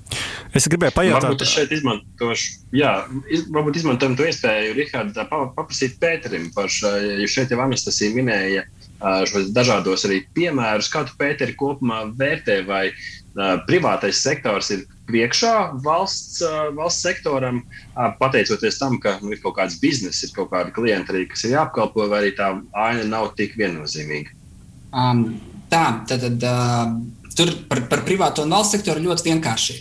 Es 0.57 0.65
gribēju 0.67 0.97
pajautāt, 0.97 1.29
varbūt 1.29 1.45
es 1.45 1.53
šeit 1.53 1.71
izmantošu, 1.77 2.55
jā, 2.75 2.95
iz, 3.31 3.45
varbūt 3.55 3.77
izmantojam 3.79 4.17
to 4.19 4.25
iespēju, 4.27 4.73
Rihards, 4.75 5.21
paprasīt 5.31 6.01
Pēterim 6.01 6.49
par 6.57 6.73
šo, 6.73 6.97
jo 7.21 7.29
šeit 7.31 7.53
jau 7.55 7.61
Anastasija 7.63 8.17
minēja, 8.17 8.65
uh, 8.65 8.80
dažādos 9.01 10.05
arī 10.09 10.23
piemērus. 10.37 10.91
Kā 10.93 11.05
tu, 11.09 11.15
Pēteri, 11.19 11.57
kopumā 11.59 12.03
vērtē, 12.19 12.61
vai 12.67 12.91
uh, 12.91 13.61
privātais 13.67 14.23
sektors 14.23 14.71
ir 14.71 14.85
priekšā 15.11 15.83
valsts, 15.85 16.41
uh, 16.45 16.71
valsts 16.77 17.07
sektoram, 17.07 17.63
uh, 17.63 18.11
pateicoties 18.21 18.79
tam, 18.79 18.99
ka 19.01 19.19
nu, 19.23 19.33
ir 19.33 19.41
kaut 19.43 19.57
kāds 19.59 19.79
bizness, 19.81 20.23
ir 20.25 20.35
kaut 20.37 20.51
kādi 20.53 20.75
klienti 20.77 21.15
arī, 21.15 21.27
kas 21.31 21.45
ir 21.45 21.57
jāapkalpo, 21.57 22.09
vai 22.11 22.25
arī 22.25 22.35
tā 22.39 22.53
aina 22.73 23.07
nav 23.09 23.33
tik 23.39 23.57
viennozīmīga? 23.61 24.37
Um, 24.93 25.41
tā, 25.71 26.05
tad. 26.07 26.27
tad 26.27 26.47
uh... 26.51 27.01
Tur 27.31 27.47
par, 27.71 27.79
par 27.87 28.01
privāto 28.05 28.43
un 28.43 28.51
valsts 28.51 28.75
sektoru 28.75 29.05
ļoti 29.05 29.29
vienkārši. 29.29 29.75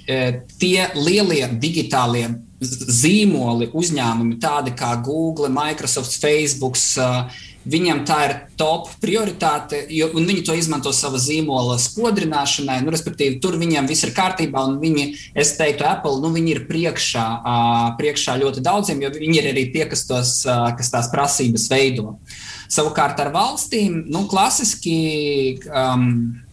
Tie 0.61 0.83
lielie 0.95 1.47
digitālie 1.59 2.27
zīmoli, 2.61 3.69
uzņēmumi, 3.73 4.37
tādi 4.39 4.73
kā 4.77 4.93
Google, 5.03 5.49
Microsoft, 5.51 6.13
Facebook, 6.21 6.77
Viņam 7.67 8.05
tā 8.07 8.17
ir 8.23 8.33
top 8.59 8.87
prioritāte, 9.03 9.81
jo, 9.91 10.07
un 10.15 10.27
viņi 10.29 10.45
to 10.47 10.53
izmanto 10.55 10.93
savā 10.95 11.19
zīmola 11.19 11.75
spodrināšanai. 11.81 12.77
Nu, 12.85 12.93
respektīvi, 12.95 13.41
tur 13.43 13.57
viņiem 13.59 13.89
viss 13.89 14.07
ir 14.07 14.13
kārtībā, 14.15 14.63
un 14.69 14.77
viņi, 14.79 15.09
es 15.35 15.51
teiktu, 15.59 15.83
Apple, 15.89 16.21
nu, 16.23 16.31
viņi 16.35 16.53
ir 16.55 16.61
priekšā, 16.69 17.25
uh, 17.39 17.89
priekšā 17.99 18.37
ļoti 18.39 18.63
daudziem, 18.63 19.03
jo 19.03 19.11
viņi 19.17 19.41
ir 19.41 19.49
arī 19.51 19.65
tie, 19.75 19.83
kas, 19.91 20.05
tos, 20.07 20.37
uh, 20.47 20.69
kas 20.79 20.93
tās 20.93 21.11
prasības 21.11 21.67
veido. 21.71 22.15
Savukārt 22.69 23.17
ar 23.17 23.31
valstīm, 23.33 24.03
nu, 24.13 24.25
klasiski 24.29 24.95
um, 25.73 26.03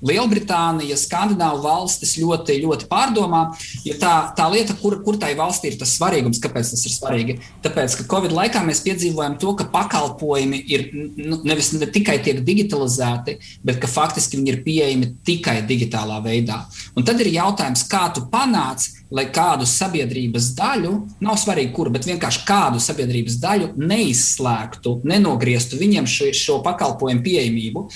Lielbritānija, 0.06 0.96
Skandināvu 0.96 1.60
valstis 1.64 2.14
ļoti, 2.20 2.56
ļoti 2.62 2.88
pārdomā. 2.88 3.42
Jo 3.84 3.96
tā, 4.00 4.14
tā 4.38 4.46
lieta, 4.52 4.76
kur, 4.80 4.96
kur 5.04 5.18
tai 5.20 5.34
valstī 5.36 5.72
ir 5.72 5.78
tas 5.80 5.92
svarīgums, 5.98 6.40
kāpēc 6.40 6.72
tas 6.72 6.86
ir 6.88 6.94
svarīgi? 6.94 7.36
Tāpēc, 7.64 7.98
ka 8.00 8.08
Covid 8.14 8.32
laikā 8.36 8.64
mēs 8.64 8.80
piedzīvojam 8.86 9.36
to, 9.42 9.52
ka 9.58 9.68
pakalpojumi 9.72 10.62
ir 10.72 10.88
nu, 10.94 11.42
nevis 11.44 11.74
ne 11.76 11.88
tikai 11.92 12.18
tiek 12.24 12.40
digitalizēti, 12.46 13.36
bet 13.66 13.82
ka 13.82 13.90
faktiski 13.90 14.40
viņi 14.40 14.54
ir 14.54 14.62
pieejami 14.64 15.12
tikai 15.26 15.60
digitālā 15.68 16.22
veidā. 16.24 16.62
Un 16.96 17.04
tad 17.04 17.20
ir 17.20 17.34
jautājums, 17.34 17.84
kā 17.92 18.06
tu 18.16 18.24
panāc, 18.32 18.88
lai 19.16 19.26
kādu 19.32 19.66
sabiedrības 19.68 20.50
daļu, 20.58 20.92
nav 21.24 21.40
svarīgi, 21.40 21.72
kur, 21.76 21.90
bet 21.94 22.06
vienkārši 22.08 22.44
kādu 22.48 22.82
sabiedrības 22.82 23.40
daļu 23.42 23.72
neizslēgtu, 23.80 25.00
nenogrieztu 25.08 25.80
viņiem 25.80 26.08
šo, 26.10 26.30
šo 26.36 26.60
pakalpojumu 26.66 27.24
pieejamību. 27.24 27.86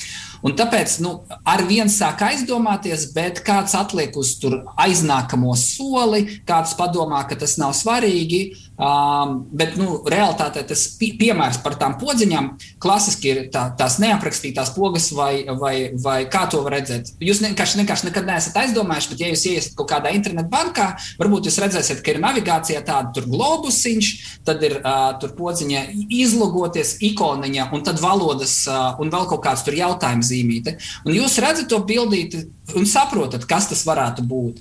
Un 0.41 0.55
tāpēc 0.57 0.95
nu, 1.05 1.19
ar 1.45 1.63
vienu 1.69 1.93
sāk 1.93 2.23
aizdomāties, 2.25 3.11
bet 3.13 3.43
kāds 3.45 3.75
atliek 3.77 4.15
uz 4.17 4.33
aiznākamo 4.81 5.53
soli, 5.59 6.41
kāds 6.49 6.73
padomā, 6.79 7.27
ka 7.29 7.37
tas 7.37 7.59
nav 7.61 7.75
svarīgi. 7.77 8.41
Um, 8.81 9.35
bet 9.53 9.75
nu, 9.77 9.99
realtātē 10.09 10.63
tas 10.71 10.87
pi 10.97 11.11
piemērs 11.21 11.59
par 11.61 11.75
tām 11.81 11.99
podziņām 12.01 12.47
klasiski 12.81 13.29
ir 13.29 13.41
tā, 13.53 13.67
tās 13.77 13.99
neaprakstītās 14.01 14.73
pogas, 14.73 15.11
vai, 15.13 15.45
vai, 15.61 15.75
vai 16.01 16.23
kā 16.33 16.47
to 16.49 16.63
var 16.65 16.79
redzēt. 16.79 17.11
Jūs 17.21 17.43
vienkārši, 17.45 17.81
vienkārši 17.83 18.09
nekad 18.09 18.29
neesat 18.31 18.57
aizdomājuši, 18.63 19.11
bet, 19.13 19.21
ja 19.21 19.29
jūs 19.35 19.45
iesiet 19.51 19.77
kaut 19.77 19.91
kādā 19.93 20.15
internetbankā, 20.17 20.87
varbūt 21.21 21.51
jūs 21.51 21.61
redzēsiet, 21.61 22.01
ka 22.01 22.15
ir 22.15 22.23
navigācijā 22.25 22.81
tāda 22.87 23.27
globusiņš, 23.27 24.11
tad 24.49 24.65
ir 24.65 24.79
uh, 24.81 25.11
tur 25.21 25.35
podziņa 25.37 25.85
izlogoties, 26.23 26.97
ikoniņa, 27.11 27.69
un 27.77 27.85
tad 27.85 28.01
valodas 28.01 28.63
uh, 28.65 28.95
un 29.03 29.13
vēl 29.13 29.29
kaut 29.29 29.45
kāds 29.45 29.67
tur 29.67 29.77
jautājums 29.77 30.33
zīmīte. 30.33 30.79
Un 31.05 31.15
jūs 31.19 31.37
redzat 31.45 31.69
to 31.69 31.83
bildīti 31.85 32.47
un 32.77 32.87
saprotat, 32.87 33.45
kas 33.51 33.69
tas 33.71 33.83
varētu 33.87 34.25
būt. 34.31 34.61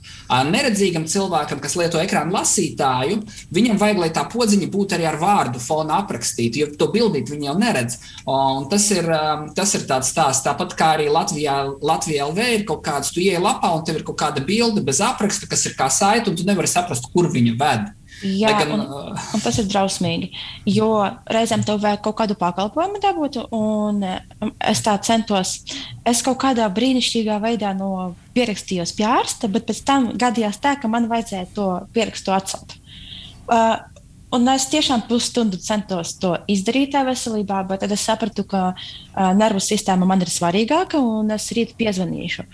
Neredzīgam 0.50 1.06
cilvēkam, 1.10 1.62
kas 1.62 1.76
lieto 1.80 2.02
ekrāna 2.02 2.40
lasītāju, 2.40 3.22
viņam 3.54 3.80
vajag, 3.82 4.02
lai 4.02 4.09
tā 4.16 4.26
podziņa 4.32 4.70
būtu 4.72 4.98
arī 4.98 5.08
ar 5.10 5.20
vārdu 5.22 5.62
fona 5.64 6.00
aprakstīta, 6.04 6.62
jo 6.62 6.70
to 6.80 6.90
bildīt 6.94 7.32
viņi 7.32 7.50
jau 7.50 7.56
neredz. 7.60 8.00
Un 8.30 8.70
tas 8.72 8.88
ir, 8.96 9.08
tas 9.58 9.76
ir 9.78 9.86
tāds 9.90 10.12
stāsts. 10.14 10.46
Tāpat 10.46 10.76
kā 10.80 10.94
arī 10.98 11.10
Latvijā, 11.14 11.60
Latvijā 11.82 12.28
LV 12.30 12.50
ir 12.56 12.66
kaut 12.70 12.84
kāds, 12.86 13.14
tu 13.14 13.24
ieej 13.24 13.42
lapā 13.44 13.72
un 13.76 13.86
tev 13.88 14.00
ir 14.00 14.08
kaut 14.08 14.20
kāda 14.22 14.44
bilde 14.46 14.84
bez 14.86 15.02
apraksta, 15.06 15.50
kas 15.50 15.66
ir 15.70 15.78
kā 15.80 15.90
saita, 15.94 16.32
un 16.32 16.38
tu 16.40 16.48
nevari 16.48 16.70
saprast, 16.70 17.12
kur 17.14 17.32
viņa 17.32 17.56
ved. 17.60 17.90
Jā, 18.20 18.52
gan, 18.58 18.74
un, 18.76 18.82
un 19.16 19.42
tas 19.44 19.56
ir 19.62 19.68
drausmīgi. 19.70 20.32
Jo 20.68 20.90
reizēm 21.32 21.64
tev 21.64 21.80
vajag 21.84 22.02
kaut 22.04 22.18
kādu 22.20 22.36
pakalpojumu 22.40 23.00
dabūt, 23.04 23.38
un 23.56 24.02
es 24.04 24.82
tā 24.84 24.98
centos. 25.06 25.60
Es 26.08 26.24
kaut 26.26 26.40
kādā 26.42 26.68
brīnišķīgā 26.74 27.38
veidā 27.44 27.72
no 27.78 28.12
pierakstījos 28.36 28.92
pie 28.98 29.08
ārsta, 29.08 29.48
bet 29.52 29.70
pēc 29.70 29.84
tam 29.88 30.10
gadījās 30.20 30.60
tā, 30.64 30.76
ka 30.82 30.92
man 30.92 31.08
vajadzēja 31.12 31.48
to 31.56 31.70
pierakstu 31.96 32.36
atcelt. 32.36 32.76
Uh, 33.50 33.80
Un 34.30 34.46
es 34.54 34.68
tiešām 34.70 35.08
pusstundu 35.10 35.58
centos 35.58 36.12
to 36.22 36.36
izdarīt 36.54 36.92
tā 36.94 37.02
veselībā, 37.08 37.64
bet 37.66 37.82
tad 37.82 37.94
es 37.96 38.04
sapratu, 38.06 38.44
ka 38.46 38.62
uh, 38.76 39.32
nervu 39.34 39.62
sistēma 39.64 40.06
man 40.06 40.22
ir 40.22 40.30
svarīgāka 40.30 41.02
un 41.02 41.34
es 41.34 41.48
rīt 41.58 41.74
piezvanīšu. 41.80 42.46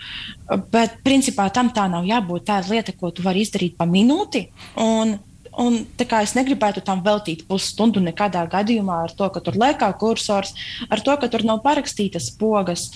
Bet 0.72 0.96
principā 1.04 1.50
tam 1.52 1.68
tā 1.76 1.84
nav 1.92 2.08
jābūt. 2.08 2.46
Tā 2.48 2.62
ir 2.62 2.70
lieta, 2.72 2.96
ko 2.96 3.10
tu 3.12 3.26
vari 3.26 3.44
izdarīt 3.44 3.76
pa 3.78 3.88
minūti. 3.88 4.48
Un 4.80 5.18
Un, 5.56 5.78
es 5.96 6.34
negribētu 6.36 6.82
tam 6.84 6.98
veltīt 7.00 7.46
pusstundu 7.48 7.96
nekādā 8.04 8.42
gadījumā 8.52 8.98
ar 9.06 9.12
to, 9.16 9.24
ka 9.32 9.40
tur 9.40 9.54
lēkā 9.56 9.88
kursors, 9.96 10.50
ar 10.92 11.00
to, 11.00 11.14
ka 11.16 11.30
tur 11.32 11.46
nav 11.48 11.62
parakstītas 11.64 12.26
pogas. 12.36 12.90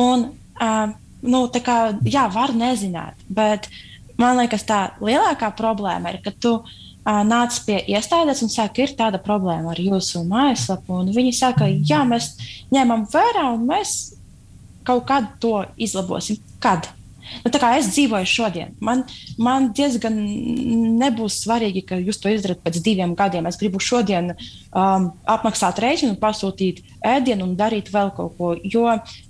Un, 0.00 0.30
uh, 0.56 0.94
nu, 1.20 1.42
kā, 1.60 1.76
jā, 2.08 2.24
var 2.32 2.54
nezināt, 2.56 3.20
bet 3.28 3.68
man 4.16 4.40
liekas, 4.40 4.64
tā 4.64 4.80
lielākā 5.04 5.52
problēma 5.58 6.14
ir, 6.14 6.22
ka 6.24 6.32
tu 6.32 6.54
uh, 6.62 6.72
nāc 7.04 7.58
pie 7.66 7.80
iestādes 7.88 8.42
un 8.44 8.52
saka, 8.52 8.84
ir 8.84 8.94
tāda 8.98 9.20
problēma 9.22 9.72
ar 9.72 9.80
jūsu 9.80 10.24
mājaslapu. 10.28 11.02
Viņi 11.14 11.34
saka, 11.36 11.68
jā, 11.68 12.04
mēs 12.08 12.32
ņemam 12.74 13.06
vērā 13.12 13.50
un 13.54 13.66
mēs 13.68 14.14
kaut 14.84 15.06
kad 15.08 15.36
to 15.40 15.64
izlabosim. 15.76 16.40
Kad? 16.60 16.90
Nu, 17.44 17.50
es 17.76 17.88
dzīvoju 17.94 18.26
šodien. 18.26 18.72
Man, 18.82 19.04
man 19.38 19.70
diezgan 19.76 20.16
nebūs 21.00 21.38
svarīgi, 21.44 21.84
ka 21.86 21.98
jūs 22.00 22.18
to 22.20 22.32
izdarāt 22.32 22.62
pēc 22.64 22.80
diviem 22.82 23.14
gadiem. 23.18 23.46
Es 23.46 23.58
gribu 23.60 23.80
šodien 23.80 24.32
um, 24.34 25.10
apmaksāt 25.30 25.78
rēķinu, 25.82 26.18
pasūtīt 26.20 26.82
ēdienu 27.06 27.46
un 27.46 27.54
darīt 27.58 27.92
vēl 27.94 28.12
kaut 28.16 28.36
ko, 28.38 28.52
jo 28.64 28.88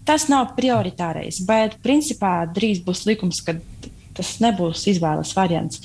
tas 0.09 0.29
nav 0.33 0.55
prioritārais. 0.57 1.43
Bet 1.47 1.77
principā 1.85 2.41
drīz 2.49 2.83
būs 2.87 3.05
likums, 3.11 3.43
ka 3.45 3.59
tas 4.17 4.39
nebūs 4.43 4.89
izvēles 4.91 5.37
variants. 5.37 5.85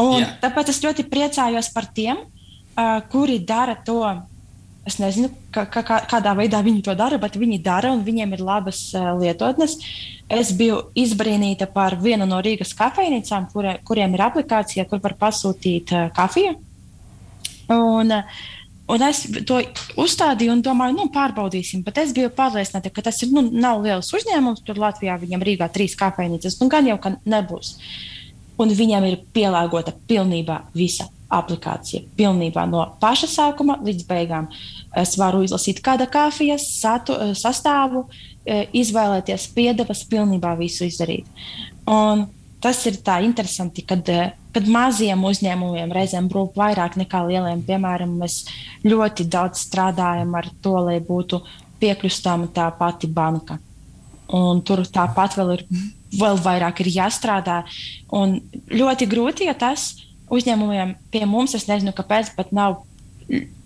Un, 0.00 0.18
yeah. 0.22 0.34
Tāpēc 0.42 0.72
es 0.72 0.82
ļoti 0.84 1.06
priecājos 1.10 1.70
par 1.74 1.90
tiem, 1.94 2.24
uh, 2.24 3.00
kuri 3.12 3.40
dara 3.44 3.76
to 3.84 4.02
Es 4.88 4.96
nezinu, 4.96 5.28
kā, 5.52 5.66
kā, 5.68 5.82
kādā 6.08 6.32
veidā 6.34 6.62
viņi 6.64 6.80
to 6.86 6.94
dara, 6.96 7.18
bet 7.20 7.36
viņi 7.38 7.58
dara 7.62 7.90
un 7.92 8.00
viņiem 8.02 8.32
ir 8.32 8.40
labas 8.42 8.78
uh, 8.96 9.10
lietotnes. 9.20 9.76
Es 10.32 10.54
biju 10.56 10.78
izbrīnīta 10.98 11.68
par 11.70 11.98
vienu 12.00 12.24
no 12.26 12.40
Rīgas 12.42 12.72
kafejnīcām, 12.78 13.50
kure, 13.52 13.76
kuriem 13.86 14.16
ir 14.16 14.24
aplikācija, 14.24 14.86
kur 14.88 15.02
var 15.04 15.18
pasūtīt 15.20 15.92
uh, 15.92 16.08
kafiju. 16.16 16.56
Un, 17.76 18.16
uh, 18.16 18.40
Un 18.90 19.04
es 19.06 19.20
to 19.46 19.60
uzstādīju 20.02 20.50
un 20.50 20.62
domāju, 20.66 20.96
nu, 20.96 21.04
pārbaudīsim. 21.14 21.84
Bet 21.86 22.00
es 22.02 22.14
biju 22.16 22.32
pārliecināta, 22.34 22.90
ka 22.90 23.04
tas 23.06 23.20
ir, 23.22 23.30
nu, 23.30 23.44
nav 23.46 23.84
liels 23.84 24.08
uzņēmums. 24.18 24.64
Tur 24.66 24.80
Latvijā 24.82 25.14
viņam 25.20 25.44
Rīgā 25.46 25.68
trīs 25.70 25.94
kafejnīcas, 25.98 26.58
nu, 26.58 26.66
gan 26.72 26.88
jau, 26.90 26.96
ka 27.02 27.12
nebūs. 27.22 27.76
Un 28.60 28.74
viņam 28.76 29.06
ir 29.08 29.22
pielāgota 29.34 29.94
pilnībā 30.08 30.60
visa 30.76 31.08
aplikācija 31.30 32.02
pilnībā 32.18 32.64
no 32.68 32.82
paša 33.02 33.28
sākuma 33.30 33.78
līdz 33.84 34.06
beigām. 34.08 34.48
Es 34.98 35.14
varu 35.18 35.44
izlasīt 35.46 35.80
kāda 35.84 36.08
kafijas 36.10 36.66
satu, 36.80 37.14
eh, 37.14 37.32
sastāvu, 37.38 38.04
eh, 38.44 38.66
izvēlēties 38.74 39.46
piedevas, 39.54 40.04
pilnībā 40.04 40.56
visu 40.58 40.84
izdarīt. 40.84 41.26
Un 41.86 42.28
tas 42.60 42.84
ir 42.86 42.94
tā 42.94 43.22
interesanti, 43.22 43.86
kad, 43.86 44.08
eh, 44.08 44.32
kad 44.52 44.64
maziem 44.64 45.22
uzņēmumiem 45.22 45.92
reizēm 45.92 46.28
brūk 46.28 46.54
vairāk 46.54 46.96
nekā 46.96 47.22
lieliem. 47.28 47.62
Piemēram, 47.62 48.18
mēs 48.18 48.44
ļoti 48.84 49.28
daudz 49.28 49.68
strādājam 49.68 50.36
ar 50.36 50.50
to, 50.62 50.72
lai 50.72 51.00
būtu 51.00 51.42
piekļūstama 51.80 52.48
tā 52.52 52.76
pati 52.76 53.06
banka. 53.06 53.58
Un 54.32 54.62
tur 54.62 54.78
tāpat 54.78 55.34
vēl 55.34 55.52
ir 55.58 55.66
vēl 56.18 56.38
vairāk 56.44 56.82
ir 56.82 56.92
jāstrādā. 56.94 57.62
Un 58.16 58.38
ļoti 58.70 59.08
grūti, 59.10 59.48
ja 59.48 59.54
tas 59.58 59.92
uzņēmumiem 60.30 60.94
pie 61.10 61.24
mums, 61.26 61.56
es 61.58 61.66
nezinu, 61.70 61.94
kāpēc, 61.96 62.34
bet 62.36 62.54
nav 62.54 62.82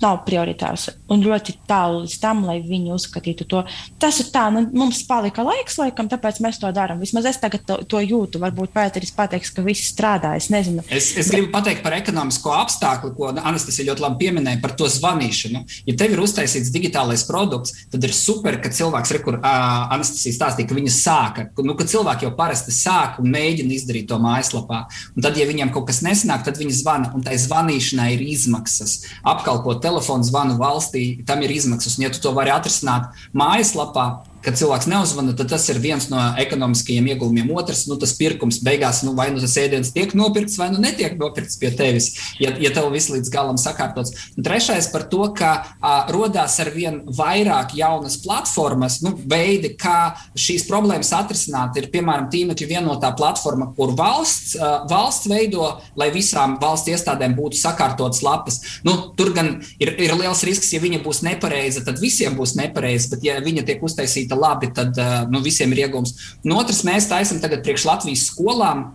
nav 0.03 0.21
prioritārs 0.27 0.89
un 1.13 1.23
ļoti 1.25 1.55
tālu 1.69 2.03
līdz 2.05 2.17
tam, 2.21 2.43
lai 2.49 2.59
viņi 2.65 2.93
uzskatītu 2.95 3.47
to. 3.49 3.63
Tas 4.01 4.19
ir 4.23 4.31
tā, 4.35 4.47
nu, 4.53 4.65
mums 4.77 5.03
palika 5.09 5.45
laiks, 5.47 5.79
laikam, 5.81 6.09
tāpēc 6.11 6.41
mēs 6.45 6.61
to 6.61 6.71
darām. 6.75 7.01
Vismaz 7.03 7.29
es 7.31 7.41
tagad 7.43 7.65
to, 7.69 7.79
to 7.89 8.01
jūtu. 8.05 8.41
Varbūt 8.43 8.73
Pēteris 8.75 9.15
pateiks, 9.17 9.53
ka 9.55 9.65
viss 9.65 9.93
strādā. 9.93 10.35
Es 10.39 10.51
nezinu. 10.53 10.85
Es, 10.89 11.13
es 11.21 11.31
gribu 11.33 11.51
pateikt 11.55 11.85
par 11.85 11.97
ekonomisko 11.97 12.53
apstākļu, 12.57 13.13
ko 13.17 13.31
Anastasija 13.35 13.91
ļoti 13.91 14.05
labi 14.05 14.21
pieminēja 14.25 14.61
par 14.65 14.75
to 14.79 14.89
zvanīšanu. 14.91 15.65
Ja 15.89 15.97
tev 16.01 16.17
ir 16.17 16.25
uztaisīts 16.25 16.73
digitālais 16.75 17.25
produkts, 17.29 17.77
tad 17.93 18.05
ir 18.05 18.15
super, 18.17 18.59
ka 18.63 18.73
cilvēks, 18.75 19.15
re, 19.15 19.23
kur 19.25 19.39
uh, 19.41 19.49
Anastasija 19.95 20.37
stāstīja, 20.37 20.71
ka 20.71 20.79
viņa 20.79 20.95
sāka, 20.95 21.47
nu, 21.65 21.77
ka 21.79 21.89
cilvēki 21.89 22.29
jau 22.29 22.35
parasti 22.37 22.75
sāk 22.75 23.21
un 23.23 23.31
mēģina 23.35 23.77
izdarīt 23.77 24.09
to 24.11 24.19
mājaslapā. 24.23 24.85
Un 25.15 25.25
tad, 25.25 25.39
ja 25.39 25.49
viņiem 25.49 25.73
kaut 25.75 25.89
kas 25.91 26.03
nesanāk, 26.05 26.45
tad 26.47 26.61
viņi 26.61 26.79
zvana, 26.81 27.13
un 27.17 27.25
tai 27.25 27.37
zvanīšanai 27.41 28.11
ir 28.17 28.25
izmaksas. 28.35 28.97
Apkalpot 29.55 29.83
telefonu 29.83 30.27
zvanu 30.27 30.59
valstī, 30.59 31.25
tam 31.27 31.43
ir 31.43 31.53
izmaksas. 31.55 31.99
Un, 31.99 32.07
ja 32.07 32.13
tu 32.13 32.21
to 32.23 32.33
vari 32.35 32.51
atrisināt 32.51 33.15
mājaslapā, 33.37 34.07
kad 34.45 34.59
cilvēks 34.59 34.89
neuzvana, 34.91 35.35
tad 35.37 35.51
tas 35.53 35.65
ir 35.73 35.81
viens 35.83 36.07
no 36.13 36.21
ekonomiskajiem 36.41 37.09
ieguvumiem. 37.15 37.51
Otrs, 37.57 37.85
nu, 37.89 37.97
tas 38.01 38.15
pirkums 38.19 38.61
beigās, 38.65 39.03
nu, 39.07 39.15
vai 39.17 39.31
nu 39.33 39.43
tas 39.43 39.57
ēdiens 39.61 39.93
tiek 39.95 40.13
nopirkts, 40.17 40.59
vai 40.61 40.71
nu 40.73 40.83
netiek 40.83 41.17
nopirkts 41.21 41.59
pie 41.61 41.71
tevis, 41.77 42.11
ja, 42.43 42.53
ja 42.61 42.73
tev 42.75 42.91
viss 42.93 43.11
līdz 43.13 43.33
galam 43.33 43.59
sakārtots. 43.61 44.13
Un 44.37 44.47
trešais 44.47 44.91
par 44.93 45.07
to, 45.13 45.27
ka 45.37 45.53
a, 45.81 45.95
rodās 46.13 46.59
ar 46.63 46.71
vien 46.75 47.01
vairāk 47.09 47.75
jaunas 47.79 48.19
platformas, 48.23 49.01
nu, 49.05 49.15
veidi, 49.31 49.75
kā 49.81 50.15
šīs 50.39 50.67
problēmas 50.69 51.15
atrisināt. 51.17 51.79
Ir, 51.81 51.89
piemēram, 51.95 52.29
tīmekļa 52.33 52.71
vienotā 52.75 53.15
platforma, 53.17 53.71
kur 53.77 53.95
valsts, 53.97 54.55
a, 54.59 54.75
valsts 54.91 55.31
veido, 55.31 55.71
lai 56.01 56.11
visām 56.15 56.59
valsts 56.63 56.93
iestādēm 56.93 57.37
būtu 57.39 57.59
sakārtotas 57.61 58.23
lapas. 58.25 58.61
Nu, 58.87 58.97
tur 59.17 59.33
gan 59.37 59.55
ir, 59.83 59.95
ir 59.97 60.17
liels 60.19 60.45
risks, 60.47 60.73
ja 60.75 60.83
viņa 60.83 61.01
būs 61.05 61.25
nepareiza, 61.27 61.85
tad 61.87 62.03
visiem 62.03 62.37
būs 62.39 62.57
nepareiza, 62.61 63.11
bet 63.15 63.25
ja 63.27 63.39
viņa 63.45 63.65
tiek 63.69 63.83
uztaisīta 63.85 64.34
labi, 64.39 64.71
tad 64.75 64.99
nu, 65.33 65.41
visiem 65.45 65.73
ir 65.75 65.85
iegūms. 65.87 66.15
Un 66.47 66.57
otrs, 66.59 66.83
mēs 66.87 67.09
taisam 67.11 67.41
tagad 67.43 67.65
priekš 67.67 67.87
Latvijas 67.89 68.27
skolām 68.31 68.87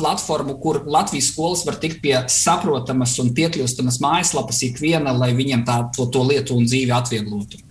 platformu, 0.00 0.56
kur 0.62 0.82
Latvijas 0.86 1.30
skolas 1.32 1.64
var 1.66 1.78
tikt 1.82 2.02
pie 2.04 2.16
saprotamas 2.32 3.16
un 3.22 3.32
piekļūstamas 3.36 4.00
mājaslapas 4.04 4.62
ikviena, 4.70 5.14
lai 5.16 5.32
viņiem 5.36 5.66
tā, 5.68 5.82
to, 5.96 6.08
to 6.12 6.26
lietu 6.26 6.58
un 6.58 6.68
dzīvi 6.68 6.94
atvieglotu. 6.96 7.66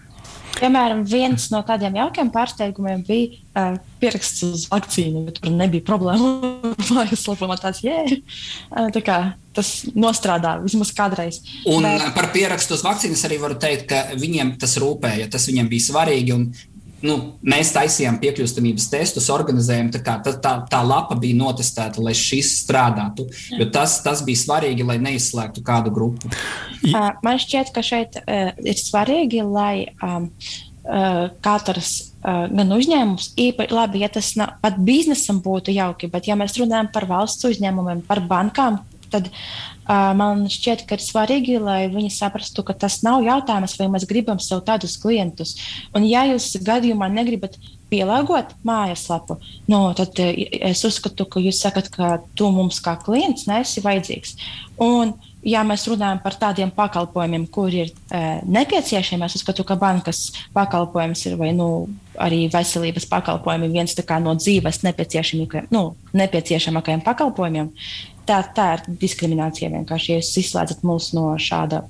Piemēram, 0.56 1.02
viens 1.08 1.50
no 1.52 1.60
tādiem 1.68 1.98
jaukiem 2.00 2.30
pārsteigumiem 2.32 3.02
bija 3.06 3.40
uh, 3.60 3.80
pieraksts 4.00 4.44
uz 4.48 4.66
vakcīnu, 4.72 5.26
bet 5.28 5.42
tur 5.44 5.52
nebija 5.52 5.84
problēma. 5.88 6.30
Mājaslapā 6.96 7.58
tāds 7.60 7.82
jēga. 7.84 8.22
Uh, 8.72 8.88
tā 8.96 9.02
kā 9.04 9.18
tas 9.56 9.72
nostrādā 9.96 10.56
vismaz 10.64 10.94
kādreiz. 10.96 11.42
Un 11.72 11.88
bet... 11.88 12.08
par 12.16 12.30
pierakstu 12.36 12.78
uz 12.78 12.86
vakcīnas 12.86 13.26
arī 13.28 13.40
varu 13.42 13.60
teikt, 13.60 13.90
ka 13.92 14.16
viņiem 14.20 14.56
tas 14.62 14.78
rūpēja, 14.82 15.28
tas 15.34 15.48
viņiem 15.52 15.72
bija 15.72 15.90
svarīgi. 15.90 16.40
Nu, 17.06 17.16
mēs 17.46 17.72
taisījām 17.76 18.18
piekļūstamības 18.22 18.88
testus, 18.92 19.30
organizējām 19.34 19.92
tā, 19.94 20.02
kā, 20.06 20.18
tā, 20.26 20.36
tā, 20.42 20.54
tā 20.72 20.82
lapa 20.86 21.18
bija 21.20 21.38
notestēta, 21.38 22.02
lai 22.04 22.16
šis 22.18 22.54
strādātu. 22.64 23.28
Jo 23.54 23.68
tas, 23.74 24.00
tas 24.06 24.24
bija 24.26 24.42
svarīgi, 24.42 24.86
lai 24.88 24.98
neizslēgtu 25.04 25.64
kādu 25.66 25.94
grupu. 25.96 26.32
Man 26.86 27.42
šķiet, 27.42 27.74
ka 27.76 27.84
šeit 27.86 28.18
uh, 28.22 28.54
ir 28.66 28.80
svarīgi, 28.80 29.44
lai 29.46 29.86
um, 30.00 30.30
uh, 30.86 31.28
katrs 31.46 31.94
uh, 32.02 32.46
gan 32.50 32.74
uzņēmums, 32.78 33.34
īpaši 33.46 33.78
labi, 33.78 34.02
ja 34.06 34.10
tas 34.18 34.34
nav, 34.40 34.58
pat 34.64 34.80
biznesam 34.88 35.44
būtu 35.46 35.76
jauki, 35.76 36.10
bet 36.12 36.30
ja 36.30 36.38
mēs 36.40 36.58
runājam 36.62 36.90
par 36.96 37.10
valsts 37.10 37.52
uzņēmumiem, 37.52 38.06
par 38.10 38.24
bankām, 38.26 38.82
tad 39.14 39.30
man 39.88 40.46
šķiet, 40.50 40.86
ka 40.90 40.98
ir 40.98 41.04
svarīgi, 41.04 41.60
lai 41.62 41.86
viņi 41.94 42.12
saprastu, 42.14 42.64
ka 42.66 42.74
tas 42.86 43.02
nav 43.06 43.24
jautājums, 43.26 43.78
vai 43.80 43.90
mēs 43.94 44.08
gribam 44.10 44.42
sev 44.42 44.64
tādus 44.66 44.98
klientus. 45.02 45.56
Un, 45.94 46.08
ja 46.10 46.26
jūs 46.30 46.56
gadījumā 46.66 47.10
negribat 47.14 47.60
pielāgot 47.92 48.56
mājaslapu, 48.66 49.38
no, 49.70 49.88
tad 49.98 50.18
es 50.18 50.82
uzskatu, 50.88 51.28
ka 51.30 51.44
jūs 51.44 51.62
sakat, 51.62 51.92
ka 51.94 52.18
tu 52.38 52.50
mums 52.54 52.82
kā 52.84 52.98
klients 53.02 53.46
nesi 53.50 53.84
vajadzīgs. 53.86 54.36
Un, 54.82 55.14
ja 55.46 55.62
mēs 55.68 55.86
runājam 55.88 56.20
par 56.24 56.36
tādiem 56.42 56.72
pakalpojumiem, 56.74 57.46
kur 57.54 57.70
ir 57.70 57.92
e, 58.10 58.24
nepieciešami, 58.50 59.28
es 59.28 59.38
uzskatu, 59.38 59.64
ka 59.68 59.78
bankas 59.80 60.32
pakalpojums 60.56 61.22
ir 61.30 61.38
vai 61.40 61.52
nu, 61.54 61.70
arī 62.18 62.46
veselības 62.50 63.06
pakalpojumi 63.12 63.70
viens 63.70 63.96
no 64.24 64.34
dzīves 64.34 64.82
nepieciešamākajiem, 64.88 65.70
nu, 65.70 65.94
nepieciešamākajiem 66.18 67.06
pakalpojumiem 67.06 67.70
tā, 68.28 68.42
tā 68.56 68.72
ir 68.78 68.88
diskriminācija 69.02 69.72
vienkārši, 69.74 70.18
jūs 70.18 70.34
izslēdzat 70.44 70.84
mūs 70.88 71.14
no 71.18 71.32
šāda 71.42 71.86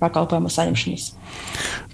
pakalpojuma 0.00 0.52
saņemšanas 0.52 1.10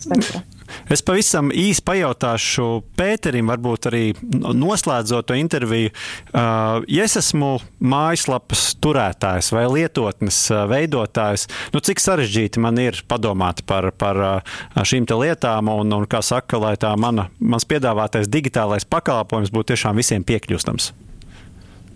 spektra. 0.03 0.43
Es 0.91 1.03
pavisam 1.07 1.53
īsi 1.55 1.83
pajautāšu 1.87 2.67
Pēterim, 2.99 3.47
varbūt 3.51 3.89
arī 3.91 4.03
noslēdzot 4.33 5.29
to 5.29 5.39
interviju. 5.39 5.93
Uh, 5.93 6.83
ja 6.91 7.07
es 7.07 7.17
esmu 7.21 7.57
mājaslapas 7.79 8.69
turētājs 8.83 9.53
vai 9.55 9.65
lietotnes 9.71 10.41
uh, 10.51 10.65
veidotājs, 10.71 11.47
nu 11.75 11.83
cik 11.87 12.03
sarežģīti 12.03 12.63
man 12.63 12.83
ir 12.83 13.01
padomāt 13.09 13.63
par, 13.67 13.93
par 13.95 14.23
uh, 14.23 14.61
šīm 14.83 15.07
lietām 15.07 15.71
un, 15.71 15.95
un 15.95 16.07
kā 16.11 16.23
saka, 16.25 16.59
lai 16.63 16.75
tā 16.81 16.93
mana, 16.99 17.31
mans 17.39 17.67
piedāvātais 17.69 18.31
digitālais 18.31 18.89
pakalpojums 18.91 19.55
būtu 19.55 19.75
tiešām 19.75 20.03
visiem 20.03 20.27
piekļūstams? 20.27 20.93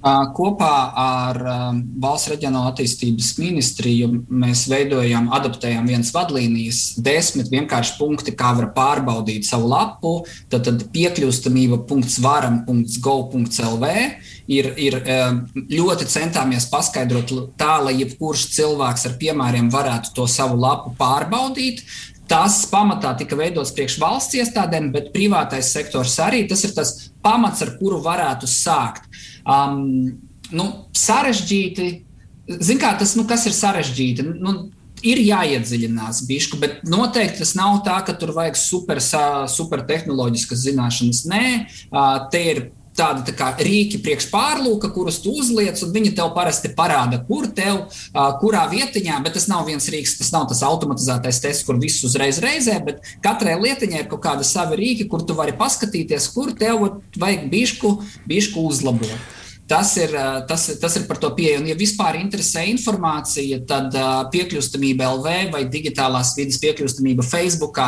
Kopā 0.00 0.96
ar 0.96 1.36
Valsts 2.00 2.30
reģionālo 2.32 2.70
attīstības 2.70 3.34
ministriju 3.36 4.24
mēs 4.32 4.62
veidojam, 4.70 5.26
adaptējam 5.36 5.84
vienas 5.90 6.08
vadlīnijas, 6.14 6.78
desmit 7.04 7.50
vienkārši 7.52 7.98
punkti, 7.98 8.32
kā 8.32 8.54
var 8.56 8.70
pārbaudīt 8.76 9.44
savu 9.44 9.68
lapu. 9.68 10.24
Tad, 10.48 10.64
tad 10.70 10.84
piekļūstamība.varam.go.lv 10.94 13.86
ir, 14.56 14.72
ir 14.80 14.96
ļoti 15.68 16.04
centāmies 16.08 16.64
paskaidrot 16.72 17.52
tā, 17.60 17.84
lai 17.84 18.00
jebkurš 18.00 18.56
cilvēks 18.56 19.04
ar 19.10 19.18
piemēriem 19.20 19.68
varētu 19.68 20.16
to 20.16 20.24
savu 20.30 20.56
lapu 20.64 20.96
pārbaudīt. 20.96 21.84
Tas 22.30 22.62
pamatā 22.70 23.10
tika 23.18 23.34
veidots 23.36 23.72
priekš 23.74 23.98
valsts 24.00 24.36
iestādēm, 24.38 24.92
bet 24.94 25.10
privātais 25.12 25.66
sektors 25.74 26.14
arī 26.22 26.46
tas 26.48 26.62
ir 26.62 26.70
tas 26.76 27.09
pamats, 27.24 27.62
ar 27.64 27.74
kuru 27.78 28.00
varētu 28.04 28.48
sākt. 28.50 29.06
Um, 29.44 30.18
nu, 30.54 30.66
sarežģīti, 30.96 31.88
zināmā 32.58 32.82
kā 32.82 32.92
tas, 33.00 33.16
nu, 33.18 33.26
ir 33.28 33.56
sarežģīti. 33.56 34.26
Nu, 34.40 34.56
ir 35.06 35.20
jāiedziļinās 35.24 36.24
bišku, 36.28 36.58
bet 36.60 36.82
noteikti 36.88 37.40
tas 37.42 37.54
nav 37.58 37.80
tā, 37.86 38.00
ka 38.06 38.14
tur 38.18 38.34
vajag 38.36 38.58
super, 38.60 39.00
super 39.48 39.84
tehnoloģiskas 39.88 40.66
zināšanas. 40.66 41.22
Nē, 41.30 41.44
te 42.32 42.42
ir 42.52 42.62
tādi 42.96 43.24
tā 43.28 43.34
kā, 43.36 43.50
rīki 43.62 44.00
priekš 44.04 44.28
pārlūka, 44.32 44.90
kurus 44.94 45.20
tu 45.24 45.34
uzliec, 45.40 45.78
un 45.84 45.92
viņi 45.94 46.14
tev 46.18 46.32
parasti 46.36 46.72
parāda, 46.76 47.22
kur 47.28 47.48
tev, 47.56 47.82
kurā 48.42 48.66
vietiņā, 48.72 49.20
bet 49.24 49.36
tas 49.38 49.48
nav 49.50 49.66
viens 49.70 49.88
rīks, 49.92 50.16
tas 50.20 50.32
nav 50.34 50.48
tas 50.50 50.62
automatizētais 50.66 51.42
tests, 51.42 51.66
kur 51.66 51.80
viss 51.80 52.04
uzreiz 52.06 52.40
reizē, 52.42 52.78
bet 52.86 53.04
katrai 53.24 53.58
lietiņai 53.60 54.04
ir 54.04 54.08
kaut 54.10 54.24
kāda 54.26 54.46
sava 54.46 54.78
rīka, 54.78 55.08
kur 55.10 55.24
tu 55.26 55.38
vari 55.38 55.56
paskatīties, 55.56 56.30
kur 56.34 56.54
tev 56.58 56.88
vajag 57.20 57.46
bišku, 57.52 57.94
bišku 58.30 58.66
uzlabot. 58.70 59.39
Tas 59.70 59.92
ir, 60.00 60.14
tas, 60.50 60.64
tas 60.82 60.96
ir 60.98 61.04
par 61.06 61.20
to 61.22 61.28
pieeju. 61.36 61.60
Un, 61.60 61.68
ja 61.70 61.76
vispār 61.78 62.18
interesē 62.18 62.64
informācija, 62.72 63.60
tad 63.70 63.94
piekļūstamība 64.32 65.06
LV 65.14 65.52
vai 65.52 65.60
digitālās 65.70 66.32
vidas 66.38 66.58
piekļūstamība 66.62 67.22
Facebook. 67.22 67.78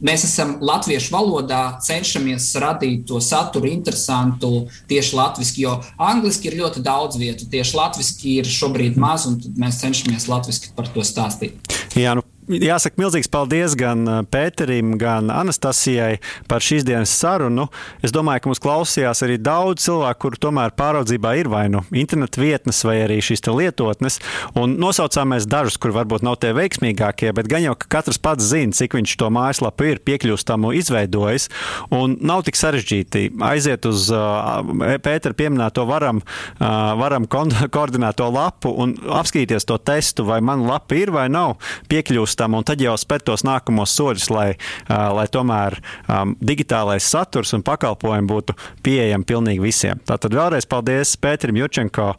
Mēs 0.00 0.24
esam 0.24 0.54
latviešu 0.64 1.12
valodā, 1.12 1.60
cenšamies 1.84 2.48
radīt 2.62 3.04
to 3.10 3.20
saturu 3.20 3.68
interesantu 3.68 4.66
tieši 4.88 5.16
latviešu, 5.16 5.58
jo 5.60 5.74
angliski 6.08 6.48
ir 6.48 6.56
ļoti 6.62 6.84
daudz 6.86 7.20
vietu. 7.20 7.50
Tieši 7.52 7.76
latviešu 7.82 8.32
ir 8.38 8.48
šobrīd 8.56 8.96
maz, 9.00 9.28
un 9.28 9.36
mēs 9.60 9.82
cenšamies 9.84 10.30
latviešu 10.32 10.72
par 10.78 10.88
to 10.94 11.04
stāstīt. 11.04 11.76
Jā, 11.96 12.16
nu 12.16 12.24
jāsaka 12.46 13.00
milzīgs 13.00 13.28
paldies 13.30 13.74
gan 13.78 14.06
uh, 14.06 14.20
Pēterim, 14.30 14.94
gan 15.00 15.30
Anastasijai 15.32 16.18
par 16.50 16.64
šīs 16.64 16.84
dienas 16.86 17.12
sarunu. 17.14 17.66
Es 18.06 18.14
domāju, 18.14 18.44
ka 18.44 18.50
mums 18.50 18.62
klausījās 18.62 19.22
arī 19.26 19.38
daudz 19.42 19.86
cilvēku, 19.86 20.20
kuru 20.26 20.40
tomēr 20.46 20.74
pāraudzībā 20.78 21.34
ir 21.40 21.50
vai 21.50 21.66
nu 21.72 21.82
internetu 21.94 22.42
vietnes, 22.44 22.82
vai 22.86 23.00
arī 23.04 23.18
šīs 23.24 23.44
lietotnes. 23.46 24.20
Un 24.58 24.76
nosaucām 24.80 25.32
mēs 25.34 25.48
dažus, 25.50 25.78
kur 25.80 25.94
varbūt 25.96 26.24
nav 26.26 26.38
tie 26.42 26.52
veiksmīgākie, 26.56 27.32
bet 27.36 27.50
gan 27.50 27.64
jau 27.64 27.74
katrs 27.78 28.20
pats 28.22 28.46
zina, 28.46 28.74
cik 28.76 28.96
viņš 28.98 29.16
to 29.18 29.30
mājaslapu 29.34 29.90
ir 29.90 30.02
piekļūstamu 30.06 30.72
izveidojis. 30.80 31.48
Un 31.94 32.18
nav 32.26 32.46
tik 32.46 32.58
sarežģīti 32.58 33.28
aiziet 33.46 33.86
uz 33.88 34.08
uh, 34.14 34.62
Pētera 35.02 35.36
pieminēto 35.36 35.86
varam, 35.88 36.22
uh, 36.22 36.94
varam 37.00 37.26
koordinēto 37.76 38.30
lapu 38.30 38.70
un 38.70 38.96
apskatīties 39.18 39.66
to 39.66 39.78
testu, 39.82 40.26
vai 40.28 40.40
man 40.44 40.66
lapa 40.68 40.98
ir 40.98 41.14
vai 41.14 41.26
nav 41.32 41.56
piekļūstama 41.90 42.35
atbalstam, 42.36 42.54
un 42.54 42.64
tad 42.64 42.80
jau 42.80 42.96
spērt 42.96 43.24
tos 43.26 43.44
nākamos 43.44 43.94
soļus, 43.96 44.30
lai, 44.30 44.56
lai 44.88 45.26
tomēr 45.28 45.80
um, 46.08 46.36
digitālais 46.40 47.04
saturs 47.04 47.54
un 47.54 47.62
pakalpojumi 47.62 48.28
būtu 48.28 48.54
pieejami 48.82 49.24
pilnīgi 49.24 49.62
visiem. 49.62 50.00
Tātad 50.06 50.34
vēlreiz 50.34 50.66
paldies 50.66 51.16
Pēterim 51.16 51.56
Jurčenko 51.56 52.14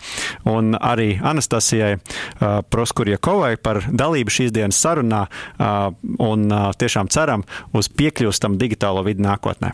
un 0.46 0.76
arī 0.76 1.20
Anastasijai 1.22 1.98
uh, 1.98 2.62
Proskurjakovai 2.70 3.58
par 3.58 3.84
dalību 3.88 4.30
šīs 4.34 4.52
dienas 4.52 4.80
sarunā, 4.82 5.28
uh, 5.60 5.94
un 6.20 6.52
uh, 6.52 6.72
tiešām 6.78 7.10
ceram 7.10 7.46
uz 7.74 7.90
piekļūstam 7.90 8.58
digitālo 8.58 9.04
vidi 9.06 9.22
nākotnē. 9.22 9.74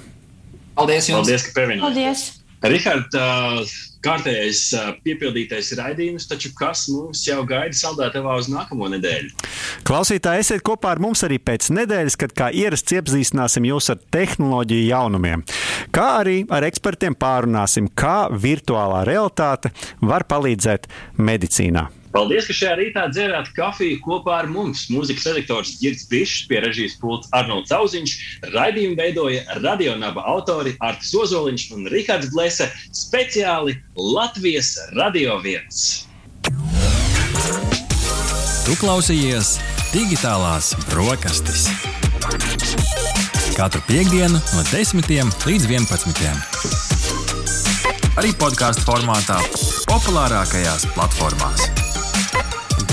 Paldies 0.75 1.09
jums! 1.09 1.27
Paldies, 1.27 1.47
ka 1.47 1.59
pievienojāties! 1.59 2.42
Rihard, 2.63 3.11
kārtējais 4.03 4.61
piepildītais 5.03 5.73
raidījums, 5.75 6.27
taču 6.29 6.53
kas 6.55 6.85
mums 6.91 7.23
jau 7.27 7.41
gaida 7.47 7.75
saldētavā 7.75 8.37
uz 8.39 8.47
nākamo 8.51 8.87
nedēļu? 8.93 9.33
Klausītāji, 9.87 10.45
esiet 10.45 10.63
kopā 10.63 10.93
ar 10.95 11.01
mums 11.03 11.25
arī 11.27 11.41
pēc 11.43 11.67
nedēļas, 11.75 12.15
kad 12.21 12.35
kā 12.37 12.47
ierasts 12.55 12.95
iepazīstināsim 12.95 13.67
jūs 13.67 13.91
ar 13.91 13.99
tehnoloģiju 14.15 14.85
jaunumiem. 14.93 15.43
Kā 15.95 16.07
arī 16.21 16.37
ar 16.47 16.63
ekspertiem 16.69 17.17
pārunāsim, 17.19 17.91
kā 17.91 18.29
virtuālā 18.31 19.03
realitāte 19.11 19.73
var 19.99 20.23
palīdzēt 20.31 20.87
medicīnā. 21.19 21.89
Paldies, 22.13 22.45
ka 22.45 22.53
šajā 22.53 22.73
rītā 22.77 23.07
dzērāt 23.09 23.49
kafiju 23.57 23.97
kopā 24.05 24.43
ar 24.43 24.49
mums. 24.51 24.85
Mūzikas 24.93 25.25
redaktors 25.31 25.73
Girts 25.81 26.05
Bišs, 26.11 26.45
pie 26.49 26.61
režijas 26.61 26.93
pults 27.01 27.31
Arnolds 27.33 27.73
Zauziņš, 27.73 28.13
raidījumu 28.53 28.99
veidoja 28.99 29.41
radionāba 29.63 30.21
autori 30.29 30.75
Artis 30.85 31.13
Ozoliņš 31.17 31.65
un 31.73 31.89
Rihards 31.89 32.29
Blese 32.35 32.69
speciāli 32.93 33.79
Latvijas 33.97 34.75
Radio 34.93 35.39
1. 35.41 35.65
Tu 38.63 38.77
klausījies 38.79 39.57
digitālās 39.89 40.75
brokastis. 40.93 41.65
Katru 43.57 43.81
piekdienu 43.89 44.37
no 44.37 44.63
10 44.69 45.09
līdz 45.49 45.69
11. 45.69 46.93
Arī 48.21 48.29
podkāstu 48.37 48.85
formātā, 48.85 49.41
populārākajās 49.89 50.85
platformās. 50.93 51.72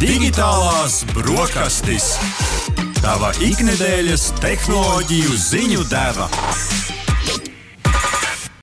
Digitālās 0.01 1.03
brokastis. 1.13 2.15
Tava 3.03 3.35
ikdienas 3.45 4.31
tehnoloģiju 4.41 5.37
ziņu 5.37 5.85
deva. 5.93 6.31